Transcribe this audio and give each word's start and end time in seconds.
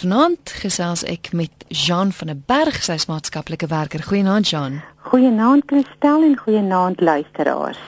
Vanaand 0.00 0.48
gesels 0.62 1.02
ek 1.04 1.28
met 1.36 1.66
Jean 1.68 2.08
van 2.16 2.30
der 2.30 2.38
Berg, 2.48 2.78
sy 2.80 2.94
is 2.96 3.04
maatskaplike 3.10 3.66
werker. 3.68 4.00
Goeienaand 4.00 4.48
Jean. 4.48 4.78
Goeienaand 5.10 5.66
Christel 5.68 6.24
en 6.24 6.38
goeienaand 6.40 7.02
luisteraars. 7.04 7.80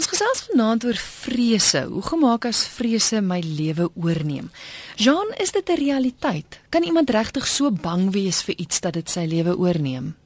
Ons 0.00 0.08
gesels 0.08 0.46
vanaand 0.46 0.86
oor 0.88 0.96
vrese. 0.96 1.82
Hoe 1.90 2.00
gemaak 2.06 2.48
as 2.48 2.62
vrese 2.72 3.20
my 3.20 3.42
lewe 3.44 3.90
oorneem? 4.00 4.48
Jean, 4.96 5.28
is 5.36 5.52
dit 5.52 5.68
'n 5.68 5.76
realiteit? 5.76 6.60
Kan 6.70 6.88
iemand 6.88 7.10
regtig 7.10 7.46
so 7.46 7.70
bang 7.70 8.08
wees 8.12 8.40
vir 8.42 8.56
iets 8.56 8.80
dat 8.80 8.94
dit 8.94 9.10
sy 9.10 9.26
lewe 9.28 9.52
oorneem? 9.58 10.16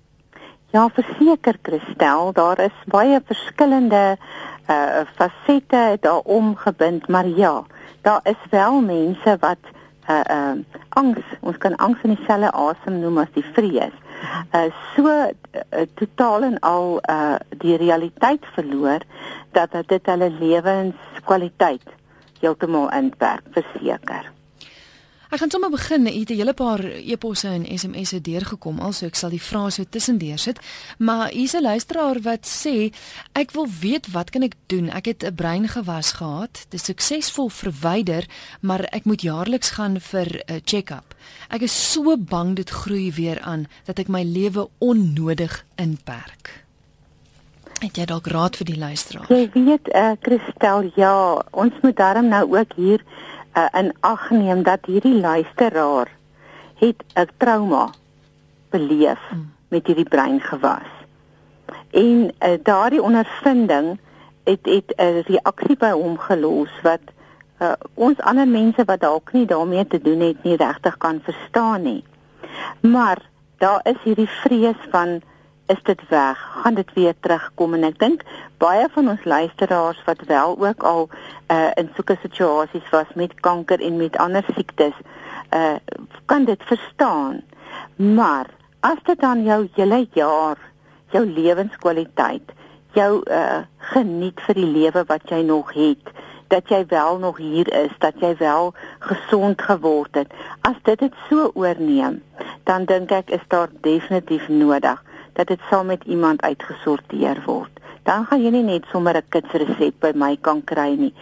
Ja, 0.71 0.89
verseker 0.89 1.59
Christel, 1.63 2.33
daar 2.33 2.59
is 2.61 2.77
baie 2.87 3.21
verskillende 3.27 4.17
uh 4.71 5.03
fasette 5.17 5.99
daarom 6.01 6.57
gebind, 6.57 7.09
maar 7.09 7.27
ja, 7.27 7.65
daar 8.03 8.21
is 8.23 8.43
wel 8.51 8.81
mense 8.81 9.37
wat 9.41 9.59
uh 10.09 10.23
uh 10.31 10.57
angs, 10.89 11.25
ons 11.41 11.57
kan 11.59 11.77
angs 11.77 12.03
in 12.03 12.15
dieselfde 12.15 12.53
asem 12.53 13.01
noem 13.01 13.19
as 13.25 13.33
die 13.35 13.45
vrees. 13.57 13.95
Uh 14.55 14.69
so 14.95 15.07
uh, 15.11 15.85
totaal 16.01 16.47
en 16.51 16.59
al 16.61 16.99
uh 17.11 17.37
die 17.65 17.77
realiteit 17.77 18.47
verloor 18.55 19.05
dat 19.57 19.77
dit 19.89 20.13
hulle 20.13 20.31
lewenskwaliteit 20.41 21.95
heeltemal 22.41 22.91
inperk 22.93 23.45
verseker. 23.57 24.36
Ek 25.27 25.41
gaan 25.43 25.51
sommer 25.51 25.71
begin. 25.71 26.07
Ek 26.07 26.15
het 26.15 26.31
'n 26.31 26.39
hele 26.39 26.55
paar 26.55 26.85
e-posse 26.85 27.49
en 27.49 27.67
SMS'e 27.79 28.21
deurgekom, 28.21 28.79
also 28.81 29.07
ek 29.07 29.15
sal 29.15 29.31
die 29.31 29.43
vrae 29.43 29.71
so 29.71 29.85
tussendeur 29.85 30.39
sit. 30.39 30.59
Maar 30.99 31.31
hier's 31.31 31.55
'n 31.55 31.63
luisteraar 31.63 32.21
wat 32.23 32.47
sê, 32.47 32.93
ek 33.33 33.51
wil 33.51 33.67
weet 33.81 34.07
wat 34.13 34.31
kan 34.31 34.43
ek 34.43 34.55
doen? 34.67 34.89
Ek 34.89 35.05
het 35.05 35.25
'n 35.25 35.35
breingewas 35.35 36.13
gehad, 36.13 36.67
dit 36.69 36.81
suksesvol 36.81 37.49
verwyder, 37.49 38.25
maar 38.61 38.81
ek 38.93 39.05
moet 39.05 39.23
jaarliks 39.23 39.71
gaan 39.71 40.01
vir 40.01 40.43
'n 40.47 40.61
check-up. 40.65 41.15
Ek 41.51 41.63
is 41.63 41.93
so 41.93 42.17
bang 42.17 42.57
dit 42.57 42.71
groei 42.71 43.13
weer 43.13 43.41
aan 43.41 43.67
dat 43.85 43.99
ek 43.99 44.09
my 44.09 44.23
lewe 44.23 44.69
onnodig 44.79 45.65
inperk. 45.75 46.65
Het 47.81 47.97
jy 47.97 48.05
dalk 48.05 48.27
raad 48.27 48.57
vir 48.57 48.67
die 48.67 48.79
luisteraar? 48.79 49.27
Jy 49.29 49.51
weet, 49.53 49.89
eh 49.89 50.03
uh, 50.03 50.17
Christel, 50.21 50.93
ja, 50.95 51.45
ons 51.51 51.73
moet 51.83 51.97
daarom 51.97 52.29
nou 52.29 52.59
ook 52.59 52.73
hier 52.77 53.05
uh, 53.57 53.67
in 53.73 53.93
ag 54.01 54.31
neem 54.31 54.63
dat 54.63 54.85
hierdie 54.85 55.21
luisteraar 55.21 56.11
het 56.79 57.05
'n 57.15 57.29
trauma 57.37 57.91
beleef 58.71 59.21
hmm. 59.29 59.53
met 59.69 59.87
hierdie 59.87 60.09
brein 60.09 60.41
gewas. 60.41 60.91
En 61.91 62.33
uh, 62.41 62.59
daardie 62.63 63.03
ondervinding 63.03 63.99
het 64.45 64.63
het 64.63 64.93
'n 64.97 65.23
reaksie 65.27 65.77
by 65.77 65.91
hom 65.91 66.19
gelos 66.19 66.71
wat 66.83 67.01
uh, 67.59 67.73
ons 67.95 68.21
ander 68.21 68.49
mense 68.49 68.85
wat 68.85 69.01
dalk 69.01 69.33
nie 69.33 69.47
daarmee 69.47 69.87
te 69.87 70.01
doen 70.01 70.21
het 70.21 70.43
nie 70.43 70.57
regtig 70.57 70.97
kan 70.97 71.21
verstaan 71.23 71.83
nie. 71.83 72.05
Maar 72.81 73.19
daar 73.59 73.81
is 73.83 73.97
hierdie 74.03 74.29
vrees 74.29 74.81
van 74.91 75.21
is 75.67 75.83
dit 75.83 76.09
weg? 76.09 76.39
Gaan 76.63 76.75
dit 76.75 76.93
weer 76.95 77.15
terugkom? 77.21 77.75
En 77.75 77.85
ek 77.89 77.99
dink 77.99 78.23
baie 78.63 78.87
van 78.95 79.09
ons 79.13 79.25
luisteraars 79.25 80.03
wat 80.07 80.23
wel 80.27 80.57
ook 80.59 80.83
al 80.83 81.09
uh 81.53 81.71
in 81.81 81.91
sulke 81.95 82.17
situasies 82.23 82.91
was 82.91 83.11
met 83.15 83.35
kanker 83.41 83.81
en 83.81 83.97
met 83.97 84.17
ander 84.17 84.45
siektes, 84.55 84.95
uh 85.55 85.77
kan 86.25 86.45
dit 86.45 86.63
verstaan. 86.71 87.43
Maar 87.97 88.47
as 88.81 89.03
dit 89.03 89.21
dan 89.21 89.43
jou 89.45 89.69
hele 89.75 90.07
jaar, 90.13 90.59
jou 91.11 91.27
lewenskwaliteit, 91.27 92.53
jou 92.95 93.23
uh 93.31 93.65
geniet 93.93 94.41
vir 94.47 94.55
die 94.55 94.71
lewe 94.71 95.05
wat 95.07 95.29
jy 95.31 95.43
nog 95.43 95.73
het, 95.75 96.15
dat 96.49 96.69
jy 96.69 96.85
wel 96.89 97.19
nog 97.19 97.37
hier 97.37 97.73
is, 97.75 97.93
dat 97.99 98.15
jy 98.23 98.37
wel 98.39 98.75
gesond 98.99 99.63
geword 99.63 100.15
het. 100.15 100.33
As 100.61 100.79
dit 100.83 100.99
dit 100.99 101.15
so 101.29 101.51
oorneem, 101.55 102.23
dan 102.65 102.85
dink 102.85 103.11
ek 103.11 103.31
is 103.31 103.43
daar 103.49 103.71
definitief 103.83 104.49
nodig 104.49 105.03
dat 105.37 105.47
dit 105.53 105.61
saam 105.71 105.87
met 105.87 106.05
iemand 106.05 106.43
uitgesorteer 106.43 107.43
word. 107.45 107.73
Dan 108.09 108.25
gaan 108.27 108.43
jy 108.43 108.51
nie 108.55 108.65
net 108.65 108.85
sommer 108.93 109.17
'n 109.17 109.29
kitsresep 109.29 110.01
by 110.01 110.13
my 110.15 110.37
kan 110.41 110.65
kry 110.65 110.95
nie, 110.97 111.15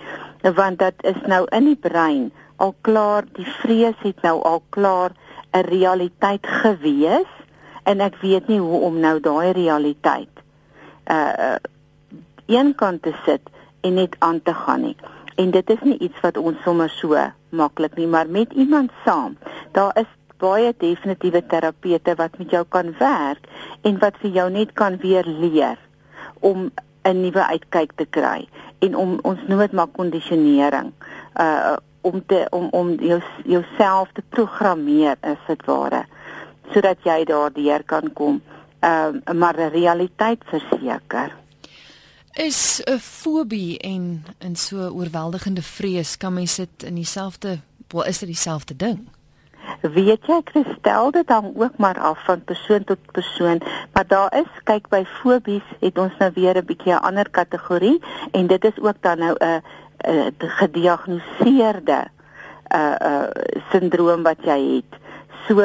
want 0.43 0.78
dit 0.78 0.94
is 1.03 1.21
nou 1.27 1.47
in 1.50 1.65
die 1.65 1.81
brein 1.88 2.33
al 2.56 2.75
klaar, 2.81 3.25
die 3.33 3.49
vrees 3.61 3.99
het 4.03 4.22
nou 4.22 4.43
al 4.43 4.62
klaar 4.71 5.11
'n 5.53 5.66
realiteit 5.66 6.47
gewees 6.47 7.31
en 7.83 8.00
ek 8.00 8.16
weet 8.21 8.49
nie 8.49 8.61
hoe 8.61 8.81
om 8.81 9.00
nou 9.00 9.21
daai 9.21 9.53
realiteit 9.53 10.43
uh 11.11 11.56
een 12.47 12.75
kant 12.75 13.03
te 13.03 13.12
sit 13.25 13.41
en 13.81 13.94
net 13.94 14.17
aan 14.19 14.43
te 14.43 14.55
gaan 14.55 14.81
nie. 14.81 14.97
En 15.37 15.50
dit 15.50 15.71
is 15.71 15.81
nie 15.83 15.99
iets 15.99 16.21
wat 16.21 16.37
ons 16.37 16.62
sommer 16.62 16.91
so 16.91 17.17
maklik 17.49 17.97
nie, 17.97 18.06
maar 18.06 18.28
met 18.28 18.53
iemand 18.53 18.91
saam. 19.05 19.37
Daar 19.72 19.99
is 19.99 20.11
baie 20.44 20.72
definitiewe 20.78 21.43
terapeute 21.53 22.15
wat 22.21 22.38
met 22.38 22.50
jou 22.56 22.65
kan 22.77 22.93
werk 23.00 23.49
en 23.82 23.99
wat 24.05 24.21
vir 24.22 24.37
jou 24.41 24.49
net 24.50 24.75
kan 24.81 24.99
weer 25.03 25.27
leer 25.27 25.78
om 26.41 26.71
'n 27.05 27.21
nuwe 27.21 27.44
uitkyk 27.55 27.93
te 27.97 28.06
kry 28.10 28.49
en 28.84 28.97
om 28.97 29.19
ons 29.22 29.41
noem 29.49 29.59
dit 29.59 29.72
maar 29.72 29.93
kondisionering 29.93 30.93
uh 31.41 31.77
om 32.05 32.21
te 32.27 32.47
om 32.50 32.69
om 32.71 32.91
jou 33.00 33.21
jouself 33.44 34.10
te 34.12 34.22
programmeer 34.28 35.16
as 35.21 35.41
dit 35.47 35.65
ware 35.66 36.05
sodat 36.72 37.00
jy 37.05 37.25
daardeur 37.25 37.82
kan 37.84 38.12
kom. 38.12 38.43
Uh 38.84 39.34
maar 39.34 39.56
realiteit 39.72 40.44
verseker. 40.44 41.32
Is 42.34 42.82
'n 42.84 42.99
fobie 42.99 43.78
en 43.78 44.25
en 44.38 44.56
so 44.56 44.88
oorweldigende 44.88 45.62
vrees 45.62 46.16
kan 46.16 46.34
mens 46.34 46.56
dit 46.56 46.82
in 46.82 46.94
dieselfde 46.94 47.59
wel 47.88 48.05
is 48.05 48.19
dit 48.19 48.28
dieselfde 48.28 48.76
ding 48.76 49.09
Weet 49.80 50.26
jy 50.26 50.41
Christel 50.44 51.10
dit 51.10 51.28
hang 51.28 51.52
ook 51.56 51.76
maar 51.76 51.98
af 52.00 52.25
van 52.25 52.44
persoon 52.44 52.84
tot 52.84 52.98
persoon, 53.12 53.60
maar 53.92 54.06
daar 54.06 54.32
is 54.36 54.50
kyk 54.64 54.88
by 54.88 55.04
fobies 55.20 55.66
het 55.80 55.98
ons 55.98 56.12
nou 56.19 56.30
weer 56.34 56.56
'n 56.56 56.64
bietjie 56.64 56.92
'n 56.92 57.04
ander 57.04 57.30
kategorie 57.30 58.02
en 58.32 58.47
dit 58.47 58.64
is 58.64 58.78
ook 58.80 58.97
dan 59.00 59.19
nou 59.19 59.34
'n 59.38 59.62
gediagnoseerde 60.38 62.00
'n 62.00 62.76
uh, 62.76 62.94
'n 63.00 63.06
uh, 63.06 63.62
sindroom 63.70 64.22
wat 64.22 64.41
jy 64.44 64.60
het. 64.75 65.00
So 65.47 65.60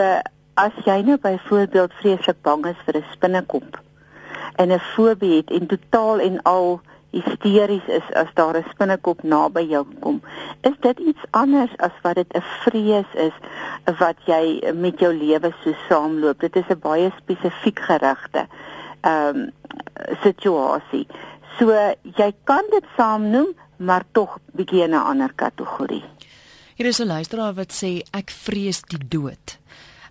as 0.54 0.76
jy 0.86 1.02
nou 1.02 1.18
byvoorbeeld 1.18 1.94
vreeslik 1.94 2.42
bang 2.42 2.66
is 2.66 2.82
vir 2.86 2.98
'n 2.98 3.06
spinnekop 3.12 3.80
en 4.56 4.72
'n 4.72 4.80
fobie 4.80 5.36
het 5.36 5.52
en 5.52 5.68
totaal 5.68 6.20
en 6.20 6.42
al 6.42 6.82
hysteries 7.12 7.88
is 7.88 8.06
as 8.14 8.28
daar 8.34 8.58
'n 8.58 8.70
spinnekop 8.70 9.24
naby 9.24 9.62
jou 9.70 9.86
kom. 10.00 10.22
Is 10.62 10.78
dit 10.80 11.00
iets 11.00 11.24
anders 11.32 11.72
as 11.78 11.96
wat 12.02 12.16
dit 12.16 12.34
'n 12.34 12.44
vrees 12.64 13.12
is 13.14 13.34
wat 14.00 14.18
jy 14.26 14.74
met 14.74 15.00
jou 15.00 15.14
lewe 15.14 15.54
so 15.64 15.74
saamloop? 15.88 16.40
Dit 16.40 16.56
is 16.56 16.70
'n 16.70 16.80
baie 16.80 17.12
spesifiek 17.18 17.80
gerigte 17.80 18.48
ehm 19.02 19.36
um, 19.36 19.52
situasie. 20.24 21.08
So 21.60 21.72
jy 22.04 22.34
kan 22.44 22.64
dit 22.72 22.84
saamnoem, 22.98 23.54
maar 23.78 24.04
tog 24.12 24.38
bietjie 24.52 24.84
in 24.84 24.92
'n 24.92 25.06
ander 25.12 25.34
kategorie. 25.34 26.04
Hier 26.76 26.88
is 26.88 27.00
'n 27.00 27.08
luisteraar 27.08 27.54
wat 27.54 27.74
sê 27.84 28.02
ek 28.12 28.30
vrees 28.30 28.82
die 28.82 29.08
dood. 29.08 29.58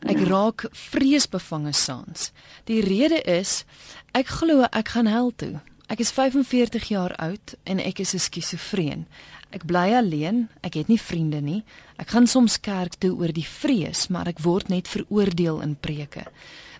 Ek 0.01 0.21
raak 0.29 0.69
vreesbevange 0.71 1.73
saans. 1.73 2.33
Die 2.65 2.81
rede 2.81 3.21
is 3.23 3.65
ek 4.13 4.27
glo 4.27 4.63
ek 4.71 4.89
gaan 4.89 5.07
hel 5.07 5.33
toe. 5.37 5.61
Ek 5.89 6.03
is 6.05 6.11
45 6.13 6.91
jaar 6.93 7.15
oud 7.17 7.55
en 7.65 7.79
ek 7.81 7.99
is 8.05 8.13
'n 8.15 8.21
skizofreen. 8.21 9.07
Ek 9.51 9.65
bly 9.65 9.97
alleen, 9.97 10.49
ek 10.61 10.75
het 10.75 10.89
nie 10.89 11.01
vriende 11.01 11.41
nie. 11.41 11.65
Ek 11.97 12.09
gaan 12.09 12.27
soms 12.27 12.61
kerk 12.61 12.95
toe 12.99 13.17
oor 13.17 13.33
die 13.33 13.47
vrees, 13.47 14.09
maar 14.09 14.29
ek 14.29 14.39
word 14.39 14.69
net 14.69 14.89
veroordeel 14.89 15.61
in 15.61 15.77
preke. 15.81 16.27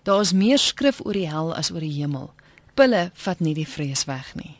Daar 0.03 0.21
is 0.21 0.33
meer 0.33 0.59
skrif 0.59 1.01
oor 1.05 1.13
die 1.13 1.29
hel 1.29 1.55
as 1.55 1.71
oor 1.71 1.81
die 1.81 2.01
hemel. 2.01 2.31
Pille 2.75 3.11
vat 3.15 3.41
nie 3.41 3.55
die 3.55 3.67
vrees 3.67 4.05
weg 4.05 4.35
nie. 4.35 4.57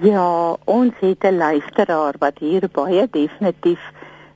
Ja, 0.00 0.56
ons 0.64 0.94
het 1.00 1.24
'n 1.24 1.36
luisteraar 1.36 2.14
wat 2.18 2.38
hier 2.38 2.68
baie 2.72 3.08
definitief 3.10 3.80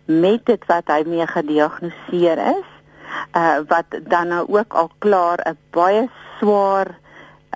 met 0.05 0.47
dit 0.47 0.67
wat 0.67 0.87
hy 0.87 1.03
mee 1.07 1.27
gediagnoseer 1.27 2.39
is, 2.39 2.69
uh 3.37 3.61
wat 3.69 3.87
dan 4.09 4.29
nou 4.29 4.47
ook 4.49 4.75
al 4.75 4.91
klaar 4.99 5.39
'n 5.47 5.57
baie 5.71 6.09
swaar 6.39 6.99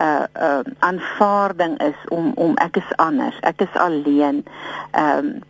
uh 0.00 0.24
uh 0.40 0.60
aanvaarding 0.78 1.78
is 1.82 1.98
om 2.08 2.32
om 2.34 2.56
ek 2.56 2.76
is 2.76 2.96
anders, 2.96 3.38
ek 3.40 3.60
is 3.60 3.74
alleen. 3.74 4.44
Ehm 4.90 5.18
um, 5.18 5.42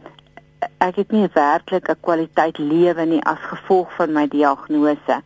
ek 0.78 0.96
het 0.96 1.10
nie 1.12 1.28
werklik 1.32 1.88
'n 1.88 2.00
kwaliteit 2.00 2.58
lewe 2.58 3.04
nie 3.04 3.22
as 3.24 3.40
gevolg 3.40 3.92
van 3.94 4.12
my 4.12 4.28
diagnose. 4.28 5.22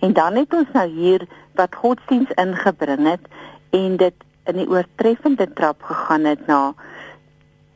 En 0.00 0.12
dan 0.12 0.36
het 0.36 0.54
ons 0.54 0.68
nou 0.72 0.88
hier 0.88 1.26
wat 1.54 1.74
godsdiens 1.74 2.30
ingebring 2.30 3.06
het 3.06 3.24
en 3.70 3.96
dit 3.96 4.14
in 4.44 4.56
die 4.56 4.68
oortreffende 4.68 5.52
trap 5.52 5.82
gegaan 5.82 6.24
het 6.24 6.46
na 6.46 6.74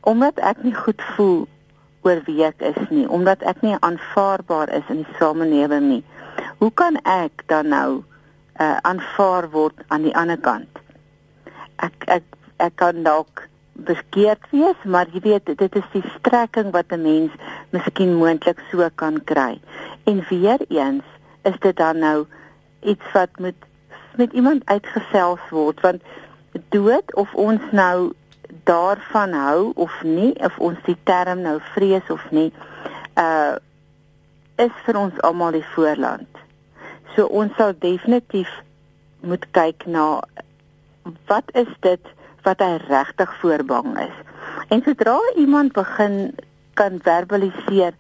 omdat 0.01 0.39
ek 0.39 0.63
nie 0.63 0.75
goed 0.75 1.03
voel 1.17 1.47
oor 2.03 2.23
wie 2.27 2.43
ek 2.45 2.63
is 2.67 2.89
nie, 2.91 3.09
omdat 3.09 3.43
ek 3.47 3.61
nie 3.63 3.77
aanvaarbaar 3.79 4.69
is 4.75 4.89
in 4.91 5.05
die 5.05 5.17
samelewing 5.19 5.87
nie. 5.89 6.05
Hoe 6.59 6.73
kan 6.75 6.99
ek 7.07 7.45
dan 7.47 7.69
nou 7.69 8.03
uh 8.61 8.77
aanvaar 8.83 9.51
word 9.51 9.79
aan 9.89 10.03
die 10.03 10.17
ander 10.17 10.39
kant? 10.39 10.82
Ek 11.87 12.07
ek 12.19 12.39
ek 12.63 12.77
kan 12.79 13.03
dalk 13.03 13.49
beskeerd 13.73 14.45
wees, 14.53 14.79
maar 14.85 15.09
jy 15.13 15.23
weet 15.25 15.53
dit 15.59 15.77
is 15.81 15.89
die 15.93 16.05
strekking 16.19 16.71
wat 16.77 16.93
'n 16.93 17.03
mens 17.03 17.33
miskien 17.71 18.15
moontlik 18.21 18.61
so 18.71 18.89
kan 18.95 19.25
kry. 19.25 19.61
En 20.05 20.25
weer 20.29 20.61
eens 20.69 21.05
is 21.43 21.59
dit 21.61 21.77
dan 21.77 21.99
nou 21.99 22.27
iets 22.81 23.13
wat 23.13 23.31
met 23.39 23.55
met 24.17 24.33
iemand 24.33 24.63
uitgesels 24.65 25.41
word 25.51 25.81
want 25.81 26.03
dood 26.69 27.15
of 27.15 27.35
ons 27.35 27.61
nou 27.71 28.13
daarvan 28.65 29.33
hou 29.33 29.73
of 29.75 30.03
nie 30.03 30.35
of 30.45 30.59
ons 30.59 30.79
die 30.85 30.99
term 31.03 31.41
nou 31.41 31.59
vrees 31.75 32.11
of 32.11 32.31
nie 32.31 32.53
uh 33.17 33.57
is 34.61 34.75
vir 34.85 34.97
ons 35.01 35.21
almal 35.27 35.55
die 35.57 35.65
voorland. 35.75 36.29
So 37.15 37.25
ons 37.27 37.55
sal 37.57 37.73
definitief 37.79 38.51
moet 39.21 39.47
kyk 39.57 39.87
na 39.87 40.21
wat 41.27 41.45
is 41.55 41.71
dit 41.81 42.01
wat 42.43 42.59
hy 42.59 42.79
regtig 42.89 43.35
voorbang 43.41 43.99
is. 43.99 44.17
En 44.69 44.83
sodra 44.83 45.19
iemand 45.37 45.73
begin 45.73 46.35
kan 46.75 46.99
verbaliseer 47.03 47.95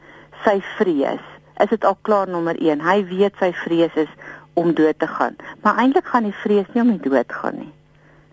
sy 0.44 0.58
vrees, 0.76 1.22
is 1.62 1.70
dit 1.70 1.84
al 1.84 1.98
klaar 2.02 2.28
nommer 2.28 2.58
1. 2.58 2.82
Hy 2.82 3.04
weet 3.10 3.36
sy 3.38 3.52
vrees 3.64 3.94
is 3.94 4.10
om 4.58 4.74
dood 4.74 4.98
te 4.98 5.06
gaan. 5.06 5.36
Maar 5.62 5.78
eintlik 5.84 6.08
gaan 6.10 6.26
die 6.28 6.40
vrees 6.42 6.66
nie 6.72 6.82
om 6.82 6.90
die 6.96 7.10
dood 7.10 7.32
gaan 7.32 7.58
nie. 7.60 7.72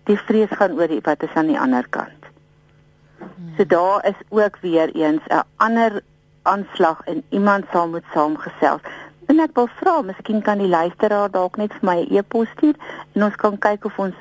Die 0.09 0.17
vrees 0.17 0.51
gaan 0.57 0.73
oor 0.79 0.89
die, 0.89 1.03
wat 1.05 1.23
is 1.23 1.35
aan 1.37 1.51
die 1.51 1.59
ander 1.59 1.85
kant. 1.89 2.25
So 3.57 3.65
daar 3.65 4.05
is 4.07 4.19
ook 4.29 4.57
weer 4.61 4.89
eens 4.95 5.21
'n 5.27 5.43
ander 5.57 6.01
aanslag 6.41 7.01
en 7.05 7.23
iemand 7.29 7.65
sal 7.71 7.87
moet 7.87 8.03
saamgesels. 8.13 8.81
En 9.25 9.39
ek 9.39 9.53
wil 9.53 9.67
vra, 9.79 10.01
miskien 10.01 10.41
kan 10.41 10.57
die 10.57 10.67
luisteraar 10.67 11.31
dalk 11.31 11.57
net 11.57 11.73
vir 11.73 11.85
my 11.89 11.97
'n 12.01 12.15
e-pos 12.17 12.49
stuur 12.49 12.75
en 13.13 13.23
ons 13.23 13.35
kan 13.35 13.57
kyk 13.57 13.85
of 13.85 13.99
ons 13.99 14.15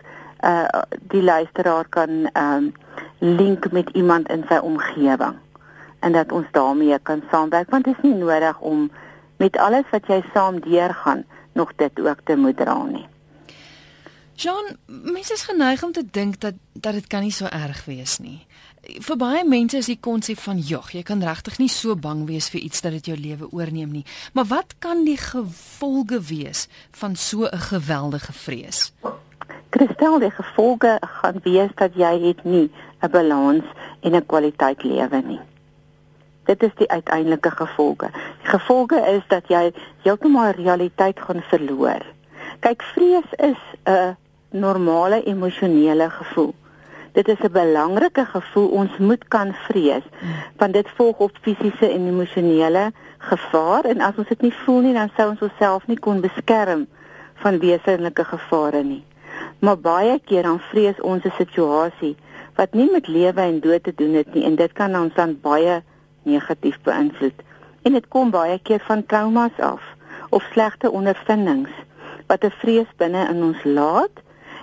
uh 0.45 0.83
die 1.01 1.23
luisteraar 1.23 1.89
kan 1.89 2.31
ehm 2.33 2.55
um, 2.55 2.73
link 3.19 3.71
met 3.73 3.89
iemand 3.93 4.29
in 4.29 4.45
sy 4.49 4.59
omgewing 4.63 5.37
en 6.01 6.13
dat 6.13 6.33
ons 6.33 6.47
daarmee 6.53 6.99
kan 7.03 7.23
saamwerk 7.31 7.71
want 7.71 7.85
dit 7.85 7.97
is 7.97 8.03
nie 8.03 8.15
nodig 8.15 8.59
om 8.61 8.91
met 9.37 9.57
alles 9.57 9.87
wat 9.91 10.07
jy 10.07 10.23
saam 10.35 10.61
deurgaan 10.61 11.25
nog 11.53 11.73
dit 11.77 12.01
ook 12.01 12.21
te 12.25 12.37
moet 12.37 12.57
dra 12.57 12.83
nie. 12.85 13.07
Jean, 14.39 14.77
mense 14.87 15.33
is 15.33 15.43
geneig 15.43 15.83
om 15.83 15.93
te 15.93 16.05
dink 16.11 16.41
dat 16.41 16.55
dat 16.73 16.93
dit 16.95 17.07
kan 17.07 17.25
nie 17.27 17.35
so 17.35 17.47
erg 17.51 17.85
wees 17.85 18.19
nie. 18.23 18.47
Vir 19.03 19.17
baie 19.19 19.41
mense 19.45 19.77
is 19.77 19.89
die 19.91 19.99
konsep 20.01 20.39
van 20.39 20.61
jog, 20.63 20.93
jy 20.95 21.03
kan 21.03 21.23
regtig 21.27 21.59
nie 21.59 21.69
so 21.69 21.97
bang 21.99 22.23
wees 22.29 22.47
vir 22.53 22.61
iets 22.61 22.85
dat 22.85 22.95
dit 22.95 23.11
jou 23.11 23.17
lewe 23.19 23.49
oorneem 23.51 23.91
nie. 23.91 24.05
Maar 24.33 24.47
wat 24.53 24.77
kan 24.79 25.03
die 25.05 25.19
gevolge 25.19 26.21
wees 26.31 26.69
van 27.01 27.17
so 27.17 27.51
'n 27.51 27.67
geweldige 27.71 28.33
vrees? 28.33 28.93
Kristel, 29.71 30.19
die 30.19 30.31
gevolge 30.31 30.97
gaan 31.01 31.41
wees 31.45 31.73
dat 31.77 31.95
jy 31.95 32.13
het 32.23 32.45
nie 32.45 32.71
'n 33.03 33.11
balans 33.11 33.65
en 34.01 34.15
'n 34.15 34.27
kwaliteit 34.27 34.83
lewe 34.83 35.21
nie. 35.25 35.41
Dit 36.45 36.63
is 36.63 36.75
die 36.75 36.91
uiteindelike 36.91 37.51
gevolge. 37.51 38.09
Die 38.43 38.51
gevolge 38.51 39.01
is 39.17 39.23
dat 39.29 39.49
jy 39.49 39.73
heeltemal 40.03 40.51
realiteit 40.51 41.21
gaan 41.21 41.43
verloor. 41.43 42.03
Kyk, 42.61 42.83
vrees 42.83 43.29
is 43.37 43.61
'n 43.85 44.17
normale 44.51 45.23
emosionele 45.23 46.11
gevoel. 46.11 46.55
Dit 47.13 47.29
is 47.29 47.41
'n 47.41 47.53
belangrike 47.53 48.25
gevoel. 48.25 48.69
Ons 48.69 48.99
moet 48.99 49.29
kan 49.29 49.53
vrees 49.53 50.07
want 50.57 50.73
dit 50.73 50.89
volg 50.97 51.19
op 51.19 51.33
fisiese 51.41 51.91
en 51.91 52.07
emosionele 52.07 52.93
gevaar 53.19 53.85
en 53.85 54.01
as 54.01 54.17
ons 54.17 54.29
dit 54.29 54.41
nie 54.41 54.55
voel 54.55 54.81
nie, 54.81 54.95
dan 54.95 55.11
sou 55.17 55.31
ons 55.31 55.43
onsself 55.43 55.87
nie 55.87 55.99
kon 55.99 56.21
beskerm 56.21 56.87
van 57.35 57.59
wesenlike 57.59 58.25
gevare 58.25 58.83
nie. 58.83 59.05
Maar 59.59 59.79
baie 59.79 60.21
keer 60.25 60.43
dan 60.43 60.61
vrees 60.71 61.01
ons 61.01 61.25
'n 61.25 61.35
situasie 61.37 62.17
wat 62.55 62.75
nie 62.75 62.91
met 62.91 63.07
lewe 63.07 63.41
en 63.41 63.61
dood 63.61 63.83
te 63.83 63.93
doen 63.95 64.15
het 64.15 64.35
nie 64.35 64.45
en 64.45 64.55
dit 64.55 64.73
kan 64.73 64.97
ons 64.97 65.15
dan 65.15 65.39
baie 65.41 65.83
negatief 66.23 66.79
beïnvloed. 66.83 67.43
En 67.83 67.93
dit 67.93 68.09
kom 68.09 68.31
baie 68.31 68.59
keer 68.59 68.81
van 68.81 69.07
traumas 69.07 69.59
af 69.59 69.83
of 70.31 70.43
slegte 70.53 70.91
ondervindings 70.91 71.71
wat 72.27 72.45
'n 72.45 72.51
vrees 72.51 72.91
binne 72.97 73.29
in 73.29 73.43
ons 73.43 73.65
laat 73.65 74.15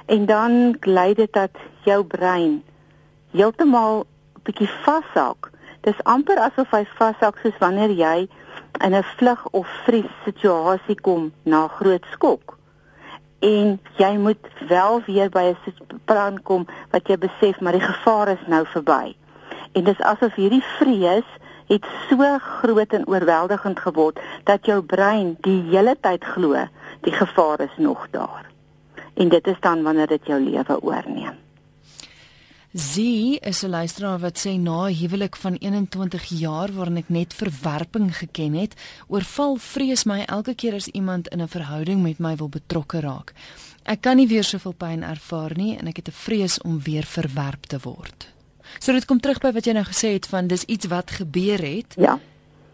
en 0.06 0.26
dan 0.26 0.78
lei 0.82 1.14
dit 1.14 1.34
dat 1.34 1.52
jou 1.84 2.04
brein 2.04 2.64
heeltemal 3.32 4.06
bietjie 4.44 4.70
vashak. 4.86 5.52
Dis 5.82 6.04
amper 6.04 6.38
asof 6.38 6.72
hy 6.72 6.86
vashak 6.98 7.38
soos 7.38 7.58
wanneer 7.60 7.92
jy 7.92 8.28
in 8.86 8.96
'n 8.96 9.04
vlug 9.04 9.48
of 9.52 9.68
vries 9.86 10.12
situasie 10.24 11.02
kom 11.02 11.32
na 11.44 11.68
groot 11.68 12.06
skok. 12.12 12.55
En 13.40 13.80
jy 13.98 14.18
moet 14.18 14.48
wel 14.68 15.02
weer 15.06 15.30
by 15.30 15.54
'n 15.54 16.00
plan 16.06 16.42
kom 16.42 16.68
wat 16.92 17.08
jy 17.08 17.18
besef 17.18 17.60
maar 17.60 17.72
die 17.72 17.88
gevaar 17.94 18.28
is 18.28 18.48
nou 18.48 18.66
verby. 18.66 19.16
En 19.72 19.84
dis 19.84 20.00
asof 20.00 20.34
hierdie 20.36 20.64
vrees 20.78 21.28
het 21.68 21.86
so 22.10 22.38
groot 22.40 22.94
en 22.94 23.08
oorweldigend 23.08 23.80
geword 23.80 24.20
dat 24.44 24.66
jou 24.66 24.82
brein 24.82 25.38
die 25.42 25.62
hele 25.70 25.96
tyd 26.02 26.24
glo 26.24 26.68
die 27.02 27.14
gevaar 27.14 27.60
is 27.60 27.78
nog 27.78 28.08
daar. 28.12 28.46
En 29.14 29.30
dit 29.30 29.48
is 29.48 29.60
dan 29.60 29.84
wanneer 29.84 30.08
dit 30.08 30.26
jou 30.26 30.40
lewe 30.40 30.82
oorneem. 30.82 31.45
Zie 32.76 33.40
is 33.40 33.62
'n 33.64 33.70
luisteraar 33.70 34.20
wat 34.20 34.46
sê 34.46 34.60
na 34.60 34.86
huwelik 34.88 35.36
van 35.36 35.54
21 35.54 36.24
jaar 36.26 36.74
waarin 36.74 36.98
ek 36.98 37.10
net 37.10 37.34
verwerping 37.34 38.18
geken 38.18 38.54
het, 38.54 38.74
oorval 39.08 39.56
vrees 39.56 40.04
my 40.04 40.24
elke 40.26 40.56
keer 40.56 40.74
as 40.74 40.88
iemand 40.88 41.28
in 41.28 41.42
'n 41.42 41.48
verhouding 41.48 42.02
met 42.02 42.18
my 42.20 42.36
wil 42.36 42.50
betrokke 42.50 43.00
raak. 43.00 43.34
Ek 43.84 44.02
kan 44.02 44.16
nie 44.16 44.28
weer 44.28 44.44
soveel 44.44 44.74
pyn 44.74 45.04
ervaar 45.04 45.52
nie 45.56 45.78
en 45.78 45.88
ek 45.88 45.96
het 45.96 46.08
'n 46.08 46.12
vrees 46.12 46.62
om 46.62 46.82
weer 46.82 47.04
verwerp 47.04 47.66
te 47.66 47.80
word. 47.80 48.28
So 48.80 48.92
dit 48.92 49.06
kom 49.06 49.20
terug 49.20 49.40
by 49.40 49.52
wat 49.52 49.66
jy 49.66 49.74
nou 49.74 49.86
gesê 49.86 50.12
het 50.14 50.28
van 50.28 50.48
dis 50.48 50.64
iets 50.64 50.86
wat 50.86 51.12
gebeur 51.12 51.62
het. 51.62 51.94
Ja. 51.98 52.20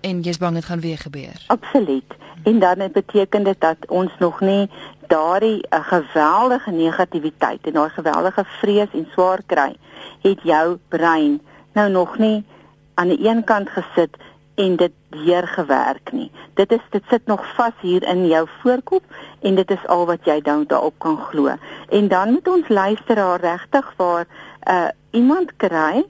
En 0.01 0.21
jy's 0.21 0.37
bang 0.37 0.53
dit 0.53 0.65
gaan 0.65 0.79
weer 0.79 0.97
gebeur. 0.97 1.43
Absoluut. 1.47 2.09
En 2.43 2.59
dan 2.59 2.89
beteken 2.93 3.43
dit 3.43 3.59
dat 3.59 3.77
ons 3.87 4.11
nog 4.19 4.39
nie 4.39 4.69
daardie 5.07 5.65
'n 5.69 5.83
geweldige 5.83 6.71
negativiteit 6.71 7.59
en 7.61 7.73
daai 7.73 7.89
geweldige 7.89 8.43
vrees 8.45 8.91
en 8.93 9.07
swaar 9.11 9.41
kry, 9.45 9.75
het 10.21 10.39
jou 10.43 10.77
brein 10.87 11.41
nou 11.73 11.89
nog 11.89 12.17
nie 12.17 12.45
aan 12.93 13.07
die 13.07 13.27
een 13.27 13.43
kant 13.43 13.69
gesit 13.69 14.17
en 14.55 14.75
dit 14.75 14.91
weer 15.09 15.47
gewerk 15.47 16.11
nie. 16.11 16.31
Dit 16.53 16.71
is 16.71 16.85
dit 16.89 17.03
sit 17.09 17.25
nog 17.25 17.53
vas 17.55 17.73
hier 17.81 18.03
in 18.03 18.27
jou 18.27 18.47
voorkop 18.61 19.03
en 19.41 19.55
dit 19.55 19.71
is 19.71 19.87
al 19.87 20.05
wat 20.05 20.25
jy 20.25 20.41
dan 20.41 20.63
daarop 20.67 20.93
kan 20.97 21.17
glo. 21.17 21.55
En 21.89 22.07
dan 22.07 22.31
moet 22.31 22.47
ons 22.47 22.67
luisteraar 22.67 23.39
regtig 23.39 23.93
waar 23.97 24.25
'n 24.25 24.71
uh, 24.71 24.87
iemand 25.11 25.55
kry 25.57 26.05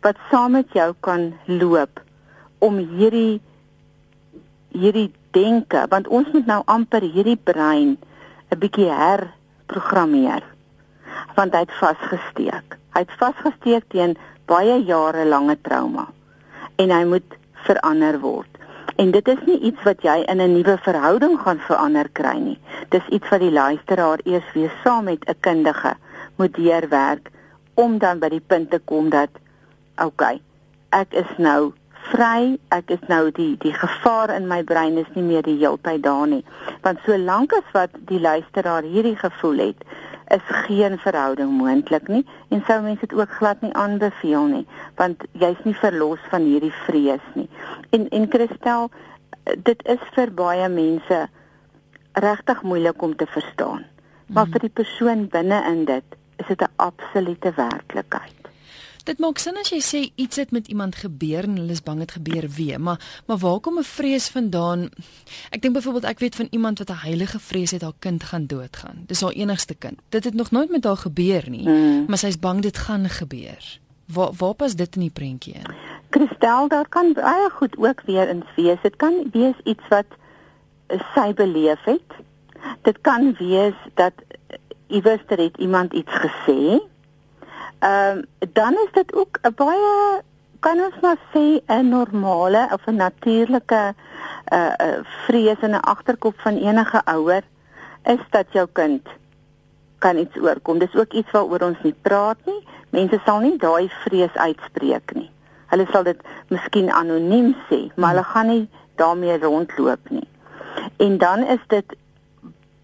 wat 0.00 0.16
saam 0.30 0.50
met 0.50 0.72
jou 0.72 0.94
kan 1.00 1.34
loop 1.44 2.02
om 2.60 2.78
hierdie 2.78 3.40
hierdie 4.70 5.10
denke 5.34 5.82
want 5.90 6.08
ons 6.08 6.30
moet 6.34 6.46
nou 6.46 6.62
amper 6.66 7.02
hierdie 7.02 7.38
brein 7.50 7.96
'n 8.50 8.58
bietjie 8.58 8.90
herprogrammeer 8.90 10.44
want 11.36 11.54
hy 11.54 11.64
het 11.64 11.74
vasgesteek. 11.80 12.76
Hy 12.94 13.02
het 13.04 13.18
vasgesteek 13.18 13.84
teen 13.94 14.16
baie 14.50 14.78
jare 14.84 15.24
lange 15.24 15.56
trauma 15.62 16.06
en 16.76 16.90
hy 16.90 17.04
moet 17.04 17.36
verander 17.66 18.18
word. 18.20 18.48
En 19.00 19.10
dit 19.14 19.28
is 19.28 19.42
nie 19.46 19.58
iets 19.70 19.82
wat 19.88 20.02
jy 20.02 20.16
in 20.28 20.40
'n 20.40 20.52
nuwe 20.52 20.76
verhouding 20.86 21.38
gaan 21.40 21.60
verander 21.68 22.08
kry 22.12 22.36
nie. 22.38 22.58
Dis 22.88 23.06
iets 23.08 23.28
wat 23.28 23.40
die 23.40 23.52
luisteraar 23.52 24.20
eers 24.24 24.52
weer 24.54 24.72
saam 24.84 25.04
met 25.04 25.24
'n 25.24 25.40
kundige 25.40 25.94
moet 26.36 26.54
deurwerk 26.54 27.30
om 27.74 27.98
dan 27.98 28.18
by 28.18 28.28
die 28.28 28.46
punt 28.46 28.70
te 28.70 28.78
kom 28.78 29.10
dat 29.10 29.30
okay, 29.96 30.40
ek 30.90 31.12
is 31.12 31.32
nou 31.36 31.72
vry, 32.08 32.58
ek 32.74 32.90
is 32.96 33.02
nou 33.08 33.30
die 33.36 33.56
die 33.62 33.72
gevaar 33.76 34.32
in 34.34 34.48
my 34.50 34.62
brein 34.66 34.98
is 34.98 35.10
nie 35.14 35.24
meer 35.26 35.42
die 35.46 35.58
heeltyd 35.60 36.02
daar 36.02 36.26
nie. 36.26 36.44
Want 36.84 37.02
solank 37.06 37.52
as 37.52 37.74
wat 37.76 37.96
die 38.08 38.20
luisteraar 38.20 38.82
hierdie 38.82 39.16
gevoel 39.20 39.66
het, 39.70 39.84
is 40.30 40.46
geen 40.66 40.98
verhouding 41.02 41.50
moontlik 41.58 42.08
nie 42.08 42.22
en 42.54 42.62
sou 42.66 42.78
mense 42.82 43.06
dit 43.06 43.18
ook 43.18 43.32
glad 43.40 43.62
nie 43.66 43.72
aanbeveel 43.74 44.46
nie, 44.52 44.66
want 45.00 45.24
jy's 45.32 45.58
nie 45.66 45.74
verlos 45.74 46.22
van 46.30 46.46
hierdie 46.46 46.74
vrees 46.86 47.26
nie. 47.34 47.48
En 47.90 48.08
en 48.08 48.28
Christel, 48.30 48.90
dit 49.70 49.86
is 49.96 50.02
vir 50.14 50.34
baie 50.42 50.68
mense 50.68 51.20
regtig 52.12 52.62
moeilik 52.62 53.02
om 53.02 53.16
te 53.16 53.26
verstaan. 53.26 53.84
Maar 54.26 54.46
mm. 54.46 54.52
vir 54.52 54.66
die 54.66 54.76
persoon 54.82 55.26
binne 55.32 55.62
in 55.70 55.84
dit 55.84 56.18
is 56.36 56.46
dit 56.46 56.62
'n 56.62 56.72
absolute 56.76 57.52
werklikheid. 57.56 58.39
Dit 59.10 59.18
maak 59.18 59.40
sin 59.42 59.56
as 59.58 59.72
jy 59.72 59.80
sê 59.82 60.00
iets 60.22 60.38
het 60.38 60.52
met 60.54 60.68
iemand 60.70 60.94
gebeur 61.02 61.48
en 61.48 61.56
hulle 61.58 61.74
is 61.74 61.82
bang 61.82 61.98
dit 61.98 62.12
gebeur 62.14 62.44
weer, 62.54 62.78
maar 62.78 63.00
maar 63.26 63.38
waar 63.42 63.58
kom 63.58 63.78
'n 63.78 63.82
vrees 63.82 64.28
vandaan? 64.30 64.90
Ek 65.50 65.62
dink 65.62 65.74
byvoorbeeld 65.74 66.04
ek 66.04 66.18
weet 66.18 66.34
van 66.34 66.46
iemand 66.50 66.78
wat 66.78 66.90
'n 66.90 67.02
heilige 67.02 67.38
vrees 67.38 67.70
het 67.70 67.82
haar 67.82 67.98
kind 67.98 68.22
gaan 68.22 68.46
doodgaan. 68.46 69.02
Dis 69.06 69.20
haar 69.20 69.32
enigste 69.32 69.74
kind. 69.74 69.98
Dit 70.08 70.24
het 70.24 70.34
nog 70.34 70.50
nooit 70.50 70.70
met 70.70 70.84
haar 70.84 70.96
gebeur 70.96 71.50
nie, 71.50 71.66
hmm. 71.66 72.04
maar 72.06 72.18
sy's 72.18 72.38
bang 72.38 72.62
dit 72.62 72.78
gaan 72.78 73.08
gebeur. 73.08 73.80
Waar 74.06 74.30
waar 74.38 74.54
pas 74.54 74.74
dit 74.74 74.94
in 74.94 75.00
die 75.00 75.10
prentjie 75.10 75.54
in? 75.54 75.74
Kristel, 76.10 76.68
daar 76.68 76.88
kan 76.88 77.12
baie 77.12 77.50
goed 77.50 77.76
ook 77.78 78.02
weer 78.06 78.28
in 78.28 78.44
wees. 78.56 78.78
Dit 78.82 78.96
kan 78.96 79.14
wees 79.32 79.58
iets 79.64 79.88
wat 79.88 80.06
sy 81.14 81.34
beleef 81.34 81.82
het. 81.84 82.10
Dit 82.82 83.00
kan 83.00 83.34
wees 83.38 83.74
dat 83.94 84.12
iewers 84.86 85.22
het 85.26 85.56
iemand 85.56 85.92
iets 85.92 86.12
gesê 86.12 86.78
Ehm 87.80 88.18
um, 88.18 88.48
dan 88.52 88.72
is 88.72 88.92
dit 88.92 89.14
ook 89.14 89.38
'n 89.42 89.54
baie 89.54 90.22
kan 90.60 90.80
ons 90.80 91.00
maar 91.00 91.20
sê 91.32 91.60
'n 91.66 91.88
normale 91.88 92.68
of 92.72 92.86
'n 92.86 92.96
natuurlike 92.96 93.94
uh, 94.52 94.72
uh 94.86 94.98
vrees 95.26 95.60
in 95.60 95.70
'n 95.70 95.80
agterkop 95.94 96.40
van 96.40 96.56
enige 96.56 97.00
ouer 97.04 97.42
is 98.04 98.20
dat 98.30 98.46
jou 98.50 98.68
kind 98.72 99.08
kan 99.98 100.16
iets 100.16 100.36
oorkom. 100.36 100.78
Dis 100.78 100.94
ook 100.94 101.12
iets 101.12 101.30
waaroor 101.30 101.62
ons 101.62 101.82
nie 101.82 101.94
praat 102.02 102.36
nie. 102.44 102.66
Mense 102.90 103.20
sal 103.24 103.40
nie 103.40 103.56
daai 103.56 103.88
vrees 103.88 104.34
uitspreek 104.34 105.14
nie. 105.14 105.30
Hulle 105.66 105.86
sal 105.92 106.02
dit 106.02 106.20
miskien 106.48 106.90
anoniem 106.90 107.54
sê, 107.68 107.88
maar 107.94 108.10
hulle 108.10 108.24
gaan 108.24 108.46
nie 108.46 108.68
daarmee 108.94 109.38
rondloop 109.38 110.10
nie. 110.10 110.28
En 110.96 111.18
dan 111.18 111.44
is 111.44 111.62
dit 111.66 111.96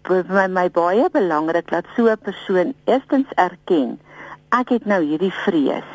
vir 0.07 0.23
my, 0.29 0.47
my 0.47 0.69
baie 0.71 1.09
belangrik 1.11 1.69
dat 1.69 1.85
so 1.95 2.07
'n 2.07 2.17
persoon 2.17 2.73
eerstens 2.85 3.27
erken 3.35 3.99
ek 4.49 4.69
het 4.69 4.85
nou 4.85 5.01
hierdie 5.03 5.33
vrees. 5.43 5.87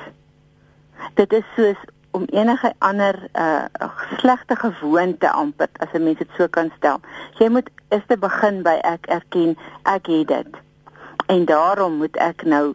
Dit 1.14 1.32
is 1.32 1.44
soos 1.56 1.78
om 2.12 2.24
enige 2.28 2.72
ander 2.78 3.16
uh 3.32 3.64
slegte 4.18 4.56
gewoonte 4.56 5.30
amper 5.30 5.68
as 5.78 5.92
'n 5.92 6.04
mens 6.04 6.18
dit 6.18 6.28
so 6.36 6.48
kan 6.48 6.70
stel. 6.76 7.00
Jy 7.38 7.48
moet 7.48 7.70
is 7.88 8.04
te 8.06 8.16
begin 8.16 8.62
by 8.62 8.78
ek 8.82 9.06
erken 9.06 9.56
ek 9.82 10.06
het 10.06 10.28
dit. 10.28 10.48
En 11.26 11.44
daarom 11.44 11.96
moet 11.96 12.16
ek 12.16 12.44
nou 12.44 12.74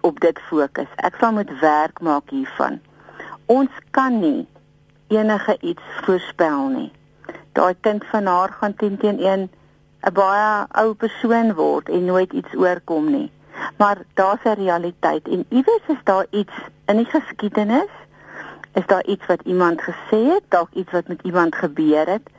op 0.00 0.20
dit 0.20 0.38
fokus. 0.38 0.88
Ek 0.96 1.16
sal 1.20 1.32
moet 1.32 1.58
werk 1.60 2.00
maak 2.00 2.30
hiervan. 2.30 2.80
Ons 3.46 3.70
kan 3.90 4.20
nie 4.20 4.46
enige 5.08 5.56
iets 5.60 5.82
voorspel 6.02 6.68
nie. 6.68 6.92
Daai 7.52 7.74
kind 7.80 8.04
van 8.04 8.26
haar 8.26 8.52
gaan 8.52 8.74
teen 8.74 8.96
teen 8.98 9.18
1 9.18 9.50
'n 10.06 10.12
baie 10.12 10.66
ou 10.70 10.94
persoon 10.94 11.54
word 11.54 11.88
en 11.88 12.04
nooit 12.04 12.32
iets 12.32 12.54
oorkom 12.54 13.10
nie. 13.10 13.30
Maar 13.76 13.98
daar's 14.14 14.44
'n 14.44 14.60
realiteit 14.62 15.28
en 15.28 15.44
iewers 15.48 15.86
is 15.86 16.02
daar 16.04 16.26
iets 16.30 16.52
in 16.86 16.96
die 16.96 17.10
geskiedenis 17.10 17.92
is 18.72 18.86
daar 18.86 19.04
iets 19.04 19.26
wat 19.26 19.40
iemand 19.44 19.82
gesê 19.82 20.20
het, 20.34 20.42
dalk 20.48 20.68
iets 20.72 20.90
wat 20.90 21.08
met 21.08 21.22
iemand 21.22 21.54
gebeur 21.54 22.06
het 22.06 22.30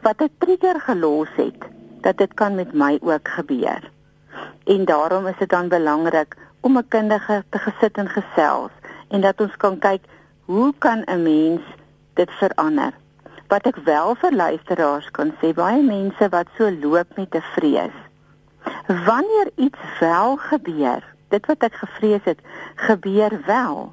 wat 0.00 0.22
'n 0.22 0.32
trigger 0.38 0.80
gelos 0.80 1.28
het 1.36 1.60
dat 2.00 2.16
dit 2.16 2.34
kan 2.34 2.54
met 2.54 2.72
my 2.72 2.98
ook 3.02 3.28
gebeur. 3.28 3.90
En 4.64 4.84
daarom 4.84 5.26
is 5.26 5.38
dit 5.38 5.48
dan 5.48 5.68
belangrik 5.68 6.36
om 6.60 6.76
'n 6.76 6.88
kundige 6.88 7.44
te 7.48 7.58
gesit 7.58 7.96
en 7.96 8.08
gesels 8.08 8.70
en 9.08 9.20
dat 9.20 9.40
ons 9.40 9.56
kan 9.56 9.78
kyk 9.78 10.02
hoe 10.44 10.74
kan 10.78 11.02
'n 11.06 11.22
mens 11.22 11.60
dit 12.14 12.30
verander? 12.30 12.92
Wat 13.48 13.66
ek 13.66 13.76
wel 13.84 14.14
vir 14.14 14.32
luisteraars 14.32 15.10
kan 15.10 15.32
sê, 15.40 15.52
baie 15.54 15.82
mense 15.82 16.28
wat 16.28 16.46
so 16.56 16.70
loop 16.70 17.16
met 17.16 17.34
'n 17.34 17.42
vrees. 17.54 17.96
Wanneer 18.86 19.50
iets 19.54 19.98
wel 20.00 20.36
gebeur, 20.36 21.04
dit 21.28 21.46
wat 21.46 21.62
ek 21.62 21.74
gevrees 21.74 22.24
het, 22.24 22.38
gebeur 22.74 23.40
wel 23.46 23.92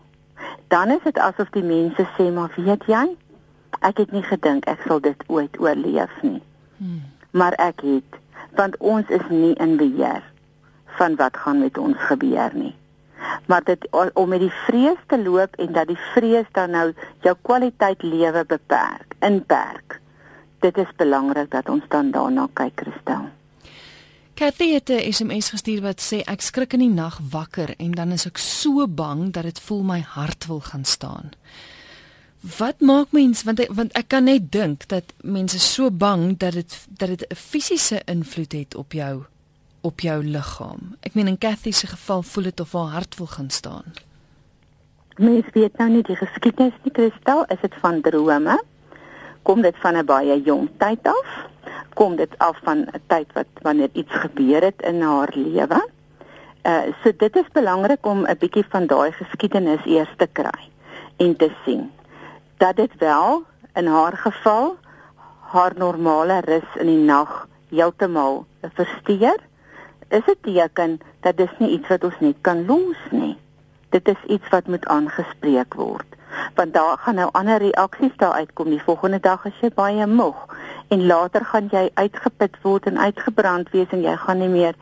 dan 0.68 0.90
is 0.92 1.04
dit 1.04 1.18
asof 1.18 1.50
die 1.50 1.64
mense 1.64 2.08
sê 2.18 2.28
maar 2.34 2.52
weet 2.56 2.86
jy 2.92 3.06
ek 3.88 4.02
het 4.04 4.12
nie 4.16 4.24
gedink 4.26 4.66
ek 4.72 4.84
sal 4.88 5.00
dit 5.04 5.24
ooit 5.28 5.60
oorleef 5.62 6.14
nie. 6.22 6.42
Hmm. 6.78 7.04
maar 7.32 7.54
ek 7.62 7.82
het 7.82 8.18
want 8.58 8.78
ons 8.78 9.10
is 9.14 9.24
nie 9.30 9.54
in 9.62 9.78
beheer 9.78 10.24
van 10.98 11.16
wat 11.16 11.38
gaan 11.38 11.60
met 11.62 11.78
ons 11.78 11.98
gebeur 12.10 12.54
nie. 12.54 12.74
Maar 13.46 13.64
dit 13.64 13.88
om 13.94 14.30
met 14.30 14.42
die 14.42 14.54
vrees 14.66 15.02
te 15.08 15.18
loop 15.22 15.56
en 15.56 15.74
dat 15.74 15.88
die 15.88 16.00
vrees 16.14 16.50
dan 16.58 16.74
nou 16.74 16.88
jou 17.26 17.36
kwaliteit 17.42 18.04
lewe 18.04 18.46
beperk 18.46 19.18
inperk 19.20 20.00
dit 20.66 20.78
is 20.78 20.94
belangrik 20.98 21.52
dat 21.52 21.70
ons 21.70 21.86
dan 21.94 22.12
daarna 22.12 22.48
kyk 22.54 22.82
Christel 22.82 23.30
Kathy 24.38 24.74
het 24.74 24.89
'n 24.89 25.12
SMS 25.12 25.50
gestuur 25.50 25.82
wat 25.82 26.01
sê 26.01 26.17
ek 26.22 26.41
skrik 26.41 26.74
in 26.74 26.79
die 26.79 26.94
nag 26.94 27.20
wakker 27.29 27.74
en 27.77 27.91
dan 27.91 28.12
is 28.12 28.25
ek 28.25 28.38
so 28.38 28.88
bang 28.88 29.34
dat 29.34 29.44
dit 29.44 29.60
voel 29.60 29.84
my 29.84 30.00
hart 30.00 30.46
wil 30.46 30.60
gaan 30.60 30.86
staan. 30.86 31.32
Wat 32.58 32.79
maak 32.79 33.08
mens 33.12 33.44
want 33.44 33.60
ek, 33.60 33.74
want 33.74 33.94
ek 33.94 34.08
kan 34.08 34.24
net 34.24 34.51
dink 34.51 34.88
dat 34.88 35.03
mense 35.22 35.60
so 35.60 35.91
bang 35.91 36.38
dat 36.38 36.53
dit 36.53 36.88
dat 36.88 37.10
dit 37.10 37.25
'n 37.32 37.36
fisiese 37.36 38.01
invloed 38.06 38.51
het 38.51 38.75
op 38.75 38.91
jou 38.91 39.24
op 39.82 40.00
jou 40.00 40.24
liggaam. 40.24 40.96
Ek 41.00 41.13
meen 41.13 41.27
in 41.27 41.38
Kathy 41.38 41.72
se 41.72 41.88
geval 41.88 42.24
voel 42.24 42.44
dit 42.44 42.60
of 42.60 42.72
haar 42.72 42.91
hart 42.91 43.17
wil 43.17 43.27
gaan 43.27 43.50
staan. 43.50 43.94
Mens 45.15 45.46
weet 45.53 45.77
nou 45.77 45.89
nie 45.89 46.03
die 46.03 46.15
geskiedenis 46.15 46.74
nie, 46.84 46.91
Kristal, 46.91 47.46
is 47.46 47.62
dit 47.62 47.74
van 47.79 48.01
drome? 48.01 48.63
Kom 49.41 49.62
dit 49.62 49.75
van 49.77 49.98
'n 49.98 50.06
baie 50.06 50.41
jong 50.41 50.70
tyd 50.77 51.08
af? 51.08 51.50
Kom 51.94 52.16
dit 52.16 52.38
af 52.38 52.58
van 52.64 52.78
'n 52.78 53.02
tyd 53.08 53.34
wat 53.34 53.46
wanneer 53.62 53.90
iets 53.92 54.14
gebeur 54.14 54.62
het 54.62 54.82
in 54.82 55.02
haar 55.02 55.30
lewe. 55.34 55.90
Uh 56.64 56.82
so 57.04 57.12
dit 57.18 57.36
is 57.36 57.50
belangrik 57.52 58.06
om 58.06 58.26
'n 58.26 58.38
bietjie 58.40 58.66
van 58.70 58.86
daai 58.86 59.12
geskiedenis 59.12 59.86
eers 59.86 60.14
te 60.18 60.28
kry 60.32 60.70
en 61.18 61.36
te 61.36 61.52
sien 61.66 61.92
dat 62.58 62.76
dit 62.76 62.92
wel 62.98 63.44
in 63.74 63.88
haar 63.88 64.18
geval 64.18 64.78
haar 65.40 65.74
normale 65.78 66.40
rus 66.40 66.70
in 66.76 66.86
die 66.86 67.04
nag 67.04 67.48
heeltemal 67.70 68.46
versteur. 68.74 69.40
Is 70.08 70.26
dit 70.26 70.38
teken 70.42 71.00
dat 71.20 71.38
dis 71.38 71.54
nie 71.58 71.70
iets 71.70 71.88
wat 71.88 72.04
ons 72.04 72.20
net 72.20 72.36
kan 72.42 72.66
los 72.66 72.98
nie. 73.12 73.38
Dit 73.90 74.08
is 74.08 74.24
iets 74.28 74.50
wat 74.50 74.68
moet 74.68 74.86
aangespreek 74.86 75.74
word 75.74 76.18
want 76.56 76.74
daar 76.74 76.98
gaan 76.98 77.16
nou 77.16 77.30
ander 77.32 77.58
reaksies 77.58 78.16
daar 78.16 78.32
uitkom. 78.32 78.70
Die 78.70 78.82
volgende 78.84 79.20
dag 79.20 79.46
as 79.46 79.60
jy 79.62 79.70
baie 79.74 80.08
moeg 80.08 80.46
en 80.88 81.06
later 81.06 81.46
gaan 81.46 81.67
jy 81.72 81.89
uitgeput 81.94 82.58
word 82.63 82.88
en 82.88 82.98
uitgebrand 82.98 83.70
wees 83.75 83.91
en 83.96 84.03
jy 84.06 84.15
gaan 84.24 84.39
nie 84.39 84.51
meer 84.51 84.75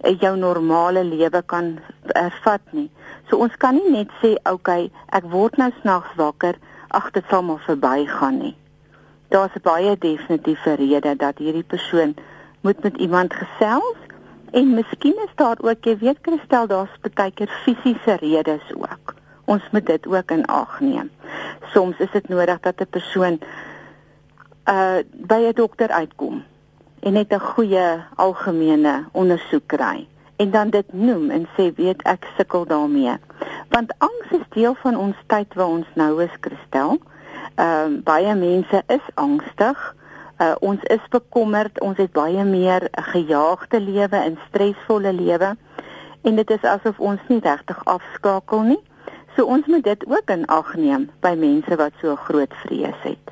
eh, 0.00 0.14
jou 0.20 0.36
normale 0.38 1.04
lewe 1.04 1.42
kan 1.46 1.78
ervat 2.14 2.62
nie. 2.76 2.88
So 3.28 3.42
ons 3.42 3.56
kan 3.62 3.78
nie 3.78 3.90
net 3.90 4.12
sê 4.22 4.36
okay, 4.50 4.90
ek 5.16 5.26
word 5.32 5.58
nou 5.58 5.70
snags 5.80 6.12
wakker, 6.16 6.58
ag 6.90 7.10
dit 7.14 7.26
sal 7.30 7.42
maar 7.46 7.62
verbygaan 7.66 8.38
nie. 8.42 8.56
Daar's 9.30 9.54
baie 9.62 9.94
definitiewe 9.98 10.74
rede 10.80 11.14
dat 11.16 11.38
hierdie 11.38 11.66
persoon 11.66 12.16
moet 12.66 12.82
met 12.82 12.96
iemand 12.96 13.34
gesels 13.34 13.98
en 14.50 14.74
miskien 14.74 15.18
is 15.24 15.34
daar 15.38 15.58
ook, 15.62 15.84
jy 15.86 15.96
weet 16.00 16.18
Christel, 16.26 16.66
daar's 16.66 16.94
baie 17.14 17.30
keer 17.30 17.50
fisiese 17.64 18.18
redes 18.22 18.74
ook. 18.74 19.14
Ons 19.50 19.62
moet 19.70 19.86
dit 19.86 20.06
ook 20.06 20.30
in 20.30 20.44
ag 20.46 20.80
neem. 20.80 21.10
Soms 21.74 21.98
is 21.98 22.10
dit 22.10 22.28
nodig 22.28 22.60
dat 22.60 22.80
'n 22.80 22.90
persoon 22.90 23.38
uh 24.68 24.98
by 25.12 25.40
'n 25.48 25.54
dokter 25.54 25.90
uitkom 25.90 26.42
en 27.00 27.12
net 27.12 27.32
'n 27.32 27.40
goeie 27.40 28.04
algemene 28.14 29.04
ondersoek 29.12 29.66
kry 29.66 30.06
en 30.36 30.50
dan 30.50 30.70
dit 30.70 30.92
noem 30.92 31.30
en 31.30 31.48
sê 31.56 31.72
weet 31.76 32.02
ek 32.02 32.26
sukkel 32.36 32.66
daarmee. 32.66 33.14
Want 33.68 33.92
angs 33.98 34.30
is 34.30 34.46
deel 34.48 34.74
van 34.74 34.96
ons 34.96 35.16
tyd 35.26 35.54
waar 35.54 35.66
ons 35.66 35.86
nou 35.94 36.22
is, 36.22 36.36
Christel. 36.40 36.98
Ehm 37.54 37.92
uh, 37.92 38.02
baie 38.04 38.34
mense 38.34 38.82
is 38.86 39.06
angstig. 39.14 39.94
Uh 40.40 40.54
ons 40.60 40.82
is 40.82 41.04
bekommerd, 41.10 41.80
ons 41.80 41.96
het 41.96 42.12
baie 42.12 42.44
meer 42.44 42.88
'n 42.90 43.02
gejaagde 43.02 43.80
lewe 43.80 44.16
en 44.16 44.38
stresvolle 44.48 45.12
lewe 45.12 45.56
en 46.22 46.34
dit 46.34 46.50
is 46.50 46.62
asof 46.62 47.00
ons 47.00 47.20
nie 47.28 47.40
regtig 47.40 47.84
afskakel 47.84 48.60
nie. 48.60 48.82
So 49.36 49.44
ons 49.44 49.66
moet 49.66 49.84
dit 49.84 50.06
ook 50.06 50.30
in 50.30 50.46
ag 50.46 50.74
neem 50.74 51.10
by 51.20 51.34
mense 51.38 51.76
wat 51.76 51.92
so 52.00 52.16
groot 52.16 52.54
vrees 52.64 53.02
het. 53.02 53.30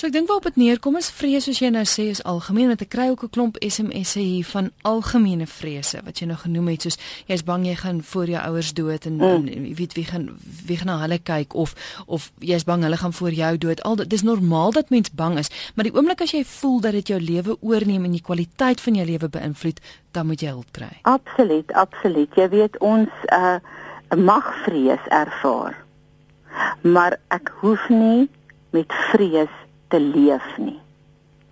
So 0.00 0.08
ek 0.08 0.14
dink 0.14 0.30
waarop 0.30 0.46
dit 0.48 0.56
neerkom 0.56 0.94
is 0.96 1.10
vrees 1.12 1.44
soos 1.44 1.58
jy 1.60 1.68
nou 1.74 1.82
sê 1.84 2.06
is 2.08 2.22
algemeen 2.24 2.70
want 2.70 2.80
ek 2.80 2.88
kry 2.94 3.10
ook 3.10 3.24
'n 3.24 3.32
klomp 3.36 3.58
SMS'e 3.60 4.22
hier 4.24 4.46
van 4.48 4.70
algemene 4.80 5.44
vrese 5.46 6.00
wat 6.06 6.20
jy 6.20 6.26
nou 6.30 6.38
genoem 6.40 6.68
het 6.72 6.82
soos 6.82 6.96
jy's 7.28 7.44
bang 7.44 7.66
jy 7.66 7.74
gaan 7.76 8.00
voor 8.00 8.26
jou 8.32 8.40
ouers 8.40 8.72
dood 8.72 9.04
en, 9.04 9.16
mm. 9.20 9.48
en 9.48 9.74
weet 9.76 9.92
wie 9.92 10.06
gaan 10.08 10.24
wie 10.66 10.78
gaan 10.80 10.86
na 10.86 10.96
hulle 11.04 11.18
kyk 11.18 11.52
of 11.54 11.76
of 12.06 12.32
jy's 12.40 12.64
bang 12.64 12.82
hulle 12.82 12.96
gaan 12.96 13.12
voor 13.12 13.30
jou 13.30 13.58
dood. 13.58 13.82
Al 13.82 13.96
dis 13.96 14.22
normaal 14.22 14.72
dat 14.72 14.88
mens 14.88 15.12
bang 15.12 15.38
is, 15.38 15.50
maar 15.74 15.84
die 15.84 15.92
oomblik 15.92 16.20
as 16.22 16.32
jy 16.32 16.44
voel 16.44 16.80
dat 16.80 16.92
dit 16.92 17.08
jou 17.08 17.20
lewe 17.20 17.56
oorneem 17.60 18.04
en 18.04 18.16
die 18.16 18.24
kwaliteit 18.24 18.80
van 18.80 18.94
jou 18.94 19.06
lewe 19.06 19.28
beïnvloed, 19.28 19.80
dan 20.12 20.26
moet 20.26 20.40
jy 20.40 20.48
hulp 20.48 20.72
kry. 20.72 20.96
Absoluut, 21.02 21.72
absoluut. 21.72 22.34
Jy 22.34 22.48
weet 22.48 22.78
ons 22.78 23.10
uh 23.28 23.58
mag 24.16 24.54
vrees 24.64 25.04
ervaar. 25.08 25.76
Maar 26.80 27.20
ek 27.28 27.52
hoef 27.60 27.88
nie 27.88 28.28
met 28.72 28.92
vrees 29.12 29.52
te 29.90 30.00
leef 30.00 30.46
nie. 30.58 30.78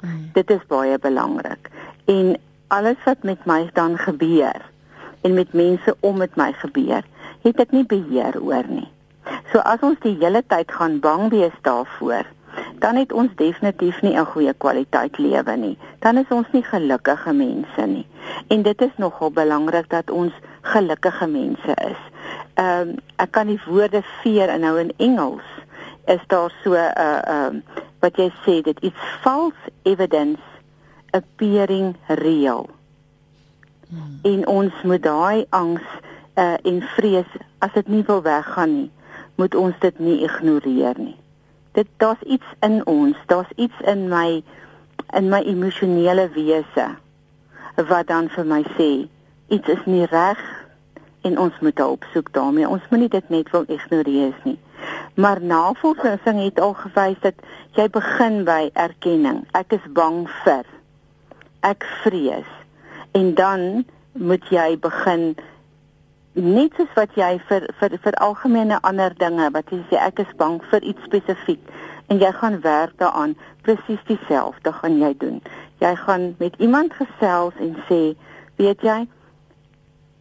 Mm. 0.01 0.31
Dit 0.37 0.51
is 0.55 0.65
baie 0.71 0.99
belangrik. 0.99 1.71
En 2.07 2.37
alles 2.75 3.01
wat 3.05 3.23
met 3.27 3.45
my 3.45 3.67
dan 3.75 3.99
gebeur 3.99 4.63
en 5.27 5.35
met 5.35 5.53
mense 5.53 5.97
om 6.01 6.17
met 6.17 6.37
my 6.37 6.53
gebeur, 6.63 7.03
het 7.43 7.61
ek 7.61 7.75
nie 7.75 7.85
beheer 7.87 8.39
oor 8.41 8.67
nie. 8.69 8.89
So 9.53 9.61
as 9.67 9.83
ons 9.85 9.99
die 10.05 10.17
hele 10.21 10.43
tyd 10.47 10.71
gaan 10.73 11.01
bang 11.05 11.29
wees 11.33 11.55
daarvoor, 11.67 12.27
dan 12.83 12.97
het 12.97 13.13
ons 13.13 13.35
definitief 13.37 14.01
nie 14.03 14.17
'n 14.17 14.31
goeie 14.33 14.55
kwaliteit 14.55 15.19
lewe 15.19 15.57
nie. 15.57 15.79
Dan 15.99 16.17
is 16.17 16.31
ons 16.31 16.47
nie 16.53 16.63
gelukkige 16.63 17.33
mense 17.33 17.87
nie. 17.87 18.07
En 18.49 18.63
dit 18.63 18.83
is 18.83 18.97
nogal 18.97 19.31
belangrik 19.31 19.89
dat 19.89 20.11
ons 20.11 20.33
gelukkige 20.61 21.27
mense 21.27 21.75
is. 21.91 22.01
Ehm 22.55 22.89
um, 22.89 22.97
ek 23.17 23.31
kan 23.31 23.47
die 23.47 23.61
woorde 23.67 24.03
veer 24.23 24.49
en 24.49 24.61
nou 24.61 24.79
in 24.81 24.93
Engels 24.97 25.49
is 26.07 26.21
daar 26.27 26.53
so 26.65 26.71
'n 26.73 26.93
uh, 26.97 27.21
ehm 27.25 27.55
um, 27.55 27.63
wat 28.01 28.19
jy 28.21 28.29
sê 28.45 28.61
dit 28.63 28.83
is 28.83 29.07
false 29.23 29.73
evidence 29.83 30.43
appearing 31.17 31.97
real. 32.07 32.69
Hmm. 33.89 34.19
En 34.23 34.47
ons 34.47 34.83
moet 34.85 35.03
daai 35.03 35.47
angs 35.57 35.85
uh, 36.35 36.57
en 36.63 36.83
vrees 36.95 37.39
as 37.65 37.73
dit 37.75 37.89
nie 37.89 38.05
wil 38.07 38.23
weggaan 38.23 38.75
nie, 38.75 38.91
moet 39.41 39.55
ons 39.55 39.75
dit 39.81 39.99
nie 39.99 40.21
ignoreer 40.27 40.99
nie. 40.99 41.17
Dit 41.73 41.89
daar's 42.03 42.23
iets 42.27 42.47
in 42.61 42.81
ons, 42.87 43.17
daar's 43.27 43.51
iets 43.57 43.87
in 43.87 44.09
my 44.13 44.43
in 45.17 45.29
my 45.33 45.41
emosionele 45.41 46.29
wese 46.35 46.89
wat 47.89 48.09
dan 48.11 48.29
vir 48.29 48.45
my 48.45 48.63
sê 48.77 48.91
iets 49.49 49.69
is 49.73 49.85
nie 49.87 50.05
reg 50.11 50.41
en 51.23 51.39
ons 51.39 51.61
moet 51.61 51.79
hulp 51.79 52.05
soek 52.13 52.33
daarmee. 52.33 52.69
Ons 52.69 52.85
moenie 52.91 53.09
dit 53.09 53.31
net 53.31 53.51
wil 53.55 53.65
ignoreer 53.69 54.35
nie. 54.45 54.59
Maar 55.15 55.41
navorsing 55.43 56.43
het 56.45 56.61
al 56.61 56.75
gewys 56.79 57.21
dat 57.21 57.35
jy 57.77 57.89
begin 57.91 58.45
by 58.45 58.71
erkenning. 58.73 59.45
Ek 59.53 59.73
is 59.73 59.87
bang 59.93 60.27
vir. 60.45 60.65
Ek 61.61 61.87
vrees. 62.03 62.51
En 63.13 63.35
dan 63.35 63.85
moet 64.13 64.45
jy 64.51 64.79
begin 64.81 65.35
net 66.39 66.75
soos 66.79 66.91
wat 66.95 67.15
jy 67.19 67.35
vir 67.49 67.67
vir 67.81 67.99
vir 68.03 68.17
algemene 68.23 68.79
ander 68.87 69.15
dinge 69.19 69.49
wat 69.55 69.71
jy 69.75 69.79
sê 69.91 69.99
ek 69.99 70.23
is 70.23 70.35
bang 70.39 70.61
vir 70.71 70.85
iets 70.87 71.07
spesifiek 71.09 71.73
en 72.09 72.21
jy 72.23 72.31
gaan 72.33 72.61
werk 72.63 72.95
daaraan 73.03 73.35
presies 73.67 74.03
dieselfde 74.09 74.73
gaan 74.73 74.99
jy 75.03 75.13
doen. 75.19 75.43
Jy 75.83 75.95
gaan 76.05 76.35
met 76.39 76.55
iemand 76.59 76.95
gesels 76.97 77.59
en 77.61 77.75
sê, 77.89 78.15
weet 78.57 78.83
jy, 78.83 79.03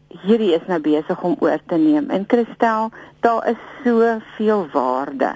hierdie 0.08 0.54
is 0.56 0.66
nou 0.68 0.80
besig 0.80 1.22
om 1.24 1.36
oor 1.40 1.60
te 1.66 1.76
neem. 1.76 2.10
En 2.10 2.26
Christel, 2.28 2.92
daar 3.20 3.48
is 3.50 3.62
soveel 3.84 4.68
waarde 4.74 5.32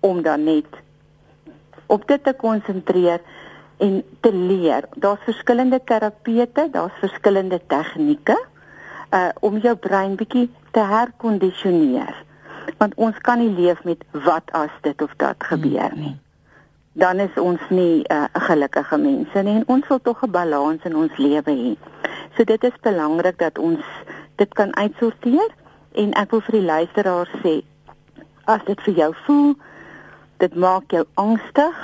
om 0.00 0.22
dan 0.22 0.44
net 0.44 0.66
op 1.86 2.06
dit 2.08 2.24
te 2.24 2.32
konsentreer 2.32 3.20
en 3.78 4.02
te 4.20 4.32
leer. 4.32 4.88
Daar's 4.94 5.20
verskillende 5.24 5.80
terapete, 5.84 6.68
daar's 6.70 6.98
verskillende 7.00 7.60
tegnieke 7.66 8.38
uh 9.12 9.28
om 9.44 9.58
jou 9.60 9.74
brein 9.76 10.14
bietjie 10.16 10.48
te 10.72 10.80
herkondisioneer. 10.80 12.14
Want 12.78 12.94
ons 12.96 13.18
kan 13.20 13.38
nie 13.38 13.50
leef 13.52 13.84
met 13.84 14.04
wat 14.10 14.48
as 14.56 14.72
dit 14.80 15.02
of 15.02 15.12
dat 15.20 15.36
gebeur 15.44 15.92
nie. 15.94 16.14
Dan 16.92 17.20
is 17.20 17.34
ons 17.36 17.60
nie 17.68 18.04
'n 18.04 18.12
uh, 18.12 18.24
gelukkige 18.32 18.96
mense 18.98 19.42
nie 19.42 19.56
en 19.56 19.66
ons 19.66 19.88
wil 19.88 20.00
tog 20.00 20.22
'n 20.22 20.30
balans 20.30 20.84
in 20.84 20.96
ons 20.96 21.16
lewe 21.16 21.52
hê. 21.52 21.91
So 22.36 22.44
dit 22.44 22.64
is 22.64 22.78
belangrik 22.80 23.38
dat 23.38 23.58
ons 23.58 23.84
dit 24.40 24.54
kan 24.54 24.76
uitsorteer 24.76 25.52
en 25.92 26.14
ek 26.16 26.30
wil 26.32 26.40
vir 26.48 26.58
die 26.58 26.68
luisteraar 26.70 27.28
sê 27.42 27.58
as 28.50 28.64
dit 28.66 28.80
vir 28.86 28.94
jou 29.04 29.10
voel 29.26 29.52
dit 30.42 30.54
maak 30.58 30.90
jou 30.90 31.04
angstig, 31.22 31.76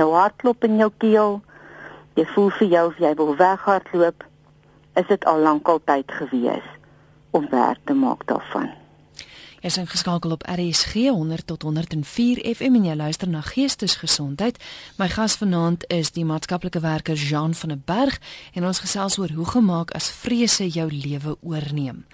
jou 0.00 0.06
hart 0.14 0.36
klop 0.40 0.64
in 0.64 0.78
jou 0.80 0.88
keel, 1.02 1.34
jy 2.16 2.24
voel 2.32 2.48
vir 2.56 2.72
jou 2.72 2.84
of 2.88 3.02
jy 3.04 3.12
wil 3.18 3.34
weghardloop, 3.36 4.24
is 4.96 5.08
dit 5.10 5.28
al 5.28 5.44
lankal 5.44 5.82
tyd 5.84 6.12
gewees 6.20 6.72
om 7.36 7.44
werk 7.52 7.82
te 7.84 7.92
maak 7.94 8.24
daarvan. 8.30 8.72
Is 9.66 9.76
ingeskakel 9.76 10.30
op 10.30 10.42
RSG 10.46 10.92
100 10.92 11.46
tot 11.46 11.62
104 11.62 12.54
FM 12.54 12.74
en 12.78 12.84
jy 12.86 12.94
luister 12.94 13.28
na 13.28 13.40
Geestesgesondheid. 13.42 14.60
My 14.94 15.08
gas 15.10 15.34
vanaand 15.40 15.88
is 15.90 16.12
die 16.14 16.22
maatskaplike 16.24 16.78
werker 16.84 17.18
Jean 17.18 17.54
van 17.54 17.74
der 17.74 17.80
Berg 17.84 18.20
en 18.54 18.66
ons 18.66 18.78
gesels 18.84 19.18
oor 19.18 19.34
hoe 19.34 19.48
gemaak 19.50 19.90
as 19.98 20.06
vrese 20.22 20.68
jou 20.70 20.86
lewe 20.92 21.34
oorneem. 21.42 22.04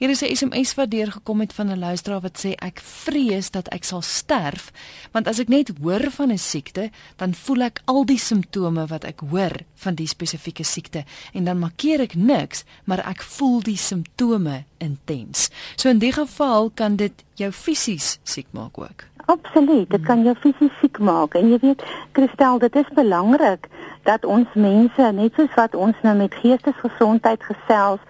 Hier 0.00 0.08
is 0.08 0.22
'n 0.22 0.34
SMS 0.34 0.74
wat 0.74 0.90
deurgekom 0.90 1.40
het 1.40 1.52
van 1.52 1.66
'n 1.66 1.78
luisteraar 1.78 2.20
wat 2.20 2.44
sê 2.44 2.50
ek 2.56 2.80
vrees 2.80 3.50
dat 3.50 3.68
ek 3.68 3.84
sal 3.84 4.02
sterf 4.02 4.72
want 5.12 5.26
as 5.28 5.38
ek 5.38 5.48
net 5.48 5.72
hoor 5.82 6.10
van 6.10 6.32
'n 6.32 6.38
siekte, 6.38 6.90
dan 7.16 7.34
voel 7.34 7.60
ek 7.62 7.80
al 7.84 8.04
die 8.04 8.18
simptome 8.18 8.86
wat 8.86 9.04
ek 9.04 9.20
hoor 9.30 9.52
van 9.74 9.94
die 9.94 10.06
spesifieke 10.06 10.64
siekte 10.64 11.04
en 11.32 11.44
dan 11.44 11.58
markeer 11.58 12.00
ek 12.00 12.14
niks, 12.14 12.64
maar 12.84 13.08
ek 13.08 13.22
voel 13.22 13.60
die 13.62 13.76
simptome 13.76 14.64
intens. 14.78 15.50
So 15.76 15.88
in 15.88 15.98
die 15.98 16.12
geval 16.12 16.70
kan 16.74 16.96
dit 16.96 17.12
jou 17.34 17.52
fisies 17.52 18.18
siek 18.22 18.46
maak 18.50 18.78
ook. 18.78 19.04
Absoluut, 19.26 19.90
dit 19.90 20.02
kan 20.02 20.22
jou 20.22 20.34
fisies 20.34 20.72
siek 20.80 20.98
maak 20.98 21.34
en 21.34 21.50
jy 21.50 21.58
weet, 21.58 21.82
Christel, 22.12 22.58
dit 22.58 22.76
is 22.76 22.88
belangrik 22.94 23.68
dat 24.02 24.24
ons 24.24 24.48
mense 24.54 25.12
net 25.12 25.34
soos 25.34 25.54
wat 25.54 25.74
ons 25.74 25.96
nou 26.02 26.16
met 26.16 26.34
geestesgesondheid 26.34 27.42
gesels 27.42 28.00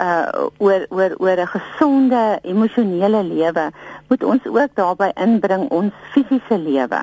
uh 0.00 0.46
oor 0.58 0.86
oor 0.88 1.14
oor 1.18 1.38
'n 1.40 1.46
gesonde 1.46 2.38
emosionele 2.42 3.22
lewe 3.24 3.70
moet 4.08 4.24
ons 4.24 4.44
ook 4.46 4.74
daarbey 4.74 5.12
inbring 5.14 5.68
ons 5.70 5.92
fisiese 6.12 6.58
lewe. 6.58 7.00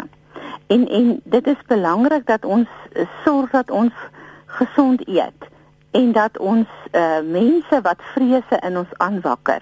En 0.68 0.88
en 0.88 1.22
dit 1.24 1.48
is 1.48 1.62
belangrik 1.68 2.26
dat 2.26 2.46
ons 2.46 2.68
sorg 3.26 3.52
dat 3.52 3.72
ons 3.72 3.94
gesond 4.46 5.08
eet 5.08 5.42
en 5.92 6.12
dat 6.12 6.38
ons 6.38 6.68
uh 6.92 7.20
mense 7.24 7.82
wat 7.82 8.00
vrese 8.14 8.58
in 8.60 8.78
ons 8.78 8.98
aanwakker 8.98 9.62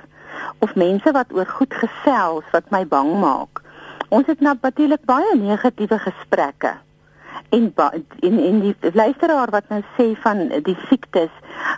of 0.59 0.75
mense 0.75 1.11
wat 1.11 1.33
oor 1.33 1.45
goed 1.45 1.73
gesels 1.73 2.43
wat 2.51 2.69
my 2.69 2.87
bang 2.87 3.19
maak. 3.19 3.61
Ons 4.09 4.27
het 4.27 4.39
natuurlik 4.39 5.05
baie 5.05 5.35
negatiewe 5.35 5.99
gesprekke 5.99 6.84
en 7.49 7.73
en 8.19 8.37
en 8.39 8.59
die 8.59 8.75
luisteraar 8.93 9.49
wat 9.49 9.67
nou 9.69 9.81
sê 9.97 10.07
van 10.21 10.47
die 10.63 10.77
siektes 10.87 11.31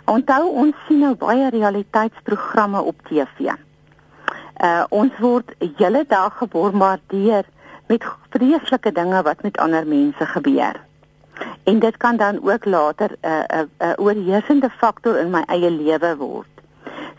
onthou 0.04 0.48
ons 0.48 0.74
sien 0.86 1.02
nou 1.04 1.14
baie 1.14 1.50
realiteitsprogramme 1.50 2.80
op 2.80 3.06
TV. 3.08 3.52
Uh 4.58 4.84
ons 4.88 5.18
word 5.22 5.54
hele 5.78 6.04
dag 6.08 6.38
gebombardeer 6.38 7.46
met 7.88 8.04
vreeslike 8.30 8.92
dinge 8.92 9.22
wat 9.22 9.42
met 9.42 9.58
ander 9.58 9.86
mense 9.86 10.26
gebeur. 10.26 10.80
En 11.64 11.78
dit 11.78 11.96
kan 11.96 12.16
dan 12.16 12.40
ook 12.42 12.64
later 12.64 13.10
'n 13.10 13.26
uh, 13.26 13.42
'n 13.48 13.70
uh, 13.82 13.88
uh, 13.88 13.92
oorheersende 13.96 14.70
faktor 14.70 15.18
in 15.18 15.30
my 15.30 15.42
eie 15.46 15.70
lewe 15.70 16.16
word. 16.16 16.54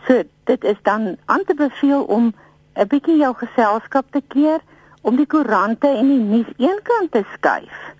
So 0.07 0.23
dit 0.43 0.63
is 0.63 0.79
dan 0.81 1.17
aan 1.25 1.43
te 1.45 1.53
beveel 1.53 2.03
om 2.03 2.33
'n 2.75 2.87
bietjie 2.87 3.17
jou 3.17 3.35
geselskap 3.35 4.05
te 4.11 4.21
keer 4.27 4.59
om 5.01 5.15
die 5.15 5.27
koerante 5.27 5.87
en 5.87 6.07
die 6.07 6.19
nuus 6.19 6.51
eenkant 6.57 7.11
te 7.11 7.23
skuif 7.33 7.97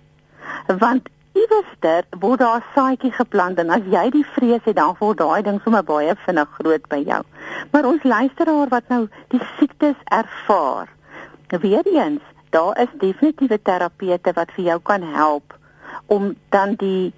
want 0.78 1.08
iewerster 1.32 2.04
word 2.20 2.40
daar 2.40 2.58
'n 2.58 2.70
saadjie 2.74 3.12
geplant 3.12 3.58
en 3.58 3.70
as 3.70 3.84
jy 3.90 4.10
die 4.10 4.26
vrees 4.34 4.64
het 4.64 4.76
dan 4.76 4.96
word 4.98 5.18
daai 5.18 5.42
ding 5.42 5.60
sommer 5.64 5.84
baie 5.84 6.14
vinnig 6.26 6.48
groot 6.58 6.88
by 6.88 7.02
jou. 7.06 7.22
Maar 7.70 7.84
ons 7.84 8.02
luisteraar 8.02 8.68
wat 8.68 8.88
nou 8.88 9.08
die 9.28 9.42
siektes 9.58 9.96
ervaar. 10.04 10.88
Weer 11.48 11.86
eens, 11.86 12.22
daar 12.50 12.78
is 12.80 12.92
definitiewe 12.98 13.62
terapete 13.62 14.32
wat 14.32 14.50
vir 14.56 14.64
jou 14.64 14.78
kan 14.82 15.02
help 15.02 15.58
om 16.06 16.34
dan 16.48 16.74
die 16.74 17.12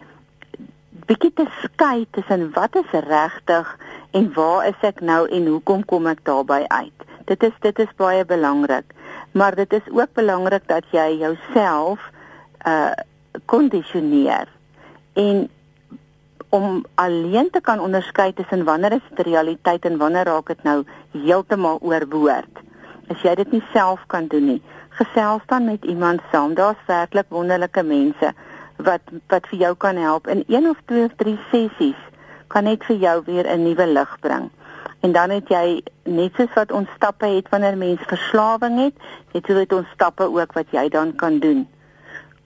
bietjie 1.07 1.33
te 1.35 1.47
skei 1.63 2.07
tussen 2.11 2.51
wat 2.53 2.77
is 2.77 2.91
regtig 2.91 3.79
en 4.11 4.33
waar 4.35 4.67
is 4.67 4.81
ek 4.81 5.01
nou 5.01 5.29
en 5.29 5.47
hoekom 5.47 5.85
kom 5.85 6.07
ek 6.07 6.25
daarby 6.25 6.65
uit. 6.69 7.07
Dit 7.25 7.43
is 7.43 7.57
dit 7.61 7.79
is 7.79 7.97
baie 7.97 8.25
belangrik. 8.25 8.85
Maar 9.33 9.55
dit 9.55 9.73
is 9.73 9.89
ook 9.91 10.13
belangrik 10.13 10.69
dat 10.69 10.85
jy 10.91 11.09
jouself 11.25 12.11
uh 12.67 12.93
kondisioneer 13.45 14.49
en 15.13 15.49
om 16.53 16.85
alleen 16.95 17.51
te 17.51 17.61
kan 17.61 17.81
onderskei 17.81 18.33
tussen 18.33 18.65
wanneer 18.65 18.93
is 18.93 19.09
dit 19.09 19.27
realiteit 19.27 19.85
en 19.85 19.97
wanneer 19.97 20.29
raak 20.29 20.47
dit 20.47 20.63
nou 20.63 20.85
heeltemal 21.13 21.79
oorboord. 21.81 22.61
As 23.09 23.25
jy 23.25 23.35
dit 23.41 23.55
nie 23.57 23.63
self 23.73 24.05
kan 24.13 24.29
doen 24.29 24.45
nie, 24.51 24.63
gesels 25.01 25.47
dan 25.49 25.65
met 25.65 25.85
iemand 25.85 26.21
saam. 26.33 26.55
Daar's 26.55 26.85
werklik 26.87 27.33
wonderlike 27.33 27.83
mense 27.83 28.35
wat 28.77 29.15
wat 29.33 29.49
vir 29.49 29.65
jou 29.65 29.75
kan 29.77 29.97
help 29.97 30.29
in 30.29 30.45
een 30.47 30.69
of 30.69 30.77
twee 30.85 31.05
of 31.09 31.17
drie 31.17 31.39
sessies 31.51 32.09
kan 32.53 32.69
net 32.69 32.85
vir 32.85 32.97
jou 33.01 33.17
weer 33.25 33.49
'n 33.49 33.65
nuwe 33.65 33.87
lig 33.87 34.17
bring. 34.21 34.51
En 35.01 35.13
dan 35.13 35.31
het 35.31 35.49
jy 35.49 35.83
net 36.05 36.35
soos 36.37 36.53
wat 36.55 36.73
ons 36.73 36.89
stappe 36.97 37.27
het 37.27 37.49
wanneer 37.49 37.77
mens 37.77 38.01
verslawing 38.07 38.79
het, 38.79 38.95
het 39.33 39.47
jy 39.47 39.55
dit 39.55 39.73
ons 39.73 39.89
stappe 39.95 40.25
ook 40.25 40.53
wat 40.53 40.67
jy 40.71 40.89
dan 40.89 41.17
kan 41.17 41.39
doen 41.39 41.69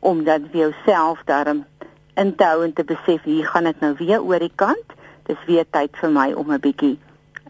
om 0.01 0.25
dan 0.25 0.49
vir 0.51 0.61
jouself 0.61 1.23
daarom 1.25 1.65
in 2.15 2.35
te 2.37 2.45
hou 2.45 2.65
en 2.65 2.73
te 2.73 2.85
besef 2.85 3.23
hier 3.23 3.47
gaan 3.47 3.65
dit 3.65 3.81
nou 3.81 3.95
weer 3.99 4.23
oor 4.23 4.39
die 4.39 4.53
kant. 4.55 4.95
Dis 5.27 5.43
weer 5.47 5.67
tyd 5.71 5.97
vir 6.01 6.11
my 6.11 6.33
om 6.33 6.53
'n 6.53 6.61
bietjie 6.61 6.99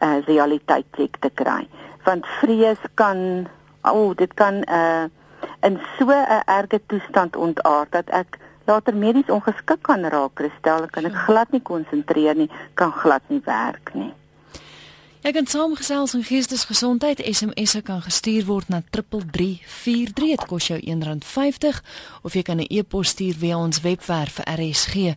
'n 0.01 0.05
uh, 0.05 0.25
realiteit 0.27 0.87
check 0.97 1.17
te 1.21 1.31
kry. 1.31 1.69
Want 2.05 2.27
vrees 2.41 2.83
kan 2.95 3.49
o, 3.83 3.91
oh, 3.93 4.17
dit 4.17 4.35
kan 4.35 4.55
'n 4.55 4.65
uh, 4.69 5.05
in 5.63 5.79
so 5.99 6.11
'n 6.11 6.43
erge 6.47 6.81
toestand 6.87 7.37
ontaard 7.37 7.93
dat 7.93 8.09
ek 8.11 8.39
later 8.67 8.95
medies 8.95 9.31
ongeskik 9.31 9.83
kan 9.83 10.05
raak, 10.05 10.35
Christel, 10.35 10.87
kan 10.91 11.05
ek 11.05 11.15
glad 11.27 11.51
nie 11.51 11.63
konsentreer 11.63 12.35
nie, 12.35 12.51
kan 12.75 12.93
glad 12.93 13.23
nie 13.29 13.43
werk 13.45 13.95
nie. 13.95 14.13
Jy 15.27 15.33
kan 15.35 15.47
saamgesels 15.51 16.13
en 16.15 16.23
geestesgesondheid 16.23 17.19
SMS'e 17.19 17.81
kan 17.83 17.99
gestuur 18.05 18.45
word 18.47 18.69
na 18.71 18.79
3343 18.95 20.15
dit 20.15 20.45
kos 20.47 20.69
jou 20.71 20.79
R1.50 20.79 21.83
of 22.23 22.35
jy 22.39 22.43
kan 22.47 22.63
'n 22.63 22.71
e-pos 22.71 23.09
stuur 23.09 23.35
via 23.35 23.59
ons 23.59 23.81
webwerf 23.81 24.39
rsg.co.za. 24.39 25.17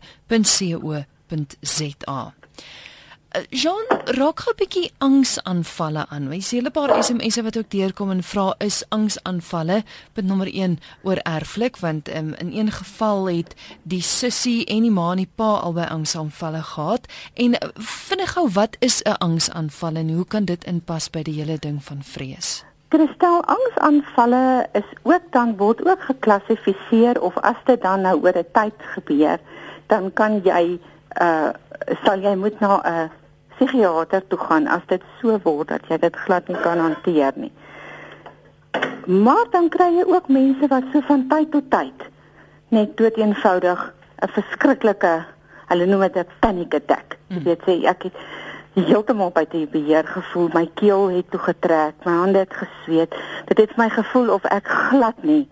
Eh, 3.30 3.42
Jean 3.50 3.86
raak 4.04 4.40
'n 4.42 4.56
bietjie 4.56 4.90
angsaanvalle 4.98 6.06
aan. 6.08 6.32
Jy 6.32 6.40
sien 6.40 6.66
'n 6.66 6.70
paar 6.70 7.02
SMS'e 7.02 7.42
wat 7.42 7.56
ook 7.56 7.70
deurkom 7.70 8.10
en 8.10 8.22
vra 8.22 8.54
is 8.58 8.84
angsaanvalle 8.88 9.82
punt 10.12 10.26
nommer 10.26 10.50
1 10.54 10.78
oor 11.02 11.16
erflik 11.16 11.76
want 11.76 12.08
um, 12.16 12.34
in 12.34 12.52
een 12.52 12.70
geval 12.70 13.28
het 13.28 13.54
die 13.82 14.02
sussie 14.02 14.64
en 14.64 14.82
die 14.82 14.90
ma 14.90 15.10
en 15.10 15.16
die 15.16 15.30
pa 15.34 15.54
albei 15.62 15.86
angsaanvalle 15.86 16.62
gehad 16.62 17.06
en 17.34 17.54
vinnig 18.08 18.32
gou 18.32 18.48
wat 18.52 18.76
is 18.78 19.02
'n 19.02 19.18
angsaanval 19.18 19.94
en 19.94 20.10
hoe 20.10 20.26
kan 20.26 20.44
dit 20.44 20.64
inpas 20.64 21.10
by 21.10 21.22
die 21.22 21.34
hele 21.34 21.58
ding 21.58 21.84
van 21.84 22.02
vrees? 22.02 22.64
Kristel 22.88 23.44
angsaanvalle 23.44 24.68
is 24.72 24.90
ook 25.02 25.22
dan 25.30 25.56
word 25.56 25.86
ook 25.86 26.02
geklassifiseer 26.02 27.20
of 27.20 27.38
as 27.38 27.56
dit 27.64 27.82
dan 27.82 28.00
nou 28.00 28.20
oor 28.22 28.38
'n 28.38 28.46
tyd 28.52 28.74
gebeur, 28.78 29.38
dan 29.86 30.12
kan 30.12 30.40
jy 30.44 30.80
uh 31.20 31.50
sal 32.04 32.20
jy 32.20 32.34
moet 32.34 32.60
na 32.60 32.80
'n 32.84 33.19
psigiater 33.60 34.24
toe 34.28 34.38
gaan 34.38 34.66
as 34.66 34.84
dit 34.88 35.02
so 35.20 35.36
word 35.44 35.68
dat 35.68 35.84
jy 35.92 35.98
dit 36.00 36.16
glad 36.24 36.48
nie 36.48 36.60
kan 36.64 36.80
hanteer 36.80 37.36
nie. 37.36 37.52
Maar 39.04 39.48
dan 39.52 39.68
kry 39.68 39.90
jy 39.98 40.06
ook 40.08 40.28
mense 40.32 40.68
wat 40.72 40.86
so 40.92 41.04
van 41.08 41.26
tyd 41.28 41.50
tot 41.52 41.68
tyd 41.70 42.06
net 42.70 42.96
dood 42.96 43.16
eenvoudig 43.18 43.80
'n 44.22 44.28
verskriklike 44.36 45.14
hulle 45.68 45.86
noem 45.86 46.00
dit 46.00 46.16
'n 46.16 46.38
panic 46.40 46.74
attack. 46.74 47.18
Jy 47.28 47.36
hmm. 47.36 47.44
weet 47.44 47.62
sê 47.66 47.74
ek 47.84 48.02
het 48.02 48.16
heeltemal 48.74 49.30
by 49.30 49.44
die 49.50 49.66
beheer 49.66 50.06
gevoel, 50.06 50.48
my 50.54 50.70
keel 50.74 51.08
het 51.10 51.30
toe 51.30 51.40
getrek, 51.40 51.94
my 52.04 52.12
hande 52.12 52.38
het 52.38 52.54
gesweet. 52.54 53.14
Dit 53.46 53.58
het 53.58 53.76
my 53.76 53.88
gevoel 53.88 54.30
of 54.30 54.44
ek 54.44 54.68
glad 54.68 55.22
nie 55.22 55.48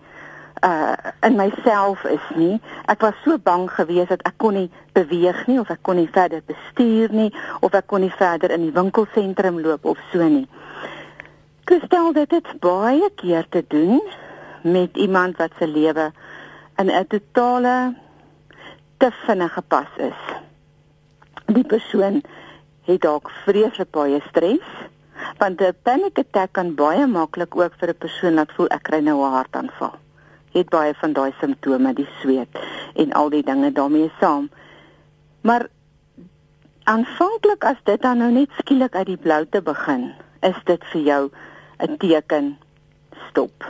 uh 0.63 0.97
in 1.23 1.37
myself 1.37 2.05
is 2.05 2.25
nie. 2.37 2.61
Ek 2.87 3.01
was 3.01 3.15
so 3.25 3.39
bang 3.39 3.69
geweest 3.71 4.09
dat 4.09 4.23
ek 4.27 4.39
kon 4.43 4.55
nie 4.55 4.71
beweeg 4.97 5.47
nie 5.47 5.59
of 5.61 5.71
ek 5.71 5.83
kon 5.83 5.99
nie 6.01 6.09
verder 6.13 6.43
bestuur 6.47 7.13
nie 7.15 7.29
of 7.61 7.75
ek 7.75 7.87
kon 7.87 8.05
nie 8.05 8.15
verder 8.15 8.55
in 8.55 8.67
die 8.67 8.75
winkelsentrum 8.75 9.61
loop 9.61 9.85
of 9.85 10.01
so 10.13 10.25
nie. 10.25 10.47
Kristel 11.69 12.13
dit 12.17 12.31
het 12.33 12.51
baie 12.65 13.11
keer 13.21 13.47
te 13.51 13.65
doen 13.69 14.01
met 14.63 14.97
iemand 14.97 15.37
wat 15.37 15.53
se 15.59 15.67
lewe 15.67 16.11
in 16.79 16.91
'n 16.91 17.07
totale 17.07 17.95
te 18.99 19.11
vinnige 19.27 19.63
pas 19.63 19.91
is. 19.97 20.23
Die 21.47 21.65
persoon 21.65 22.23
het 22.85 23.01
dalk 23.01 23.31
vreeslik 23.45 23.91
baie 23.91 24.21
stres 24.31 24.67
want 25.39 25.61
'n 25.61 25.77
panic 25.83 26.19
attack 26.19 26.53
kan 26.53 26.75
baie 26.75 27.07
maklik 27.07 27.57
ook 27.57 27.73
vir 27.79 27.89
'n 27.89 27.99
persoon 27.99 28.35
laat 28.35 28.53
voel 28.53 28.69
ek 28.77 28.83
kry 28.83 29.01
nou 29.01 29.19
'n 29.23 29.33
hartaanval 29.33 30.08
het 30.59 30.71
baie 30.71 30.95
van 31.01 31.13
daai 31.13 31.33
simptome, 31.41 31.93
die 31.95 32.09
sweet 32.21 32.59
en 32.95 33.13
al 33.13 33.31
die 33.31 33.43
dinge 33.43 33.73
daarmee 33.73 34.11
saam. 34.21 34.49
Maar 35.41 35.69
aanvanklik 36.85 37.65
as 37.65 37.81
dit 37.85 38.03
dan 38.03 38.19
nou 38.19 38.31
net 38.33 38.51
skielik 38.63 38.95
uit 38.95 39.07
die 39.07 39.21
blou 39.21 39.45
te 39.51 39.63
begin, 39.63 40.11
is 40.41 40.57
dit 40.65 40.85
vir 40.93 41.03
jou 41.11 41.23
'n 41.79 41.97
teken 41.97 42.57
stop. 43.29 43.65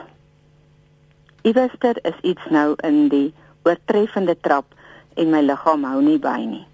Iewester 1.42 1.96
is 2.02 2.18
iets 2.22 2.44
nou 2.50 2.74
in 2.84 3.08
die 3.08 3.34
oortreffende 3.64 4.36
trap 4.40 4.74
en 5.14 5.30
my 5.30 5.40
liggaam 5.40 5.84
hou 5.84 6.02
nie 6.02 6.18
by 6.18 6.38
nie. 6.44 6.66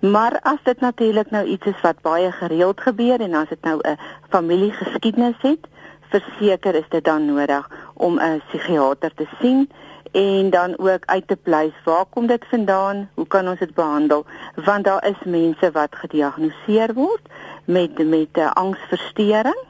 Maar 0.00 0.38
as 0.42 0.62
dit 0.62 0.80
natuurlik 0.80 1.30
nou 1.30 1.44
iets 1.46 1.66
is 1.66 1.80
wat 1.82 2.02
baie 2.02 2.32
gereeld 2.32 2.80
gebeur 2.80 3.20
en 3.20 3.34
as 3.34 3.48
dit 3.48 3.62
nou 3.62 3.78
'n 3.82 3.98
familiegeskiedenis 4.28 5.40
het, 5.42 5.66
verseker 6.08 6.74
is 6.74 6.88
dit 6.88 7.04
dan 7.04 7.26
nodig 7.26 7.70
om 7.94 8.18
'n 8.20 8.42
psigiater 8.48 9.14
te 9.14 9.26
sien 9.40 9.68
en 10.12 10.50
dan 10.50 10.78
ook 10.78 11.04
uit 11.04 11.28
te 11.28 11.36
pleis 11.36 11.72
waar 11.84 12.04
kom 12.10 12.26
dit 12.26 12.44
vandaan? 12.50 13.08
Hoe 13.14 13.26
kan 13.26 13.48
ons 13.48 13.58
dit 13.58 13.74
behandel? 13.74 14.24
Want 14.54 14.84
daar 14.84 15.06
is 15.06 15.24
mense 15.24 15.70
wat 15.70 15.96
gediagnoseer 15.96 16.94
word 16.94 17.22
met 17.64 17.98
met 18.08 18.28
'n 18.32 18.52
angsversteuring 18.54 19.60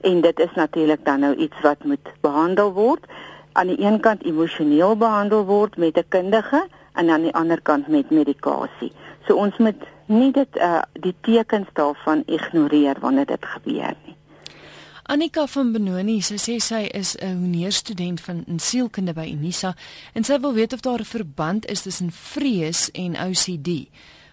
en 0.00 0.20
dit 0.20 0.38
is 0.38 0.54
natuurlik 0.54 1.04
dan 1.04 1.20
nou 1.20 1.34
iets 1.34 1.60
wat 1.60 1.84
moet 1.84 2.08
behandel 2.20 2.72
word. 2.72 3.04
Aan 3.52 3.66
die 3.66 3.80
een 3.80 4.00
kant 4.00 4.24
emosioneel 4.24 4.96
behandel 4.96 5.44
word 5.44 5.76
met 5.76 5.96
'n 5.96 6.08
kundige 6.08 6.66
en 6.92 7.10
aan 7.10 7.22
die 7.22 7.34
ander 7.34 7.60
kant 7.62 7.86
met 7.86 8.10
medikasie. 8.10 8.92
So 9.26 9.34
ons 9.36 9.56
moet 9.56 9.82
nie 10.06 10.32
dit 10.32 10.56
uh 10.56 10.82
die 10.92 11.14
tekens 11.20 11.68
daarvan 11.72 12.22
ignoreer 12.26 12.96
wanneer 13.00 13.26
dit 13.26 13.44
gebeur 13.44 13.94
nie. 14.04 14.15
Annika 15.06 15.44
van 15.46 15.68
Benoni, 15.70 16.16
sy 16.18 16.34
sê 16.34 16.56
sy 16.58 16.80
is 16.90 17.14
'n 17.22 17.38
honeurstudent 17.38 18.20
van 18.20 18.42
sielkunde 18.58 19.12
by 19.14 19.26
Unisa 19.30 19.74
en 20.14 20.24
sy 20.24 20.38
wil 20.40 20.52
weet 20.52 20.72
of 20.72 20.80
daar 20.80 20.98
'n 20.98 21.04
verband 21.04 21.66
is 21.66 21.82
tussen 21.82 22.10
vrees 22.10 22.90
en 22.90 23.14
OCD, 23.14 23.86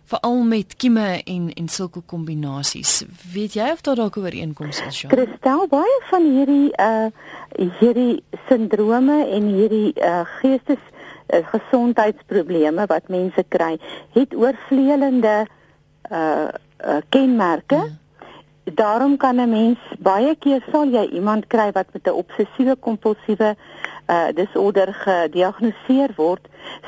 veral 0.05 0.43
met 0.43 0.75
kieme 0.75 1.21
en 1.23 1.53
en 1.53 1.67
sulke 1.67 2.01
kombinasies. 2.01 3.03
Weet 3.33 3.53
jy 3.53 3.69
of 3.71 3.81
daar 3.81 3.95
dalk 3.95 4.15
'n 4.17 4.19
ooreenkoms 4.19 4.81
is, 4.81 5.01
Jean? 5.01 5.11
Kristel, 5.13 5.67
baie 5.67 6.01
van 6.09 6.23
hierdie 6.23 6.71
uh 6.79 7.07
hierdie 7.79 8.23
sindrome 8.47 9.27
en 9.29 9.43
hierdie 9.43 9.93
uh 9.95 10.25
geestes 10.25 10.81
uh, 11.29 11.47
gesondheidsprobleme 11.47 12.85
wat 12.85 13.07
mense 13.07 13.43
kry, 13.47 13.77
het 14.13 14.35
oorvleelende 14.35 15.45
uh, 16.11 16.47
uh 16.85 17.01
kenmerke. 17.09 17.75
Hmm 17.75 18.01
daarom 18.63 19.17
kan 19.17 19.35
'n 19.35 19.49
mens 19.49 19.79
baie 19.99 20.35
keer 20.35 20.63
sal 20.71 20.87
jy 20.87 21.05
iemand 21.11 21.47
kry 21.47 21.71
wat 21.71 21.87
met 21.93 22.07
'n 22.07 22.19
obsessiewe 22.23 22.75
kompulsiewe 22.75 23.55
uh 24.07 24.27
disorder 24.33 24.93
gediagnoseer 24.93 26.09
word, 26.15 26.47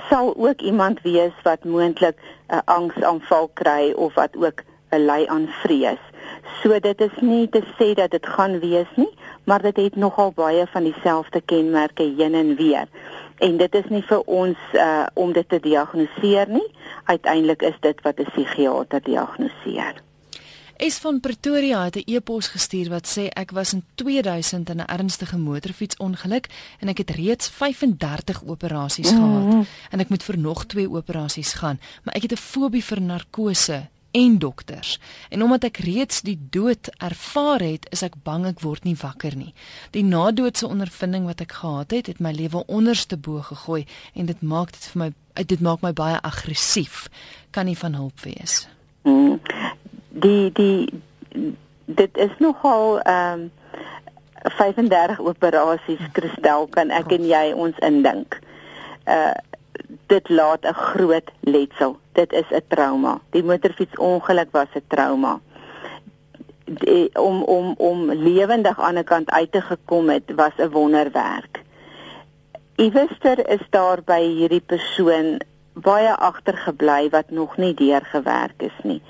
sal 0.09 0.33
ook 0.37 0.61
iemand 0.61 1.01
wees 1.01 1.33
wat 1.43 1.63
moontlik 1.63 2.17
'n 2.17 2.55
uh, 2.55 2.59
angsaanval 2.65 3.49
kry 3.53 3.91
of 3.91 4.13
wat 4.13 4.35
ook 4.35 4.63
'n 4.89 4.95
uh, 4.95 5.05
ly 5.05 5.25
aan 5.27 5.47
vrees. 5.47 6.03
So 6.61 6.79
dit 6.79 7.01
is 7.01 7.15
nie 7.19 7.49
te 7.49 7.63
sê 7.77 7.93
dat 7.93 8.11
dit 8.11 8.25
gaan 8.25 8.59
wees 8.59 8.91
nie, 8.95 9.13
maar 9.43 9.61
dit 9.61 9.75
het 9.75 9.95
nogal 9.95 10.31
baie 10.31 10.67
van 10.67 10.83
dieselfde 10.83 11.41
kenmerke 11.41 12.03
heen 12.17 12.33
en 12.33 12.55
weer. 12.55 12.87
En 13.37 13.57
dit 13.57 13.75
is 13.75 13.87
nie 13.89 14.03
vir 14.03 14.21
ons 14.25 14.57
uh 14.73 15.05
om 15.13 15.33
dit 15.33 15.49
te 15.49 15.59
diagnoseer 15.59 16.49
nie. 16.49 16.71
Uiteindelik 17.03 17.61
is 17.61 17.77
dit 17.79 18.01
wat 18.01 18.19
'n 18.19 18.31
psigiater 18.31 19.01
diagnoseer. 19.03 19.95
Es 20.75 20.97
van 20.97 21.19
Pretoria 21.19 21.83
het 21.83 21.95
'n 21.95 22.03
e-pos 22.05 22.47
gestuur 22.47 22.89
wat 22.89 23.07
sê 23.17 23.29
ek 23.29 23.51
was 23.51 23.73
in 23.73 23.83
2000 23.95 24.69
in 24.69 24.77
'n 24.77 24.85
ernstige 24.85 25.37
motorfietsongeluk 25.37 26.47
en 26.79 26.87
ek 26.87 26.97
het 26.97 27.09
reeds 27.09 27.49
35 27.49 28.43
operasies 28.45 29.11
mm 29.11 29.17
-hmm. 29.17 29.51
gehad 29.51 29.67
en 29.89 29.99
ek 29.99 30.09
moet 30.09 30.23
vir 30.23 30.37
nog 30.37 30.65
2 30.65 30.89
operasies 30.89 31.53
gaan, 31.53 31.79
maar 32.03 32.13
ek 32.15 32.21
het 32.21 32.31
'n 32.31 32.35
fobie 32.37 32.83
vir 32.83 33.01
narkose 33.01 33.87
en 34.11 34.37
dokters. 34.37 34.99
En 35.29 35.43
omdat 35.43 35.63
ek 35.63 35.77
reeds 35.77 36.21
die 36.21 36.39
dood 36.49 36.89
ervaar 36.97 37.59
het, 37.59 37.87
is 37.89 38.01
ek 38.01 38.13
bang 38.23 38.45
ek 38.45 38.59
word 38.59 38.83
nie 38.83 38.95
wakker 38.95 39.35
nie. 39.35 39.53
Die 39.91 40.03
nadoodse 40.03 40.67
ondervinding 40.67 41.25
wat 41.25 41.41
ek 41.41 41.51
gehad 41.51 41.91
het, 41.91 42.07
het 42.07 42.19
my 42.19 42.31
lewe 42.31 42.65
onderste 42.65 43.17
bo 43.17 43.41
gegooi 43.41 43.85
en 44.13 44.25
dit 44.25 44.41
maak 44.41 44.71
dit 44.71 44.85
vir 44.85 45.01
my 45.01 45.13
dit 45.43 45.59
maak 45.59 45.81
my 45.81 45.93
baie 45.93 46.21
aggressief. 46.21 47.09
Kan 47.51 47.65
nie 47.65 47.77
van 47.77 47.93
hulp 47.93 48.19
wees. 48.19 48.67
Mm 49.03 49.39
die 50.15 50.51
die 50.51 51.03
dit 51.85 52.17
is 52.17 52.33
nogal 52.39 52.99
ehm 52.99 53.39
um, 53.39 53.51
35 54.45 55.19
operasies 55.25 56.01
kristel 56.13 56.67
kan 56.69 56.91
ek 56.93 57.15
en 57.17 57.23
jy 57.25 57.45
ons 57.57 57.77
indink. 57.85 58.39
Uh 59.09 59.33
dit 60.07 60.29
laat 60.29 60.65
'n 60.65 60.73
groot 60.73 61.29
letsel. 61.39 61.97
Dit 62.13 62.33
is 62.33 62.49
'n 62.49 62.61
trauma. 62.67 63.19
Die 63.29 63.43
motorfietsongeluk 63.43 64.51
was 64.51 64.67
'n 64.73 64.85
trauma. 64.87 65.39
Die, 66.65 67.09
om 67.19 67.43
om 67.43 67.73
om 67.77 68.11
lewendig 68.11 68.79
aan 68.79 68.97
'n 68.97 69.03
kant 69.03 69.31
uit 69.31 69.51
te 69.51 69.61
gekom 69.61 70.09
het 70.09 70.23
was 70.35 70.55
'n 70.57 70.69
wonderwerk. 70.69 71.63
Iewester 72.75 73.49
is 73.49 73.65
daar 73.69 74.03
by 74.05 74.21
hierdie 74.21 74.63
persoon 74.65 75.39
baie 75.75 76.15
agtergebly 76.15 77.09
wat 77.09 77.29
nog 77.29 77.57
nie 77.57 77.73
deurgewerk 77.73 78.61
is 78.63 78.77
nie. 78.83 79.01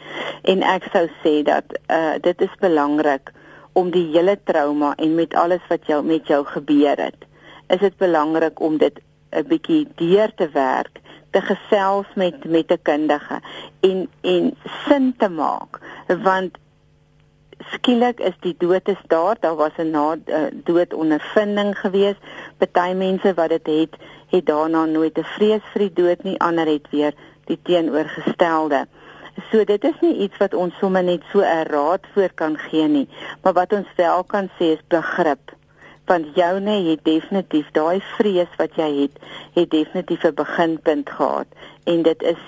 En 0.43 0.63
ek 0.65 0.89
sou 0.91 1.07
sê 1.23 1.43
dat 1.45 1.77
uh 1.89 2.17
dit 2.21 2.41
is 2.41 2.59
belangrik 2.59 3.31
om 3.73 3.91
die 3.91 4.07
hele 4.11 4.37
trauma 4.43 4.93
en 4.95 5.15
met 5.15 5.33
alles 5.33 5.63
wat 5.69 5.85
jou 5.85 6.03
met 6.03 6.27
jou 6.27 6.45
gebeur 6.45 6.97
het, 6.97 7.25
is 7.67 7.79
dit 7.79 7.97
belangrik 7.97 8.59
om 8.59 8.77
dit 8.77 8.99
'n 9.31 9.47
bietjie 9.47 9.87
deur 9.95 10.31
te 10.35 10.49
werk, 10.49 10.99
te 11.35 11.41
gesels 11.41 12.07
met 12.15 12.45
met 12.45 12.71
'n 12.71 12.81
kundige 12.81 13.39
en 13.79 14.09
en 14.21 14.55
sin 14.87 15.15
te 15.17 15.29
maak 15.29 15.79
want 16.07 16.57
skielik 17.73 18.19
is 18.19 18.37
die 18.39 18.55
dood 18.57 18.87
is 18.87 19.01
daar 19.07 19.37
daar 19.39 19.55
was 19.55 19.75
'n 19.77 19.89
na 19.89 20.15
uh, 20.25 20.47
dood 20.53 20.93
ondervinding 20.93 21.77
geweest 21.79 22.21
party 22.57 22.93
mense 22.93 23.33
wat 23.33 23.49
dit 23.49 23.65
het, 23.65 23.73
het 23.73 23.95
het 24.35 24.45
daarna 24.45 24.85
nooit 24.85 25.17
'n 25.17 25.23
vrees 25.35 25.65
vir 25.73 25.81
die 25.87 25.93
dood 26.01 26.23
nie, 26.23 26.39
ander 26.39 26.67
het 26.67 26.87
weer 26.91 27.13
die 27.45 27.59
teenoorgestelde. 27.63 28.85
So 29.51 29.63
dit 29.63 29.83
is 29.83 29.97
nie 30.01 30.15
iets 30.25 30.37
wat 30.37 30.53
ons 30.53 30.77
sommer 30.79 31.03
net 31.03 31.23
so 31.31 31.39
'n 31.39 31.67
raad 31.67 32.03
voor 32.13 32.31
kan 32.35 32.57
gee 32.57 32.87
nie, 32.87 33.07
maar 33.41 33.53
wat 33.53 33.73
ons 33.73 33.87
wel 33.95 34.23
kan 34.23 34.49
sê 34.57 34.65
is 34.75 34.87
begrip. 34.87 35.51
Want 36.05 36.35
joune 36.35 36.89
het 36.89 37.03
definitief 37.03 37.71
daai 37.71 38.01
vrees 38.17 38.53
wat 38.57 38.75
jy 38.75 39.01
het, 39.01 39.15
het 39.53 39.69
definitief 39.69 40.23
'n 40.23 40.33
beginpunt 40.33 41.09
gehad 41.09 41.47
en 41.83 42.01
dit 42.01 42.21
is 42.21 42.43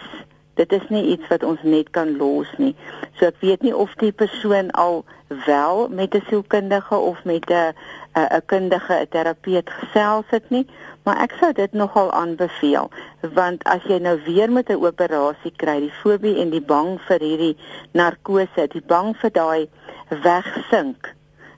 dit 0.58 0.71
is 0.71 0.89
nie 0.89 1.06
iets 1.06 1.28
wat 1.28 1.43
ons 1.43 1.62
net 1.62 1.89
kan 1.89 2.17
los 2.17 2.50
nie. 2.58 2.76
So 3.17 3.26
ek 3.26 3.39
weet 3.39 3.62
nie 3.62 3.76
of 3.76 3.93
die 4.02 4.12
persoon 4.12 4.71
al 4.71 5.04
wel 5.45 5.88
met 5.89 6.15
'n 6.15 6.23
sielkundige 6.30 6.95
of 6.95 7.23
met 7.23 7.50
'n 7.50 7.76
'n 8.17 8.41
kundige, 8.45 8.93
'n 8.93 9.08
terapeut 9.10 9.69
gesels 9.69 10.25
het 10.30 10.49
nie, 10.49 10.65
maar 11.03 11.21
ek 11.21 11.34
sou 11.39 11.51
dit 11.53 11.73
nogal 11.73 12.12
aanbeveel 12.12 12.89
want 13.21 13.63
as 13.63 13.84
jy 13.84 13.99
nou 13.99 14.17
weer 14.25 14.51
met 14.51 14.69
'n 14.69 14.84
operasie 14.86 15.53
kry, 15.56 15.80
die 15.80 15.97
fobie 16.01 16.39
en 16.41 16.49
die 16.49 16.62
bang 16.62 16.99
vir 17.08 17.19
hierdie 17.19 17.58
narkose, 17.91 18.67
die 18.67 18.84
bang 18.88 19.15
vir 19.17 19.32
daai 19.32 19.69
wegsink, 20.10 21.13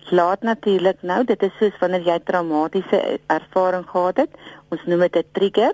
laat 0.09 0.41
natuurlik 0.41 1.01
nou, 1.01 1.23
dit 1.23 1.43
is 1.43 1.51
soos 1.59 1.77
wanneer 1.79 2.01
jy 2.01 2.19
traumatiese 2.23 3.19
ervaring 3.27 3.85
gehad 3.89 4.17
het. 4.17 4.29
Ons 4.69 4.85
noem 4.85 4.99
dit 4.99 5.15
'n 5.15 5.29
trigger. 5.31 5.73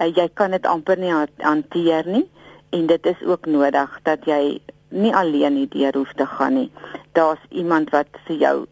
Uh, 0.00 0.08
jy 0.16 0.28
kan 0.34 0.50
dit 0.50 0.66
amper 0.66 0.98
nie 0.98 1.12
hanteer 1.38 2.06
nie 2.06 2.30
en 2.70 2.86
dit 2.86 3.06
is 3.06 3.22
ook 3.22 3.46
nodig 3.46 3.98
dat 4.02 4.24
jy 4.24 4.60
nie 4.88 5.14
alleen 5.14 5.56
hierdeur 5.56 5.94
hoef 5.94 6.12
te 6.12 6.26
gaan 6.26 6.54
nie. 6.54 6.70
Daar's 7.12 7.42
iemand 7.48 7.90
wat 7.90 8.06
vir 8.26 8.36
jou 8.36 8.66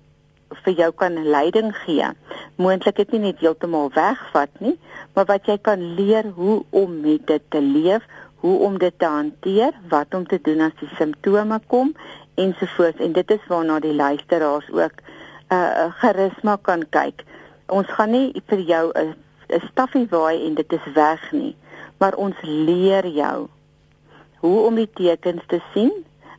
vir 0.64 0.74
jou 0.74 0.92
kan 0.92 1.18
leiding 1.24 1.72
gee. 1.84 2.06
Moontlik 2.56 2.96
dit 2.96 3.12
nie 3.12 3.20
net 3.28 3.42
heeltemal 3.42 3.90
wegvat 3.94 4.50
nie, 4.64 4.78
maar 5.14 5.28
wat 5.28 5.46
jy 5.46 5.58
kan 5.58 5.82
leer 5.98 6.30
hoe 6.36 6.62
om 6.70 7.00
met 7.00 7.26
dit 7.26 7.44
te 7.50 7.60
leef, 7.60 8.02
hoe 8.42 8.58
om 8.66 8.78
dit 8.78 8.94
te 8.98 9.06
hanteer, 9.06 9.72
wat 9.88 10.14
om 10.14 10.26
te 10.26 10.38
doen 10.42 10.60
as 10.68 10.76
die 10.80 10.90
simptome 10.96 11.60
kom 11.66 11.94
ensovoorts 12.38 13.02
en 13.02 13.12
dit 13.12 13.30
is 13.30 13.46
waarna 13.50 13.80
die 13.82 13.94
luisteraars 13.94 14.70
ook 14.70 15.02
uh 15.54 15.88
gerus 16.02 16.36
maar 16.42 16.60
kan 16.62 16.84
kyk. 16.90 17.24
Ons 17.66 17.88
gaan 17.96 18.10
nie 18.10 18.42
vir 18.46 18.60
jou 18.60 18.84
'n 18.94 19.14
'n 19.48 19.62
staffie 19.70 20.06
waai 20.10 20.46
en 20.46 20.54
dit 20.54 20.72
is 20.72 20.92
weg 20.94 21.32
nie, 21.32 21.56
maar 21.98 22.14
ons 22.14 22.36
leer 22.42 23.06
jou 23.06 23.48
hoe 24.38 24.58
om 24.66 24.74
die 24.74 24.90
tekens 24.94 25.42
te 25.46 25.60
sien, 25.72 25.92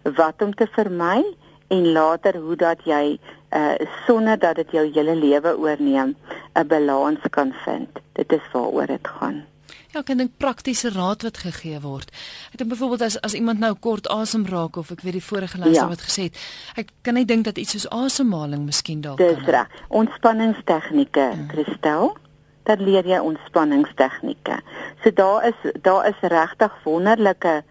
wat 0.04 0.41
om 0.41 0.54
te 0.56 0.67
vermy 0.72 1.24
en 1.67 1.91
later 1.91 2.38
hoe 2.38 2.56
dat 2.56 2.84
jy 2.84 3.19
uh 3.50 3.76
sonder 4.06 4.40
dat 4.40 4.56
dit 4.56 4.72
jou 4.72 4.92
hele 4.94 5.16
lewe 5.16 5.58
oorneem 5.58 6.16
'n 6.54 6.68
balans 6.68 7.20
kan 7.30 7.54
vind. 7.66 7.90
Dit 8.14 8.32
is 8.32 8.52
waaroor 8.52 8.86
dit 8.86 9.08
gaan. 9.08 9.46
Ja, 9.90 10.02
kan 10.02 10.18
dink 10.18 10.38
praktiese 10.38 10.92
raad 10.94 11.22
wat 11.26 11.38
gegee 11.42 11.80
word. 11.82 12.12
Ek 12.52 12.58
dink 12.62 12.70
byvoorbeeld 12.70 13.02
as 13.02 13.16
as 13.26 13.34
iemand 13.34 13.60
nou 13.60 13.74
kort 13.74 14.08
asem 14.14 14.46
raak 14.46 14.78
of 14.78 14.92
ek 14.94 15.02
weet 15.02 15.18
die 15.18 15.24
vorige 15.24 15.58
luister 15.58 15.88
ja. 15.88 15.90
wat 15.90 16.04
gesê 16.06 16.28
het, 16.28 16.38
ek 16.76 16.92
kan 17.02 17.18
net 17.18 17.28
dink 17.28 17.48
dat 17.48 17.58
iets 17.58 17.74
soos 17.74 17.90
asemhaling 17.90 18.68
miskien 18.68 19.02
dalk 19.02 19.18
kan. 19.18 19.34
Dis 19.34 19.50
reg. 19.50 19.68
Ontspanningstegnieke, 19.88 21.26
hmm. 21.34 21.50
Christel. 21.50 22.14
Dat 22.70 22.80
leer 22.86 23.08
jy 23.08 23.18
ontspanningstegnieke. 23.18 24.60
So 25.02 25.14
daar 25.18 25.48
is 25.50 25.72
daar 25.82 26.06
is 26.12 26.22
regtig 26.22 26.76
wonderlike 26.84 27.64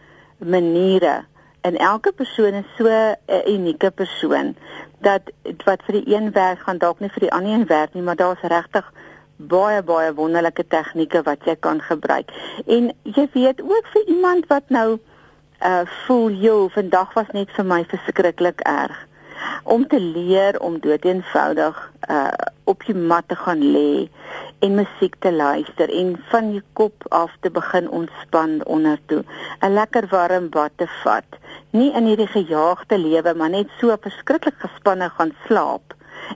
maniere 0.43 1.21
en 1.61 1.79
elke 1.79 2.13
persoon 2.13 2.55
is 2.55 2.67
so 2.79 2.89
'n 2.91 3.43
unieke 3.47 3.91
persoon 3.91 4.57
dat 4.99 5.31
wat 5.65 5.83
vir 5.87 6.01
die 6.01 6.15
een 6.15 6.33
werk 6.33 6.65
gaan 6.67 6.79
dalk 6.79 7.01
nie 7.01 7.11
vir 7.15 7.27
die 7.29 7.33
ander 7.33 7.53
een 7.53 7.67
werk 7.67 7.95
nie, 7.95 8.03
maar 8.03 8.17
daar's 8.17 8.43
regtig 8.43 8.93
baie 9.37 9.83
baie 9.83 10.15
wonderlike 10.15 10.67
tegnieke 10.67 11.23
wat 11.23 11.45
jy 11.47 11.55
kan 11.57 11.81
gebruik. 11.81 12.31
En 12.67 12.91
jy 13.03 13.29
weet 13.33 13.63
ook 13.63 13.93
vir 13.93 14.07
iemand 14.07 14.47
wat 14.47 14.69
nou 14.69 14.99
uh 15.67 15.83
voel 16.07 16.31
jy 16.31 16.57
vandag 16.71 17.15
was 17.15 17.31
net 17.35 17.51
vir 17.57 17.67
my 17.67 17.85
verskriklik 17.91 18.61
erg 18.61 19.07
om 19.63 19.87
te 19.87 19.99
leer 20.01 20.61
om 20.61 20.79
dood 20.79 21.05
eenvoudig 21.05 21.79
uh 22.11 22.31
op 22.65 22.85
die 22.87 22.95
mat 22.95 23.25
te 23.29 23.35
gaan 23.35 23.63
lê 23.73 24.09
en 24.59 24.75
musiek 24.75 25.15
te 25.19 25.33
luister 25.33 25.91
en 25.91 26.17
van 26.31 26.53
jou 26.53 26.63
kop 26.73 27.07
af 27.09 27.33
te 27.41 27.51
begin 27.51 27.89
ontspan 27.91 28.65
onder 28.65 28.99
toe. 29.07 29.23
'n 29.61 29.75
Lekker 29.75 30.07
warm 30.11 30.49
bad 30.49 30.71
te 30.77 30.87
vat. 31.03 31.39
Nie 31.71 31.93
in 31.93 32.07
hierdie 32.09 32.31
gejaagde 32.33 32.99
lewe 32.99 33.35
maar 33.35 33.51
net 33.53 33.73
so 33.81 33.97
verskriklik 34.01 34.57
gespanne 34.59 35.11
gaan 35.17 35.35
slaap 35.47 35.95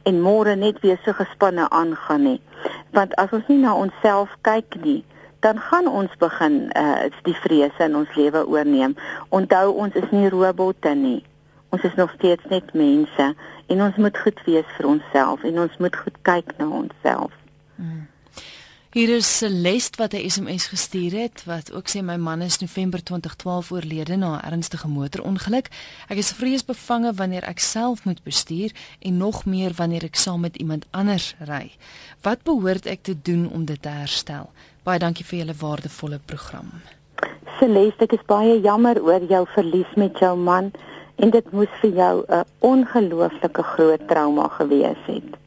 en 0.08 0.20
môre 0.20 0.56
net 0.56 0.80
weer 0.80 1.00
so 1.04 1.12
gespanne 1.16 1.68
aangaan 1.70 2.22
nie. 2.22 2.40
Want 2.92 3.14
as 3.16 3.32
ons 3.32 3.48
nie 3.48 3.58
na 3.62 3.72
onsself 3.74 4.34
kyk 4.44 4.76
nie, 4.84 5.00
dan 5.40 5.58
gaan 5.58 5.88
ons 5.88 6.12
begin 6.20 6.70
uh 6.76 7.08
die 7.26 7.36
vrese 7.44 7.88
in 7.88 7.96
ons 7.96 8.14
lewe 8.14 8.44
oorneem. 8.46 8.94
Onthou 9.28 9.72
ons 9.72 9.96
is 9.98 10.10
nie 10.10 10.28
robotte 10.28 10.94
nie. 10.94 11.24
Ons 11.72 11.82
is 11.88 11.94
nog 11.96 12.12
steeds 12.18 12.44
net 12.52 12.74
mense 12.76 13.32
en 13.66 13.82
ons 13.88 13.96
moet 13.96 14.18
goed 14.24 14.40
wees 14.44 14.76
vir 14.76 14.88
onsself 14.94 15.44
en 15.48 15.64
ons 15.64 15.76
moet 15.78 15.96
goed 15.96 16.18
kyk 16.28 16.56
na 16.58 16.68
onsself. 16.68 17.32
Hmm. 17.76 18.11
Hier 18.92 19.08
is 19.08 19.38
Celeste 19.38 19.96
wat 19.96 20.12
'n 20.12 20.28
SMS 20.30 20.66
gestuur 20.66 21.12
het 21.20 21.44
wat 21.44 21.72
ook 21.72 21.88
sê 21.88 22.02
my 22.02 22.16
man 22.16 22.40
is 22.40 22.58
November 22.58 23.02
2012 23.02 23.70
oorlede 23.70 24.16
na 24.16 24.36
'n 24.36 24.52
ernstige 24.52 24.88
motorongeluk. 24.88 25.68
Ek 26.08 26.16
is 26.16 26.32
vreesbevange 26.32 27.12
wanneer 27.12 27.42
ek 27.42 27.58
self 27.58 28.04
moet 28.04 28.22
bestuur 28.22 28.70
en 29.00 29.16
nog 29.16 29.44
meer 29.44 29.72
wanneer 29.76 30.04
ek 30.04 30.14
saam 30.14 30.40
met 30.40 30.56
iemand 30.56 30.86
anders 30.90 31.34
ry. 31.38 31.72
Wat 32.20 32.42
behoort 32.42 32.86
ek 32.86 33.02
te 33.02 33.16
doen 33.22 33.50
om 33.52 33.64
dit 33.64 33.82
te 33.82 33.88
herstel? 33.88 34.50
Baie 34.82 34.98
dankie 34.98 35.24
vir 35.24 35.38
julle 35.38 35.54
waardevolle 35.58 36.20
program. 36.24 36.70
Celeste, 37.58 38.04
ek 38.04 38.12
is 38.12 38.26
baie 38.26 38.60
jammer 38.60 39.02
oor 39.02 39.24
jou 39.28 39.46
verlies 39.54 39.94
met 39.96 40.18
jou 40.18 40.36
man 40.36 40.70
en 41.16 41.30
dit 41.30 41.52
moes 41.52 41.72
vir 41.80 41.90
jou 41.90 42.24
'n 42.28 42.44
ongelooflike 42.58 43.62
groot 43.62 44.08
trauma 44.08 44.48
gewees 44.48 45.06
het. 45.06 45.41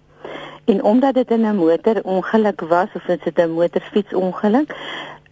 En 0.65 0.84
omdat 0.84 1.13
dit 1.13 1.30
'n 1.30 1.56
motorongeluk 1.56 2.62
was 2.62 2.88
of 2.93 3.04
dit 3.04 3.38
'n 3.38 3.49
motorfietsongeluk, 3.49 4.75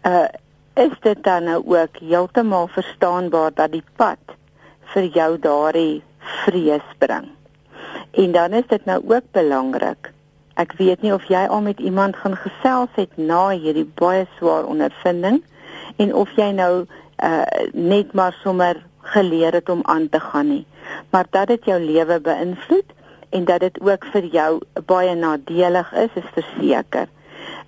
uh 0.04 0.28
is 0.74 1.00
dit 1.00 1.24
dan 1.24 1.44
nou 1.44 1.64
ook 1.66 1.98
heeltemal 2.00 2.68
verstaanbaar 2.68 3.52
dat 3.54 3.72
die 3.72 3.84
pad 3.96 4.18
vir 4.82 5.04
jou 5.04 5.40
daardie 5.40 6.04
vrees 6.18 6.88
bring. 6.98 7.28
En 8.12 8.32
dan 8.32 8.52
is 8.52 8.68
dit 8.68 8.86
nou 8.86 9.04
ook 9.08 9.26
belangrik. 9.32 10.12
Ek 10.54 10.74
weet 10.78 11.02
nie 11.02 11.14
of 11.14 11.24
jy 11.24 11.46
al 11.50 11.62
met 11.62 11.80
iemand 11.80 12.16
gaan 12.16 12.36
gesels 12.38 12.90
het 12.94 13.18
na 13.18 13.50
hierdie 13.50 13.92
baie 13.96 14.28
swaar 14.38 14.66
ondervinding 14.66 15.44
en 15.96 16.14
of 16.14 16.30
jy 16.36 16.52
nou 16.52 16.86
uh 17.24 17.42
net 17.74 18.14
maar 18.14 18.34
sommer 18.44 18.86
geleer 19.02 19.54
het 19.54 19.70
om 19.70 19.80
aan 19.84 20.10
te 20.10 20.20
gaan 20.20 20.48
nie, 20.48 20.66
maar 21.10 21.26
dat 21.30 21.48
dit 21.48 21.66
jou 21.66 21.80
lewe 21.80 22.20
beïnvloed 22.20 22.94
en 23.34 23.46
dat 23.50 23.60
dit 23.66 23.82
ook 23.82 24.06
vir 24.14 24.26
jou 24.38 24.52
baie 24.86 25.16
nadelig 25.16 25.94
is, 26.06 26.16
is 26.22 26.32
verseker. 26.38 27.10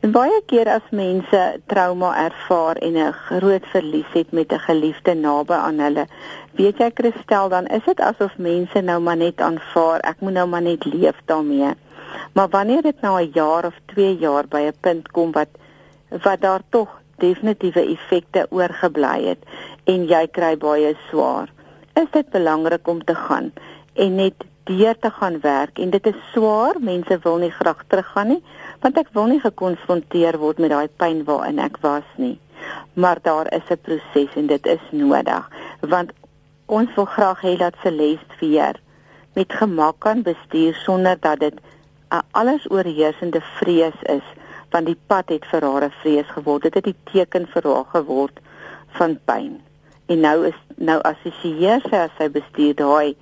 En 0.06 0.12
baie 0.14 0.38
keer 0.50 0.70
as 0.70 0.92
mense 0.94 1.42
trauma 1.72 2.12
ervaar 2.26 2.78
en 2.88 2.98
'n 2.98 3.14
groot 3.28 3.66
verlies 3.74 4.12
het 4.14 4.32
met 4.32 4.52
'n 4.52 4.66
geliefde 4.68 5.14
naby 5.14 5.54
aan 5.54 5.80
hulle, 5.80 6.06
weet 6.52 6.78
jy 6.78 6.90
Christel, 6.94 7.50
dan 7.50 7.66
is 7.66 7.84
dit 7.86 8.00
asof 8.00 8.38
mense 8.38 8.82
nou 8.82 9.00
maar 9.00 9.18
net 9.18 9.42
aanvaar, 9.42 10.00
ek 10.00 10.20
moet 10.20 10.34
nou 10.34 10.48
maar 10.48 10.62
net 10.62 10.86
leef 10.86 11.18
daarmee. 11.26 11.74
Maar 12.34 12.50
wanneer 12.50 12.82
dit 12.82 13.02
nou 13.02 13.22
'n 13.22 13.32
jaar 13.34 13.66
of 13.66 13.76
2 13.86 14.18
jaar 14.18 14.48
by 14.48 14.62
'n 14.68 14.80
punt 14.80 15.12
kom 15.12 15.32
wat 15.32 15.50
wat 16.10 16.42
daar 16.42 16.62
tog 16.70 17.02
definitiewe 17.18 17.82
effekte 17.86 18.48
oorgebly 18.50 19.26
het 19.26 19.42
en 19.84 20.06
jy 20.06 20.28
kry 20.28 20.58
baie 20.58 20.96
swaar. 21.10 21.50
Is 21.94 22.12
dit 22.12 22.30
belangrik 22.30 22.88
om 22.88 23.04
te 23.04 23.16
gaan 23.16 23.52
en 23.94 24.16
net 24.16 24.34
deur 24.66 24.98
te 25.00 25.10
gaan 25.10 25.40
werk 25.42 25.80
en 25.80 25.90
dit 25.90 26.08
is 26.08 26.22
swaar, 26.34 26.80
mense 26.80 27.20
wil 27.24 27.38
nie 27.38 27.52
graag 27.52 27.84
teruggaan 27.88 28.28
nie, 28.28 28.44
want 28.82 28.98
ek 28.98 29.12
wil 29.14 29.30
nie 29.30 29.40
gekonfronteer 29.44 30.40
word 30.42 30.62
met 30.64 30.74
daai 30.74 30.90
pyn 31.02 31.24
waarin 31.28 31.62
ek 31.62 31.78
was 31.86 32.08
nie. 32.18 32.38
Maar 32.94 33.20
daar 33.22 33.54
is 33.54 33.70
'n 33.70 33.82
proses 33.82 34.36
en 34.36 34.48
dit 34.48 34.66
is 34.66 34.86
nodig 34.92 35.50
want 35.82 36.12
ons 36.66 36.90
wil 36.96 37.06
graag 37.06 37.42
hê 37.42 37.58
dat 37.58 37.76
Celeste 37.84 38.36
weer 38.40 38.80
met 39.34 39.54
gemak 39.54 40.00
kan 40.00 40.22
bestuur 40.22 40.74
sonder 40.74 41.18
dat 41.20 41.40
dit 41.40 41.54
'n 42.10 42.24
alles 42.32 42.70
oorheersende 42.70 43.42
vrees 43.42 44.00
is 44.02 44.28
want 44.72 44.86
die 44.86 45.00
pad 45.08 45.30
het 45.30 45.46
vir 45.46 45.62
haar 45.62 45.84
'n 45.84 46.00
vrees 46.02 46.30
geword. 46.38 46.62
Dit 46.62 46.74
het 46.74 46.84
die 46.84 47.00
teken 47.12 47.48
vir 47.48 47.64
haar 47.64 47.86
geword 47.92 48.40
van 48.88 49.20
pyn. 49.26 49.62
En 50.06 50.20
nou 50.20 50.46
is 50.48 50.60
nou 50.76 51.00
assosieer 51.02 51.82
sy 51.90 51.96
as 51.96 52.16
sy 52.18 52.30
bestuur 52.30 52.76
daai 52.76 53.16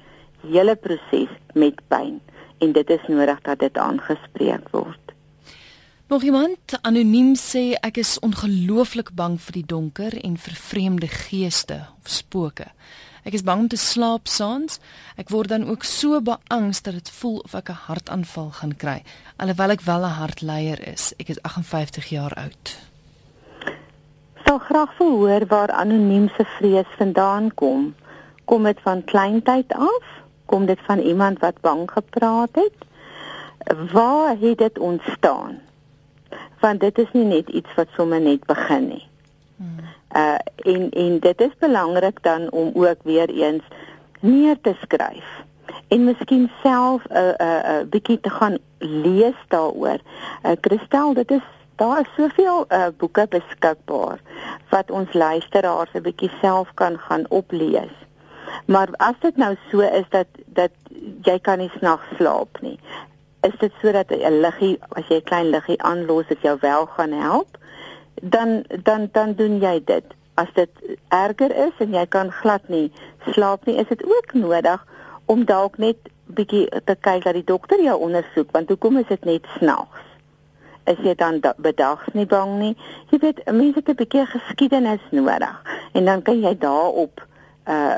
hele 0.52 0.76
proses 0.76 1.32
met 1.54 1.80
pyn 1.88 2.22
en 2.60 2.72
dit 2.72 2.90
is 2.90 3.08
nodig 3.08 3.42
dat 3.42 3.60
dit 3.60 3.78
aangespreek 3.78 4.70
word. 4.72 5.04
Nog 6.08 6.24
iemand 6.24 6.78
anoniem 6.82 7.34
sê 7.36 7.74
ek 7.82 7.98
is 7.98 8.20
ongelooflik 8.20 9.14
bang 9.18 9.40
vir 9.42 9.56
die 9.56 9.66
donker 9.66 10.14
en 10.24 10.36
vir 10.38 10.56
vreemde 10.60 11.08
geeste 11.08 11.80
of 12.04 12.12
spooke. 12.12 12.68
Ek 13.24 13.34
is 13.34 13.44
bang 13.48 13.64
om 13.64 13.70
te 13.72 13.80
slaap 13.80 14.28
saans. 14.28 14.82
Ek 15.16 15.32
word 15.32 15.54
dan 15.54 15.64
ook 15.66 15.88
so 15.88 16.20
beangs 16.22 16.84
dat 16.84 17.00
dit 17.00 17.12
voel 17.20 17.40
of 17.48 17.56
ek 17.56 17.70
'n 17.72 17.84
hartaanval 17.88 18.50
gaan 18.60 18.76
kry, 18.76 19.04
alhoewel 19.38 19.72
ek 19.72 19.82
wel 19.82 20.04
'n 20.06 20.20
hartleier 20.20 20.80
is. 20.88 21.14
Ek 21.20 21.30
is 21.30 21.42
58 21.42 22.10
jaar 22.10 22.34
oud. 22.34 22.78
Sou 24.46 24.60
graag 24.60 24.94
verhoor 25.00 25.46
waar 25.48 25.72
anoniem 25.72 26.30
se 26.36 26.46
vrees 26.46 26.92
vandaan 26.98 27.54
kom. 27.54 27.96
Kom 28.46 28.64
dit 28.64 28.80
van 28.84 29.04
kleintyd 29.04 29.74
af? 29.74 30.23
Kom 30.46 30.66
dit 30.66 30.80
van 30.84 31.00
iemand 31.00 31.40
wat 31.40 31.62
bang 31.62 31.92
gepraat 31.92 32.50
het? 32.52 32.76
Waar 33.92 34.36
het 34.40 34.58
dit 34.58 34.80
ontstaan? 34.80 35.60
Want 36.60 36.80
dit 36.80 36.98
is 36.98 37.12
nie 37.12 37.26
net 37.26 37.50
iets 37.50 37.74
wat 37.76 37.88
sommer 37.96 38.22
net 38.22 38.46
begin 38.46 38.88
nie. 38.88 39.08
Hmm 39.56 39.92
uh 40.16 40.36
en 40.56 40.90
en 40.90 41.20
dit 41.20 41.42
is 41.42 41.52
belangrik 41.60 42.24
dan 42.24 42.52
om 42.52 42.72
ook 42.74 43.04
weer 43.04 43.30
eens 43.30 43.64
neer 44.20 44.58
te 44.62 44.76
skryf 44.82 45.44
en 45.88 46.04
miskien 46.04 46.52
self 46.64 47.02
'n 47.10 47.18
uh, 47.18 47.28
'n 47.28 47.44
uh, 47.44 47.64
'n 47.64 47.82
uh, 47.82 47.90
bietjie 47.90 48.20
te 48.20 48.30
gaan 48.30 48.58
lees 48.78 49.40
daaroor. 49.48 50.00
Uh 50.44 50.52
Christel, 50.62 51.14
dit 51.14 51.32
is 51.32 51.46
daar 51.76 52.00
is 52.00 52.08
soveel 52.18 52.66
uh 52.70 52.88
boeke 52.98 53.26
beskikbaar 53.30 54.20
wat 54.70 54.92
ons 54.92 55.14
luisteraars 55.14 55.90
'n 55.94 56.02
bietjie 56.02 56.32
self 56.42 56.74
kan 56.74 56.98
gaan 57.00 57.26
oplees. 57.30 57.96
Maar 58.66 58.90
as 58.98 59.16
dit 59.20 59.38
nou 59.38 59.56
so 59.70 59.80
is 59.80 60.06
dat 60.10 60.28
dat 60.46 60.72
jy 61.24 61.40
kan 61.40 61.58
nie 61.58 61.72
snags 61.78 62.16
slaap 62.18 62.62
nie. 62.62 62.80
Is 63.42 63.56
dit 63.60 63.72
sodat 63.82 64.12
'n 64.12 64.40
liggie 64.42 64.80
as 64.90 65.08
jy 65.08 65.16
'n 65.16 65.30
klein 65.30 65.50
liggie 65.50 65.82
aanlos 65.82 66.28
dit 66.28 66.42
jou 66.42 66.58
wel 66.62 66.86
gaan 66.86 67.12
help? 67.12 67.58
Dan 68.22 68.64
dan 68.84 69.10
dan 69.12 69.34
doen 69.34 69.60
jy 69.60 69.82
dit. 69.86 70.04
As 70.34 70.54
dit 70.54 70.70
erger 71.08 71.56
is 71.56 71.76
en 71.78 71.94
jy 71.94 72.06
kan 72.06 72.32
glad 72.32 72.68
nie 72.68 72.92
slaap 73.32 73.66
nie, 73.66 73.76
is 73.76 73.88
dit 73.88 74.04
ook 74.04 74.34
nodig 74.34 74.86
om 75.26 75.46
dalk 75.46 75.78
net 75.78 75.98
bietjie 76.26 76.70
te 76.86 76.96
kyk 76.96 77.24
dat 77.24 77.34
die 77.34 77.44
dokter 77.44 77.82
jou 77.84 78.00
ondersoek 78.00 78.52
want 78.52 78.70
hoekom 78.70 78.98
is 78.98 79.08
dit 79.08 79.26
net 79.26 79.46
snags? 79.58 80.02
Is 80.84 81.00
jy 81.04 81.16
dan 81.16 81.40
bedags 81.58 82.08
nie 82.14 82.26
bang 82.26 82.58
nie? 82.60 82.78
Jy 83.10 83.20
weet, 83.20 83.46
mense 83.52 83.80
het 83.80 83.90
'n 83.90 83.96
bietjie 83.96 84.26
geskiedenis 84.26 85.04
nodig 85.12 85.62
en 85.94 86.06
dan 86.06 86.22
kan 86.22 86.40
jy 86.42 86.58
daarop 86.58 87.28
uh 87.68 87.96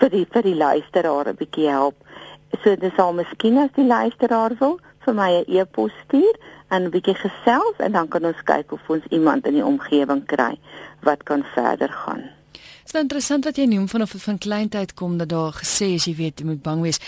vir 0.00 0.10
die 0.10 0.26
vir 0.32 0.42
die 0.42 0.56
luisteraar 0.56 1.28
'n 1.28 1.36
bietjie 1.36 1.68
help. 1.68 1.96
So 2.62 2.76
dis 2.76 2.98
al 2.98 3.12
miskien 3.12 3.58
as 3.58 3.70
die 3.76 3.86
luisteraar 3.86 4.56
wil 4.58 4.78
vir 5.04 5.14
my 5.14 5.30
'n 5.38 5.44
e-pos 5.58 5.92
stuur 6.04 6.34
en 6.70 6.84
'n 6.84 6.90
bietjie 6.90 7.14
gesels 7.14 7.76
en 7.78 7.92
dan 7.92 8.08
kan 8.08 8.24
ons 8.24 8.42
kyk 8.44 8.72
of 8.72 8.90
ons 8.90 9.04
iemand 9.10 9.46
in 9.46 9.54
die 9.54 9.64
omgewing 9.64 10.26
kry 10.26 10.58
wat 11.02 11.22
kan 11.22 11.44
verder 11.54 11.88
gaan. 11.88 12.39
Dit 12.90 12.98
is 12.98 13.04
interessant 13.06 13.44
wat 13.46 13.54
jy 13.54 13.68
noem 13.70 13.84
van 13.86 14.02
of 14.02 14.14
van 14.18 14.38
kleintyd 14.38 14.94
kom 14.98 15.12
dat 15.18 15.28
daar 15.30 15.52
gesê 15.54 15.92
is 15.94 16.08
jy 16.08 16.14
weet 16.18 16.40
jy 16.42 16.46
moet 16.48 16.62
bang 16.62 16.80
wees. 16.82 16.98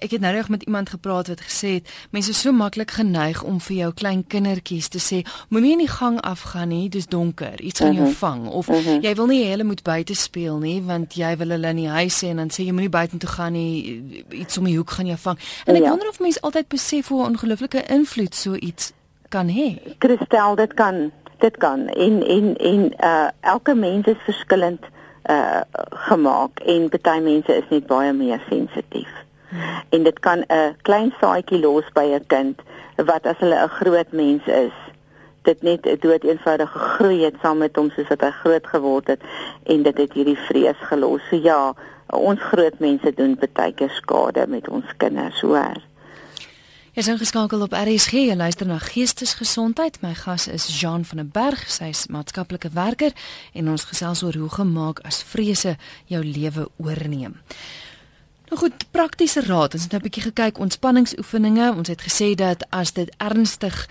Ek 0.00 0.14
het 0.14 0.22
nou 0.24 0.30
reg 0.32 0.46
met 0.48 0.62
iemand 0.64 0.88
gepraat 0.88 1.28
wat 1.28 1.42
gesê 1.44 1.74
het 1.74 1.90
mense 2.16 2.32
is 2.32 2.40
so 2.40 2.56
maklik 2.56 2.94
geneig 2.96 3.42
om 3.44 3.58
vir 3.60 3.76
jou 3.76 3.90
klein 4.00 4.22
kindertjies 4.24 4.88
te 4.94 5.02
sê 5.02 5.18
moenie 5.52 5.74
in 5.74 5.82
die 5.84 5.90
gang 5.92 6.16
afgaan 6.24 6.72
nie, 6.72 6.88
dis 6.88 7.04
donker, 7.12 7.60
iets 7.60 7.84
gaan 7.84 7.92
jou 7.92 8.06
mhm. 8.06 8.16
vang 8.22 8.48
of 8.48 8.70
uh 8.70 8.78
mhm. 8.78 8.88
-huh. 8.88 9.02
jy 9.04 9.14
wil 9.20 9.26
nie 9.26 9.42
hulle 9.50 9.64
moet 9.64 9.82
buite 9.82 10.14
speel 10.14 10.56
nie 10.58 10.80
want 10.82 11.14
jy 11.20 11.36
wil 11.36 11.52
hulle 11.58 11.68
in 11.68 11.82
die 11.84 11.92
huis 11.98 12.22
hê 12.24 12.32
en 12.32 12.36
dan 12.36 12.48
sê 12.48 12.64
jy 12.64 12.72
moenie 12.72 12.96
buite 12.96 13.16
toe 13.16 13.30
gaan 13.30 13.52
nie, 13.52 14.24
iets 14.30 14.58
om 14.58 14.64
die 14.64 14.76
hoek 14.76 14.90
gaan 14.90 15.06
jou 15.06 15.18
vang. 15.18 15.38
En 15.66 15.76
ek 15.76 15.82
ja. 15.82 15.88
wonder 15.88 16.08
of 16.08 16.20
mense 16.20 16.40
altyd 16.40 16.68
besef 16.68 17.08
hoe 17.08 17.26
ongelooflike 17.26 17.84
invloed 17.84 18.34
so 18.34 18.54
iets 18.54 18.92
kan 19.28 19.48
hê. 19.48 19.76
Kristel, 19.98 20.56
dit 20.56 20.74
kan 20.74 21.12
dit 21.38 21.56
kan 21.56 21.88
en 21.88 22.22
en 22.26 22.56
en 22.56 22.92
uh 23.04 23.28
elke 23.40 23.74
mens 23.74 24.06
is 24.06 24.24
verskillend 24.24 24.80
uh 25.28 25.60
gemaak 26.08 26.60
en 26.60 26.88
baie 27.02 27.20
mense 27.20 27.56
is 27.56 27.68
net 27.70 27.86
baie 27.86 28.12
meer 28.12 28.42
sensitief. 28.48 29.12
Hmm. 29.48 29.60
En 29.90 30.02
dit 30.02 30.18
kan 30.20 30.44
'n 30.48 30.76
klein 30.82 31.14
saadjie 31.20 31.60
los 31.60 31.88
by 31.94 32.06
'n 32.14 32.26
kind 32.26 32.62
wat 32.96 33.26
as 33.26 33.38
hulle 33.38 33.62
'n 33.62 33.68
groot 33.68 34.12
mens 34.12 34.46
is, 34.46 34.76
dit 35.42 35.62
net 35.62 36.02
dood 36.02 36.24
eenvoudig 36.24 36.70
gegroei 36.70 37.24
het 37.24 37.34
saam 37.42 37.58
met 37.58 37.76
hom 37.76 37.90
soos 37.90 38.08
wat 38.08 38.20
hy 38.20 38.30
groot 38.30 38.66
geword 38.66 39.06
het 39.06 39.22
en 39.62 39.82
dit 39.82 39.98
het 40.02 40.12
hierdie 40.12 40.38
vrees 40.48 40.80
gelos. 40.90 41.22
So 41.30 41.36
ja, 41.36 41.74
ons 42.06 42.40
groot 42.50 42.78
mense 42.78 43.12
doen 43.14 43.38
baie 43.52 43.74
keer 43.74 43.90
skade 43.90 44.46
met 44.48 44.68
ons 44.68 44.96
kinders, 44.96 45.40
hoor. 45.40 45.85
Is 46.96 47.10
ingeskakel 47.12 47.60
op 47.60 47.74
RSG. 47.76 48.12
Jy 48.24 48.34
luister 48.34 48.64
na 48.66 48.78
Geestesgesondheid. 48.80 49.98
My 50.00 50.14
gas 50.16 50.46
is 50.48 50.80
Jean 50.80 51.02
van 51.04 51.18
der 51.20 51.26
Berg. 51.28 51.66
Sy 51.68 51.90
is 51.92 52.06
maatskaplike 52.08 52.70
werker 52.72 53.12
en 53.52 53.68
ons 53.68 53.84
gesels 53.84 54.22
oor 54.24 54.38
hoe 54.40 54.48
gemaak 54.48 55.02
as 55.04 55.18
vrese 55.28 55.74
jou 56.08 56.22
lewe 56.24 56.64
oorneem. 56.80 57.34
Nou 58.48 58.60
goed, 58.62 58.86
praktiese 58.96 59.44
raad. 59.44 59.76
Ons 59.76 59.82
het 59.82 59.92
nou 59.92 60.00
'n 60.00 60.08
bietjie 60.08 60.24
gekyk 60.30 60.58
ontspanningsoefeninge. 60.58 61.74
Ons 61.76 61.88
het 61.88 62.00
gesê 62.00 62.34
dat 62.34 62.64
as 62.70 62.92
dit 62.92 63.14
ernstig 63.18 63.88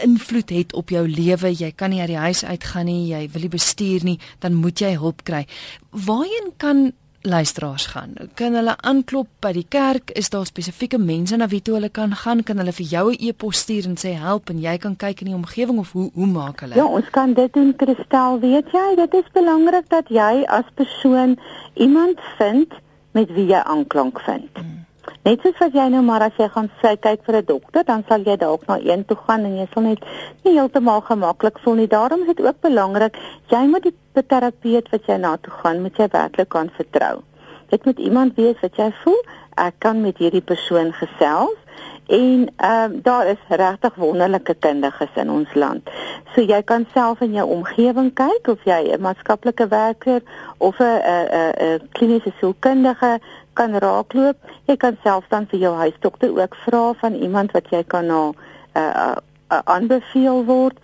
invloed 0.00 0.50
het 0.50 0.72
op 0.72 0.88
jou 0.88 1.08
lewe, 1.08 1.52
jy 1.52 1.72
kan 1.72 1.90
nie 1.90 2.00
uit 2.00 2.08
die 2.08 2.16
huis 2.16 2.44
uitgaan 2.44 2.84
nie, 2.84 3.12
jy 3.12 3.28
wil 3.32 3.40
nie 3.40 3.48
bestuur 3.48 4.04
nie, 4.04 4.18
dan 4.38 4.54
moet 4.54 4.78
jy 4.78 4.96
hulp 4.96 5.22
kry. 5.22 5.46
Waarheen 5.90 6.52
kan 6.56 6.92
luisteraars 7.22 7.86
gaan? 7.86 8.14
Kan 8.34 8.54
hulle 8.54 8.74
aanklop 8.80 9.28
by 9.40 9.52
die 9.52 9.66
kerk? 9.68 10.10
Is 10.18 10.30
daar 10.30 10.46
spesifieke 10.46 10.98
mense 10.98 11.36
na 11.36 11.48
wie 11.48 11.62
toe 11.62 11.74
hulle 11.74 11.88
kan 11.88 12.14
gaan? 12.14 12.42
Kan 12.42 12.58
hulle 12.58 12.72
vir 12.72 12.86
jou 12.86 13.10
'n 13.10 13.16
e-pos 13.18 13.58
stuur 13.58 13.84
en 13.84 13.96
sê 13.96 14.12
help 14.18 14.50
en 14.50 14.60
jy 14.60 14.76
kan 14.78 14.96
kyk 14.96 15.20
in 15.20 15.26
die 15.26 15.34
omgewing 15.34 15.78
of 15.78 15.92
hoe 15.92 16.10
hoe 16.14 16.26
maak 16.26 16.60
hulle? 16.60 16.74
Ja, 16.74 16.84
ons 16.84 17.10
kan 17.10 17.34
dit 17.34 17.52
doen 17.52 17.76
Kristel, 17.76 18.40
weet 18.40 18.70
jy, 18.72 18.94
dit 18.96 19.14
is 19.14 19.32
belangrik 19.32 19.88
dat 19.88 20.08
jy 20.08 20.44
as 20.46 20.64
persoon 20.74 21.38
iemand 21.74 22.20
vind 22.38 22.72
met 23.12 23.32
wie 23.32 23.46
jy 23.46 23.60
aanklank 23.64 24.20
vind. 24.20 24.50
Hmm. 24.52 24.81
Net 25.22 25.44
soos 25.44 25.58
wat 25.62 25.76
jy 25.78 25.84
nou 25.94 26.00
maar 26.02 26.24
as 26.26 26.38
jy 26.40 26.48
gaan 26.50 26.66
sê 26.80 26.90
kyk 26.98 27.20
vir 27.26 27.36
'n 27.40 27.46
dokter, 27.46 27.84
dan 27.86 28.00
sal 28.08 28.24
jy 28.26 28.34
dalk 28.36 28.62
na 28.66 28.78
een 28.82 29.04
toe 29.06 29.16
gaan 29.16 29.44
en 29.46 29.54
jy 29.56 29.66
sal 29.72 29.84
net 29.86 30.00
nie 30.44 30.54
heeltemal 30.56 31.00
gemaklik 31.10 31.60
voel 31.62 31.74
nie. 31.74 31.86
Daarom 31.86 32.22
is 32.22 32.34
dit 32.34 32.40
ook 32.46 32.58
belangrik 32.60 33.14
jy 33.52 33.62
moet 33.70 33.86
die 33.86 34.24
terapeut 34.26 34.90
wat 34.90 35.06
jy 35.06 35.16
na 35.22 35.36
toe 35.36 35.52
gaan, 35.62 35.82
moet 35.82 35.96
jy 35.96 36.08
werklik 36.10 36.48
kan 36.48 36.70
vertrou. 36.74 37.22
Dit 37.70 37.84
moet 37.84 37.98
iemand 37.98 38.34
wees 38.34 38.58
wat 38.62 38.76
jy 38.76 38.90
voel 39.04 39.22
ek 39.56 39.78
kan 39.78 40.02
met 40.02 40.18
hierdie 40.18 40.42
persoon 40.42 40.92
gesels 40.92 41.61
en 42.06 42.50
ehm 42.56 42.92
uh, 42.92 42.98
daar 43.02 43.26
is 43.26 43.42
regtig 43.48 43.94
wonderlike 43.94 44.54
kundiges 44.54 45.14
in 45.14 45.30
ons 45.30 45.54
land. 45.54 45.90
So 46.34 46.40
jy 46.40 46.62
kan 46.62 46.86
self 46.94 47.20
in 47.20 47.32
jou 47.32 47.46
omgewing 47.48 48.12
kyk 48.14 48.48
of 48.48 48.64
jy 48.64 48.92
'n 48.92 49.00
maatskaplike 49.00 49.68
werker 49.68 50.20
of 50.58 50.78
'n 50.78 50.84
'n 50.84 51.52
'n 51.58 51.88
kliniese 51.92 52.32
sielkundige 52.38 53.20
kan 53.52 53.78
raakloop. 53.78 54.36
Jy 54.66 54.76
kan 54.76 54.96
self 55.02 55.24
dan 55.28 55.46
vir 55.46 55.58
jou 55.58 55.74
huisdokter 55.74 56.40
ook 56.40 56.54
vra 56.54 56.92
van 56.92 57.14
iemand 57.14 57.52
wat 57.52 57.68
jy 57.70 57.84
kan 57.84 58.06
na 58.06 58.32
uh, 58.76 59.16
uh, 59.52 59.58
aanbeveel 59.64 60.44
word. 60.44 60.78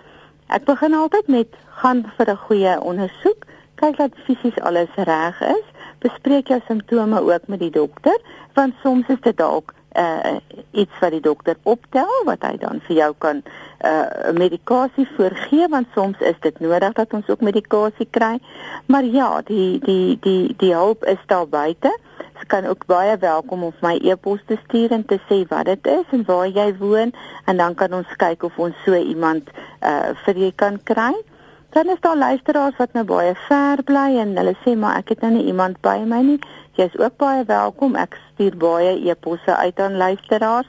Ek 0.46 0.64
begin 0.64 0.94
altyd 0.94 1.28
met 1.28 1.48
gaan 1.81 2.04
vir 2.16 2.31
'n 2.31 2.37
goeie 2.37 2.81
ondersoek, 2.81 3.44
kyk 3.74 3.96
dat 3.96 4.12
fisies 4.24 4.61
alles 4.61 4.92
reg 4.94 5.40
is. 5.40 5.66
Bespreek 5.98 6.48
jou 6.48 6.61
simptome 6.66 7.20
ook 7.20 7.46
met 7.46 7.59
die 7.59 7.70
dokter, 7.70 8.18
want 8.54 8.74
soms 8.83 9.09
is 9.09 9.20
dit 9.20 9.37
dalk 9.37 9.74
uh 9.98 10.37
iets 10.70 10.98
wat 11.00 11.11
die 11.11 11.20
dokter 11.20 11.56
optel 11.62 12.11
wat 12.24 12.44
hy 12.46 12.56
dan 12.62 12.82
vir 12.87 12.96
jou 12.96 13.12
kan 13.18 13.42
uh 13.87 14.32
medikasie 14.37 15.06
voorgee 15.16 15.68
want 15.68 15.88
soms 15.94 16.20
is 16.20 16.38
dit 16.40 16.61
nodig 16.61 16.92
dat 16.98 17.14
ons 17.14 17.28
ook 17.28 17.40
medikasie 17.40 18.06
kry. 18.11 18.38
Maar 18.87 19.04
ja, 19.04 19.30
die 19.44 19.78
die 19.84 20.18
die 20.20 20.54
die 20.58 20.74
hulp 20.74 21.04
is 21.04 21.22
daar 21.26 21.48
buite. 21.48 21.94
Jy 22.38 22.46
kan 22.46 22.66
ook 22.66 22.87
baie 22.87 23.16
welkom 23.18 23.64
om 23.66 23.74
my 23.82 23.96
e-pos 24.02 24.42
te 24.46 24.58
stuur 24.66 24.94
en 24.94 25.04
te 25.06 25.18
sê 25.30 25.42
wat 25.50 25.66
dit 25.66 25.87
is 25.87 26.14
en 26.14 26.22
waar 26.26 26.46
jy 26.46 26.68
woon 26.78 27.12
en 27.44 27.56
dan 27.56 27.74
kan 27.74 27.92
ons 27.92 28.14
kyk 28.16 28.46
of 28.46 28.58
ons 28.58 28.84
so 28.84 28.94
iemand 28.94 29.50
uh 29.82 30.14
vir 30.24 30.44
jou 30.44 30.52
kan 30.54 30.78
kry. 30.84 31.14
Dan 31.74 31.88
is 31.88 32.00
daar 32.00 32.16
luisteraars 32.16 32.76
wat 32.78 32.92
nou 32.92 33.04
baie 33.04 33.34
ver 33.48 33.82
bly 33.84 34.14
en 34.22 34.37
hulle 34.37 34.54
sê 34.64 34.76
maar 34.76 35.02
ek 35.02 35.12
het 35.16 35.26
nou 35.26 35.34
nie 35.34 35.44
iemand 35.50 35.80
by 35.84 35.98
my 36.06 36.22
nie. 36.22 36.38
Jy 36.78 36.87
is 36.88 36.96
ook 36.98 37.18
baie 37.18 37.44
welkom. 37.44 37.96
Ek 37.98 38.14
stuur 38.38 38.55
baie 38.57 38.94
e-posse 39.11 39.57
uit 39.57 39.81
aan 39.83 39.96
luisteraars 39.98 40.68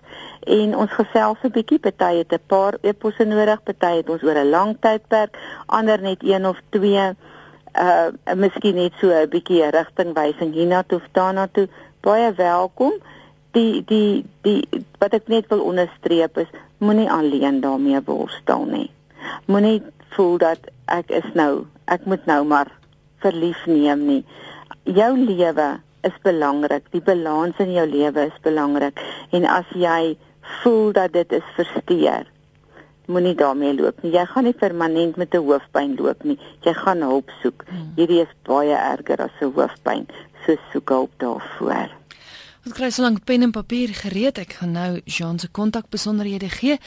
en 0.50 0.76
ons 0.76 0.92
gesels 0.92 1.38
'n 1.44 1.54
bietjie. 1.54 1.80
Party 1.80 2.16
het 2.18 2.34
'n 2.34 2.42
paar 2.48 2.78
e-posse 2.82 3.26
nodig, 3.26 3.64
party 3.64 3.96
het 3.98 4.10
ons 4.10 4.24
oor 4.24 4.38
'n 4.38 4.50
lang 4.50 4.78
tydperk, 4.80 5.38
ander 5.66 6.02
net 6.02 6.24
een 6.24 6.48
of 6.48 6.58
twee. 6.70 7.14
Uh 7.74 8.10
miskien 8.36 8.76
net 8.76 8.94
so 9.00 9.08
'n 9.08 9.30
bietjie 9.30 9.70
rigtingwysing 9.70 10.54
hiernatoe 10.54 10.98
of 10.98 11.08
daarnatoe. 11.12 11.68
Baie 12.02 12.34
welkom. 12.34 12.94
Die 13.52 13.84
die 13.86 14.26
die 14.42 14.68
wat 14.98 15.14
ek 15.14 15.28
net 15.28 15.48
wil 15.48 15.62
onderstreep 15.62 16.38
is 16.38 16.50
moenie 16.78 17.12
alleen 17.12 17.62
daarmee 17.62 18.02
worstel 18.06 18.66
nie. 18.66 18.92
Moenie 19.46 19.82
voel 20.10 20.38
dat 20.38 20.60
ek 20.86 21.10
is 21.10 21.34
nou, 21.34 21.66
ek 21.86 22.06
moet 22.06 22.26
nou 22.26 22.46
maar 22.46 22.72
verlief 23.18 23.66
neem 23.66 24.06
nie. 24.06 24.26
Jou 24.84 25.18
lewe 25.18 25.80
is 26.02 26.16
belangrik. 26.24 26.88
Die 26.92 27.02
balans 27.02 27.58
in 27.58 27.72
jou 27.74 27.86
lewe 27.88 28.26
is 28.26 28.42
belangrik. 28.42 29.00
En 29.32 29.46
as 29.46 29.70
jy 29.76 30.18
voel 30.62 30.92
dat 30.92 31.14
dit 31.14 31.32
is 31.32 31.56
versteur, 31.56 32.28
moenie 33.10 33.36
daarmee 33.36 33.74
loop 33.76 34.02
nie. 34.04 34.14
Jy 34.14 34.26
gaan 34.32 34.44
nie 34.44 34.54
permanent 34.54 35.16
met 35.18 35.34
'n 35.34 35.46
hoofpyn 35.46 35.96
loop 35.98 36.24
nie. 36.24 36.40
Jy 36.62 36.74
gaan 36.74 37.02
hulp 37.02 37.30
soek. 37.42 37.64
Hmm. 37.68 37.94
Hierdie 37.96 38.22
is 38.22 38.34
baie 38.44 38.76
erger 38.76 39.18
as 39.18 39.36
'n 39.42 39.54
hoofpyn. 39.54 40.08
So 40.46 40.56
soek 40.72 40.90
hulp 40.90 41.12
daarvoor. 41.18 41.90
Ons 42.66 42.74
kry 42.76 42.90
so 42.92 43.02
lank 43.02 43.24
pen 43.24 43.42
en 43.42 43.52
papier 43.52 43.88
gereed. 43.88 44.38
Ek 44.38 44.54
gaan 44.60 44.72
nou 44.72 45.02
Jean 45.06 45.40
se 45.40 45.48
kontakbesonderhede 45.48 46.50
gee. 46.50 46.78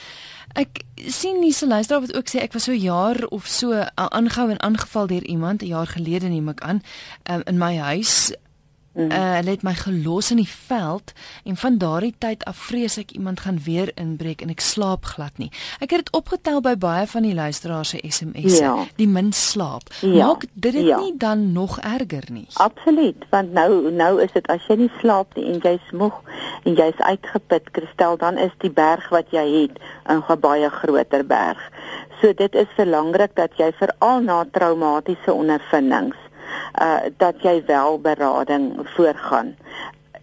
Ek 0.54 0.82
sien 1.08 1.40
nie 1.40 1.52
se 1.52 1.66
luisteraar 1.66 2.00
wat 2.00 2.14
ook 2.14 2.28
sê 2.28 2.42
ek 2.44 2.52
was 2.52 2.64
so 2.68 2.72
jaar 2.72 3.26
of 3.32 3.46
so 3.46 3.72
aangehou 3.94 4.50
en 4.50 4.60
aangeval 4.60 5.06
deur 5.06 5.24
iemand 5.24 5.62
'n 5.62 5.66
jaar 5.66 5.86
gelede 5.86 6.28
neem 6.28 6.48
ek 6.48 6.60
aan 6.60 6.82
um, 7.30 7.42
in 7.46 7.58
my 7.58 7.76
huis 7.76 8.32
Mm. 8.94 9.10
Uh, 9.10 9.34
hulle 9.38 9.50
het 9.50 9.62
my 9.64 9.72
gelos 9.74 10.30
in 10.30 10.36
die 10.36 10.48
veld 10.48 11.12
en 11.48 11.56
van 11.56 11.78
daardie 11.80 12.14
tyd 12.18 12.44
af 12.44 12.56
vrees 12.68 12.98
ek 13.00 13.14
iemand 13.16 13.40
gaan 13.40 13.60
weer 13.64 13.88
inbreek 13.96 14.42
en 14.44 14.52
ek 14.52 14.60
slaap 14.60 15.08
glad 15.14 15.38
nie. 15.40 15.48
Ek 15.80 15.94
het 15.94 16.04
dit 16.04 16.12
opgetel 16.12 16.60
by 16.60 16.74
baie 16.76 17.06
van 17.08 17.24
die 17.24 17.34
luisteraars 17.34 17.94
se 17.94 18.02
SMS'e. 18.04 18.60
Ja. 18.60 18.74
Die 19.00 19.08
min 19.08 19.32
slaap. 19.32 19.88
Ja. 20.00 20.26
Maak 20.26 20.44
dit 20.52 20.72
dit 20.76 20.86
ja. 20.86 20.98
nie 21.00 21.14
dan 21.16 21.52
nog 21.52 21.78
erger 21.80 22.28
nie? 22.28 22.46
Absoluut, 22.60 23.24
want 23.30 23.52
nou 23.52 23.90
nou 23.90 24.12
is 24.22 24.32
dit 24.36 24.46
as 24.52 24.66
jy 24.68 24.76
nie 24.84 24.92
slaap 25.00 25.36
nie 25.36 25.46
en 25.52 25.60
jy's 25.64 25.92
moeg 25.96 26.20
en 26.68 26.76
jy's 26.76 27.00
uitgeput, 27.00 27.70
Kristel, 27.72 28.16
dan 28.20 28.38
is 28.38 28.52
die 28.64 28.70
berg 28.70 29.08
wat 29.14 29.32
jy 29.32 29.46
het 29.62 29.80
'n 30.08 30.40
baie 30.40 30.68
groter 30.70 31.24
berg. 31.26 31.60
So 32.20 32.32
dit 32.32 32.54
is 32.54 32.68
belangrik 32.76 33.34
dat 33.34 33.56
jy 33.56 33.72
veral 33.72 34.20
na 34.20 34.44
traumatiese 34.52 35.32
ondervindings 35.32 36.21
uh 36.82 37.00
dat 37.16 37.42
jy 37.42 37.62
wel 37.66 38.00
berading 38.00 38.72
voorgaan. 38.96 39.56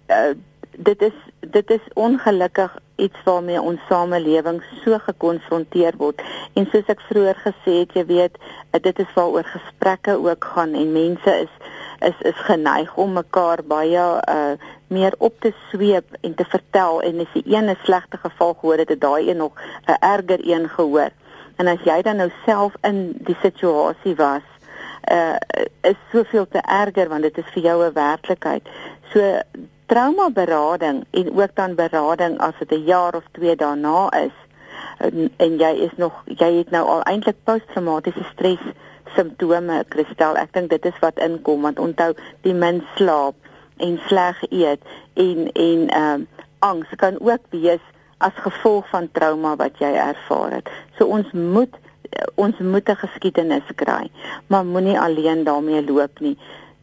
Uh 0.07 0.35
dit 0.77 1.01
is 1.01 1.17
dit 1.39 1.69
is 1.71 1.85
ongelukkig 1.93 2.77
iets 2.95 3.23
waarmee 3.23 3.61
ons 3.61 3.79
samelewing 3.87 4.63
so 4.83 4.97
gekonfronteer 4.99 5.97
word 5.97 6.21
en 6.53 6.67
soos 6.71 6.91
ek 6.91 7.01
vroeër 7.09 7.39
gesê 7.43 7.75
het 7.81 7.95
jy 7.97 8.05
weet 8.11 8.37
dit 8.81 8.99
is 8.99 9.13
waaroor 9.15 9.47
gesprekke 9.47 10.17
ook 10.19 10.49
gaan 10.53 10.73
en 10.73 10.91
mense 10.95 11.35
is 11.45 11.53
is 12.09 12.19
is 12.31 12.43
geneig 12.47 12.95
om 12.95 13.17
mekaar 13.17 13.63
baie 13.63 14.05
uh 14.35 14.53
meer 14.89 15.13
op 15.17 15.35
te 15.39 15.51
sweep 15.69 16.15
en 16.21 16.35
te 16.35 16.45
vertel 16.49 17.01
en 17.05 17.19
as 17.21 17.33
die 17.33 17.43
een 17.45 17.69
'n 17.69 17.77
slegte 17.83 18.17
geval 18.17 18.53
gehoor 18.53 18.77
het, 18.77 18.89
het 18.89 19.01
daai 19.01 19.29
een 19.29 19.37
nog 19.37 19.53
'n 19.85 19.99
erger 19.99 20.39
een 20.41 20.69
gehoor. 20.69 21.11
En 21.55 21.67
as 21.67 21.83
jy 21.83 22.01
dan 22.01 22.15
nou 22.15 22.31
self 22.45 22.73
in 22.81 23.13
die 23.19 23.37
situasie 23.41 24.15
was, 24.15 24.41
uh 25.11 25.35
is 25.81 25.97
soveel 26.11 26.47
te 26.47 26.61
erger 26.61 27.09
want 27.09 27.21
dit 27.21 27.37
is 27.37 27.51
vir 27.53 27.63
jou 27.63 27.85
'n 27.85 27.93
werklikheid. 27.93 28.67
So 29.13 29.41
trauma 29.85 30.29
berading 30.29 31.05
en 31.11 31.31
ook 31.33 31.55
dan 31.55 31.75
berading 31.75 32.39
as 32.39 32.53
dit 32.59 32.71
'n 32.71 32.83
jaar 32.83 33.15
of 33.15 33.23
2 33.31 33.55
daarna 33.55 34.11
is 34.11 34.35
en, 34.97 35.33
en 35.37 35.57
jy 35.57 35.71
is 35.87 35.95
nog 35.95 36.23
jy 36.25 36.51
het 36.59 36.69
nou 36.69 36.83
al 36.87 37.01
eintlik 37.01 37.35
posttraumatiese 37.43 38.23
stres 38.31 38.63
simptome 39.15 39.83
kristal 39.89 40.37
ek 40.39 40.53
dink 40.53 40.69
dit 40.69 40.85
is 40.85 40.99
wat 41.03 41.19
inkom 41.23 41.61
want 41.67 41.79
onthou 41.79 42.11
die 42.41 42.53
min 42.53 42.83
slaap 42.95 43.35
en 43.77 43.99
sleg 44.07 44.41
eet 44.49 44.83
en 45.13 45.47
en 45.53 45.87
ehm 45.87 46.27
uh, 46.27 46.45
angs 46.59 46.89
kan 46.99 47.15
ook 47.23 47.43
wees 47.55 47.83
as 48.17 48.41
gevolg 48.43 48.87
van 48.91 49.05
trauma 49.11 49.55
wat 49.55 49.77
jy 49.79 49.91
ervaar 49.95 50.57
het 50.57 50.71
so 50.97 51.07
ons 51.07 51.31
moet 51.31 51.75
ons 52.35 52.59
moet 52.59 52.89
'n 52.89 52.95
geskiedenis 52.95 53.67
kry 53.75 54.09
maar 54.47 54.65
moenie 54.65 54.99
alleen 54.99 55.43
daarmee 55.43 55.83
loop 55.85 56.19
nie 56.19 56.37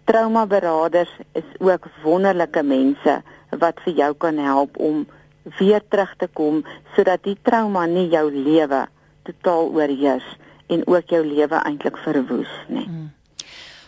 trauma 0.04 0.46
beraders 0.46 1.12
is 1.32 1.48
ook 1.58 1.86
wonderlike 2.02 2.62
mense 2.62 3.22
wat 3.50 3.80
vir 3.84 3.92
jou 3.92 4.14
kan 4.14 4.38
help 4.38 4.76
om 4.78 5.06
weer 5.58 5.82
terug 5.88 6.14
te 6.16 6.28
kom 6.32 6.64
sodat 6.94 7.22
die 7.22 7.38
trauma 7.42 7.86
nie 7.86 8.08
jou 8.08 8.30
lewe 8.30 8.86
totaal 9.22 9.70
oorheers 9.74 10.26
en 10.66 10.86
ook 10.86 11.10
jou 11.10 11.22
lewe 11.26 11.60
eintlik 11.62 11.98
verwoes 12.02 12.52
nie. 12.68 12.84
Hmm. 12.84 13.10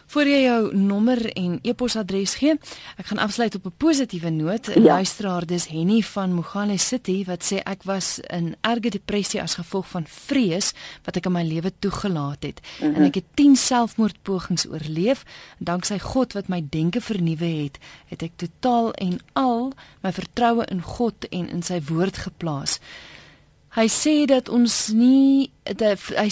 Voor 0.08 0.24
jy 0.24 0.38
jou 0.40 0.76
nommer 0.76 1.20
en 1.36 1.58
e-posadres 1.68 2.38
gee, 2.40 2.54
ek 2.96 3.10
gaan 3.10 3.18
afsluit 3.20 3.54
op 3.54 3.66
'n 3.66 3.74
positiewe 3.76 4.30
noot. 4.30 4.68
'n 4.68 4.82
ja. 4.82 4.94
Luisteraar 4.94 5.46
dis 5.46 5.66
Henny 5.66 6.00
van 6.00 6.32
Mogale 6.32 6.78
City 6.78 7.24
wat 7.24 7.44
sê 7.44 7.56
ek 7.62 7.82
was 7.82 8.18
in 8.18 8.56
erge 8.60 8.90
depressie 8.90 9.42
as 9.42 9.54
gevolg 9.54 9.88
van 9.88 10.06
vrees 10.06 10.72
wat 11.04 11.16
ek 11.16 11.26
in 11.26 11.32
my 11.32 11.42
lewe 11.42 11.72
toegelaat 11.78 12.42
het 12.42 12.60
mm 12.60 12.86
-hmm. 12.86 12.94
en 12.94 13.02
ek 13.02 13.14
het 13.14 13.24
10 13.34 13.56
selfmoordpogings 13.56 14.66
oorleef 14.66 15.24
en 15.58 15.64
danksy 15.64 15.98
God 15.98 16.32
wat 16.32 16.48
my 16.48 16.66
denke 16.70 17.00
vernuwe 17.00 17.44
het, 17.44 17.78
het 18.06 18.22
ek 18.22 18.32
totaal 18.36 18.92
en 18.92 19.20
al 19.32 19.72
my 20.00 20.12
vertroue 20.12 20.64
in 20.64 20.82
God 20.82 21.28
en 21.28 21.48
in 21.48 21.62
sy 21.62 21.80
woord 21.84 22.16
geplaas. 22.16 22.80
Hy 23.76 23.84
sê 23.92 24.24
dat 24.24 24.48
ons 24.48 24.88
nie 24.96 25.50
dat 25.68 26.00
hy 26.16 26.30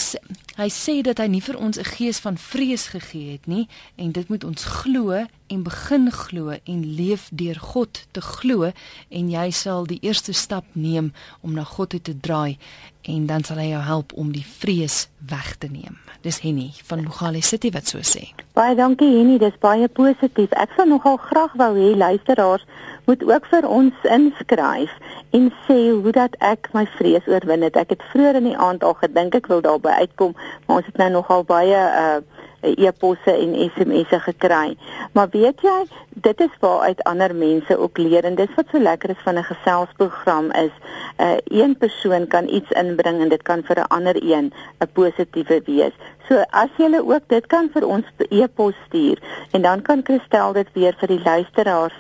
hy 0.57 0.67
sê 0.73 1.03
dat 1.05 1.19
hy 1.21 1.27
nie 1.29 1.43
vir 1.45 1.59
ons 1.61 1.77
'n 1.77 1.85
gees 1.85 2.19
van 2.25 2.37
vrees 2.41 2.89
gegee 2.89 3.33
het 3.33 3.47
nie 3.47 3.69
en 3.97 4.13
dit 4.13 4.29
moet 4.29 4.45
ons 4.45 4.65
glo 4.65 5.13
en 5.53 5.63
begin 5.63 6.11
glo 6.11 6.57
en 6.65 6.81
leef 6.97 7.29
deur 7.31 7.59
God 7.61 8.07
te 8.13 8.21
glo 8.21 8.73
en 9.11 9.29
jy 9.31 9.51
sal 9.51 9.85
die 9.85 10.01
eerste 10.01 10.33
stap 10.33 10.65
neem 10.73 11.13
om 11.43 11.53
na 11.53 11.65
God 11.65 11.91
toe 11.91 12.01
te 12.01 12.17
draai 12.21 12.57
en 13.05 13.27
dan 13.27 13.45
sal 13.45 13.59
hy 13.59 13.69
jou 13.69 13.83
help 13.83 14.13
om 14.13 14.33
die 14.33 14.47
vrees 14.47 15.09
weg 15.19 15.57
te 15.59 15.69
neem. 15.69 15.99
Dis 16.23 16.41
Henny 16.41 16.73
van 16.85 17.05
Mogale 17.05 17.43
City 17.43 17.71
wat 17.71 17.87
so 17.87 17.99
sê. 17.99 18.33
Baie 18.55 18.75
dankie 18.75 19.19
Henny, 19.19 19.39
dis 19.39 19.59
baie 19.61 19.89
positief. 19.89 20.51
Ek 20.53 20.73
sal 20.77 20.87
nogal 20.87 21.17
graag 21.17 21.53
wou 21.53 21.75
hê 21.77 21.95
luisteraars 21.97 22.65
moet 23.07 23.23
ook 23.23 23.47
vir 23.47 23.69
ons 23.69 23.95
inskryf 24.11 24.91
en 25.31 25.53
sê 25.67 25.91
hoe 25.91 26.13
dat 26.13 26.37
ek 26.39 26.69
my 26.73 26.87
vrees 26.97 27.27
oorwin 27.27 27.63
het. 27.67 27.77
Ek 27.77 27.91
het 27.95 28.03
vroeër 28.13 28.41
in 28.41 28.51
die 28.51 28.57
aand 28.57 28.85
al 28.85 28.95
gedink 29.01 29.35
ek 29.35 29.51
wil 29.53 29.61
daarby 29.61 29.93
uitkom, 30.03 30.35
maar 30.67 30.81
ons 30.81 30.87
het 30.87 30.97
nou 31.03 31.11
nogal 31.19 31.45
baie 31.45 31.83
uh 32.05 32.19
e-posse 32.67 33.31
en 33.31 33.53
SMS'e 33.55 34.19
gekry. 34.25 34.77
Maar 35.15 35.29
weet 35.31 35.61
jy, 35.63 35.85
dit 36.25 36.41
is 36.41 36.55
waar 36.61 36.81
uit 36.89 37.03
ander 37.07 37.35
mense 37.35 37.77
ook 37.79 37.99
leer 37.99 38.25
en 38.25 38.35
dis 38.35 38.55
wat 38.57 38.73
so 38.73 38.81
lekker 38.83 39.11
is 39.11 39.23
van 39.25 39.39
'n 39.39 39.45
geselsprogram 39.45 40.51
is, 40.53 40.73
uh 41.21 41.37
een 41.45 41.77
persoon 41.79 42.27
kan 42.27 42.49
iets 42.49 42.71
inbring 42.71 43.21
en 43.21 43.29
dit 43.29 43.43
kan 43.43 43.63
vir 43.63 43.79
'n 43.81 43.89
ander 43.89 44.17
een 44.23 44.53
'n 44.81 44.89
positiewe 44.93 45.61
wees. 45.65 45.95
So 46.29 46.43
as 46.51 46.71
jy 46.79 46.99
ook 46.99 47.29
dit 47.29 47.47
kan 47.47 47.71
vir 47.73 47.87
ons 47.87 48.05
e-pos 48.31 48.75
stuur 48.87 49.19
en 49.51 49.63
dan 49.63 49.83
kan 49.83 50.01
Christel 50.05 50.53
dit 50.53 50.69
weer 50.73 50.95
vir 50.99 51.09
die 51.09 51.23
luisteraars 51.23 51.95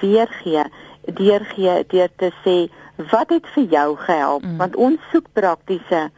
weergee 0.00 0.64
deurgee 1.06 1.84
deur 1.88 2.08
te 2.16 2.30
sê 2.44 2.68
wat 3.10 3.30
het 3.30 3.46
vir 3.54 3.64
jou 3.70 3.96
gehelp? 3.96 4.42
Mm. 4.42 4.56
want 4.56 4.76
ons 4.76 5.00
soek 5.12 5.26
praktiese 5.32 6.10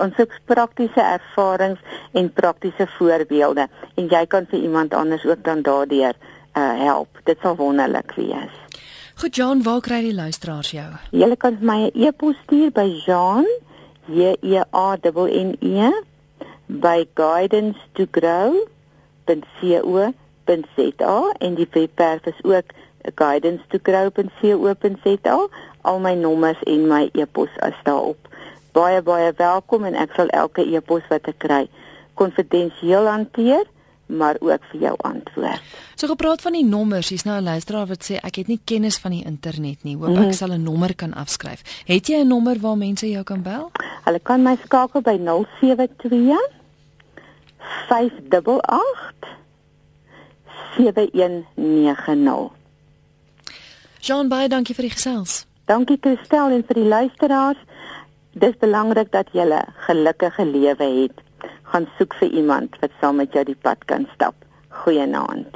ons 0.00 0.14
soek 0.16 0.32
praktiese 0.48 1.00
ervarings 1.00 1.80
en 2.16 2.30
praktiese 2.32 2.86
voorbeelde. 2.96 3.66
En 3.94 4.08
jy 4.08 4.24
kan 4.26 4.46
vir 4.48 4.64
iemand 4.64 4.94
anders 4.94 5.24
ook 5.24 5.44
dan 5.44 5.62
daardeur 5.62 6.16
uh, 6.56 6.78
help. 6.80 7.20
Dit 7.24 7.38
sal 7.42 7.56
wonderlik 7.56 8.12
wees. 8.16 8.54
Goed 9.20 9.36
John 9.36 9.62
waar 9.62 9.80
kry 9.80 10.00
die 10.00 10.14
luisteraars 10.14 10.72
jou? 10.72 10.88
Jy 11.10 11.36
kan 11.36 11.58
my 11.60 11.90
'n 11.90 12.06
e-pos 12.06 12.36
stuur 12.44 12.72
by 12.72 12.88
Jean 13.04 13.46
J 14.06 14.36
E 14.40 14.62
A 14.72 14.96
N 14.96 15.56
E 15.60 15.90
by 16.66 17.04
guidance 17.14 17.78
to 17.92 18.06
grow 18.10 18.56
.co.za 19.26 21.34
en 21.38 21.54
die 21.54 21.68
webwerf 21.70 22.26
is 22.26 22.42
ook 22.42 22.64
guidance 23.14 23.62
to 23.68 23.78
grow.co.za 23.82 25.38
al 25.82 25.98
my 26.00 26.14
nommers 26.14 26.62
en 26.62 26.88
my 26.88 27.10
e-pos 27.12 27.50
is 27.66 27.78
daarop. 27.82 28.28
Baie 28.72 29.02
baie 29.02 29.32
welkom 29.36 29.84
en 29.84 29.94
ek 29.94 30.14
sal 30.16 30.28
elke 30.28 30.64
e-pos 30.64 31.02
wat 31.10 31.28
ek 31.28 31.38
kry 31.38 31.68
konfidensieel 32.14 33.08
hanteer 33.08 33.64
maar 34.12 34.36
ook 34.40 34.64
vir 34.70 34.80
jou 34.80 34.94
antwoord. 35.08 35.60
So 35.94 36.06
gepraat 36.06 36.42
van 36.42 36.52
die 36.52 36.64
nommers, 36.64 37.08
hier's 37.08 37.24
nou 37.24 37.40
'n 37.40 37.44
luisteraar 37.44 37.86
wat 37.86 38.04
sê 38.10 38.14
ek 38.20 38.34
het 38.36 38.46
nie 38.46 38.60
kennis 38.64 38.98
van 38.98 39.10
die 39.10 39.24
internet 39.24 39.82
nie. 39.82 39.96
Hoop 39.96 40.16
ek 40.16 40.24
mm. 40.24 40.32
sal 40.32 40.52
'n 40.52 40.62
nommer 40.62 40.94
kan 40.94 41.14
afskryf. 41.14 41.82
Het 41.86 42.06
jy 42.06 42.20
'n 42.20 42.28
nommer 42.28 42.58
waar 42.60 42.76
mense 42.76 43.10
jou 43.10 43.24
kan 43.24 43.42
bel? 43.42 43.70
Hulle 44.04 44.20
kan 44.20 44.42
my 44.42 44.56
skakel 44.64 45.00
by 45.00 45.18
072 45.18 46.50
588 47.88 49.40
7190. 50.76 52.61
Jean 54.02 54.26
baie 54.26 54.48
dankie 54.50 54.74
vir 54.74 54.88
die 54.88 54.96
gesels. 54.96 55.44
Dankie 55.70 55.94
Christel 56.02 56.56
en 56.56 56.64
vir 56.66 56.78
die 56.80 56.88
luisteraars. 56.90 57.60
Dis 58.34 58.56
belangrik 58.58 59.12
dat 59.12 59.28
jy 59.30 59.44
'n 59.46 59.62
gelukkige 59.86 60.44
lewe 60.44 60.88
het. 61.02 61.16
Gaan 61.70 61.86
soek 61.98 62.14
vir 62.14 62.28
iemand 62.28 62.74
wat 62.80 62.90
saam 63.00 63.16
met 63.16 63.32
jou 63.32 63.44
die 63.44 63.60
pad 63.62 63.78
kan 63.84 64.08
stap. 64.14 64.34
Goeienaand. 64.68 65.54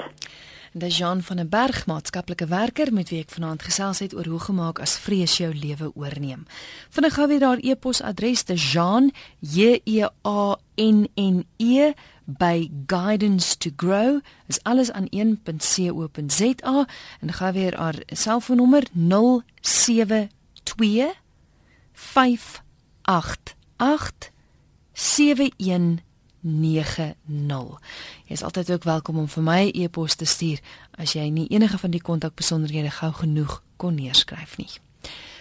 Dis 0.77 0.99
Jean 0.99 1.23
van 1.23 1.37
der 1.37 1.49
Berg, 1.49 1.87
maatskaplike 1.87 2.47
werker 2.47 2.93
met 2.93 3.09
wie 3.09 3.23
ek 3.25 3.31
vanaand 3.33 3.63
gesels 3.65 4.03
het 4.05 4.13
oor 4.13 4.27
hoe 4.29 4.41
gemaak 4.45 4.77
as 4.85 4.99
vrees 5.01 5.39
jou 5.41 5.49
lewe 5.57 5.89
oorneem. 5.97 6.45
Vinnig 6.93 7.15
gou 7.17 7.27
weer 7.31 7.41
daar 7.41 7.57
e-posadres 7.65 8.43
te 8.45 8.55
Jean 8.61 9.09
J 9.41 9.81
E 9.89 10.05
A 10.29 10.59
N 10.77 11.09
N 11.17 11.47
E 11.57 11.93
by 12.25 12.69
guidance 12.87 13.57
to 13.57 13.71
grow 13.77 14.21
is 14.53 14.61
alles 14.69 14.93
aan 14.93 15.09
1.co.za 15.09 16.87
en 17.21 17.33
gaan 17.33 17.53
weer 17.53 17.77
haar 17.77 18.03
selfoonnommer 18.07 18.85
072 18.93 20.29
588 21.93 23.57
7190. 26.47 27.81
Jy 28.27 28.33
is 28.39 28.43
altyd 28.43 28.71
ook 28.71 28.85
welkom 28.85 29.19
om 29.19 29.29
vir 29.29 29.43
my 29.43 29.71
e-pos 29.75 30.15
te 30.15 30.25
stuur 30.25 30.61
as 30.97 31.13
jy 31.19 31.29
nie 31.31 31.49
enige 31.51 31.79
van 31.79 31.91
die 31.91 32.03
kontakbesonderhede 32.03 32.91
gou 32.91 33.13
genoeg 33.13 33.63
kon 33.77 33.95
neerskryf 33.95 34.57
nie. 34.57 34.71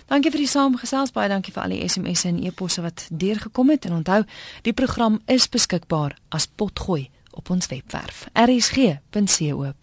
Dankie 0.06 0.32
vir 0.32 0.44
die 0.44 0.50
saamgesels, 0.50 1.12
baie 1.16 1.30
dankie 1.30 1.54
vir 1.54 1.64
al 1.64 1.74
die 1.74 1.88
SMS'e 1.90 2.30
en 2.30 2.44
e-posse 2.46 2.82
wat 2.86 3.08
deurgekom 3.10 3.70
het 3.74 3.86
en 3.90 3.94
onthou, 4.02 4.22
die 4.62 4.74
program 4.74 5.22
is 5.26 5.50
beskikbaar 5.50 6.18
as 6.30 6.46
potgooi 6.48 7.10
op 7.34 7.50
ons 7.50 7.68
webwerf. 7.68 8.28
rsg.co.za. 8.34 9.76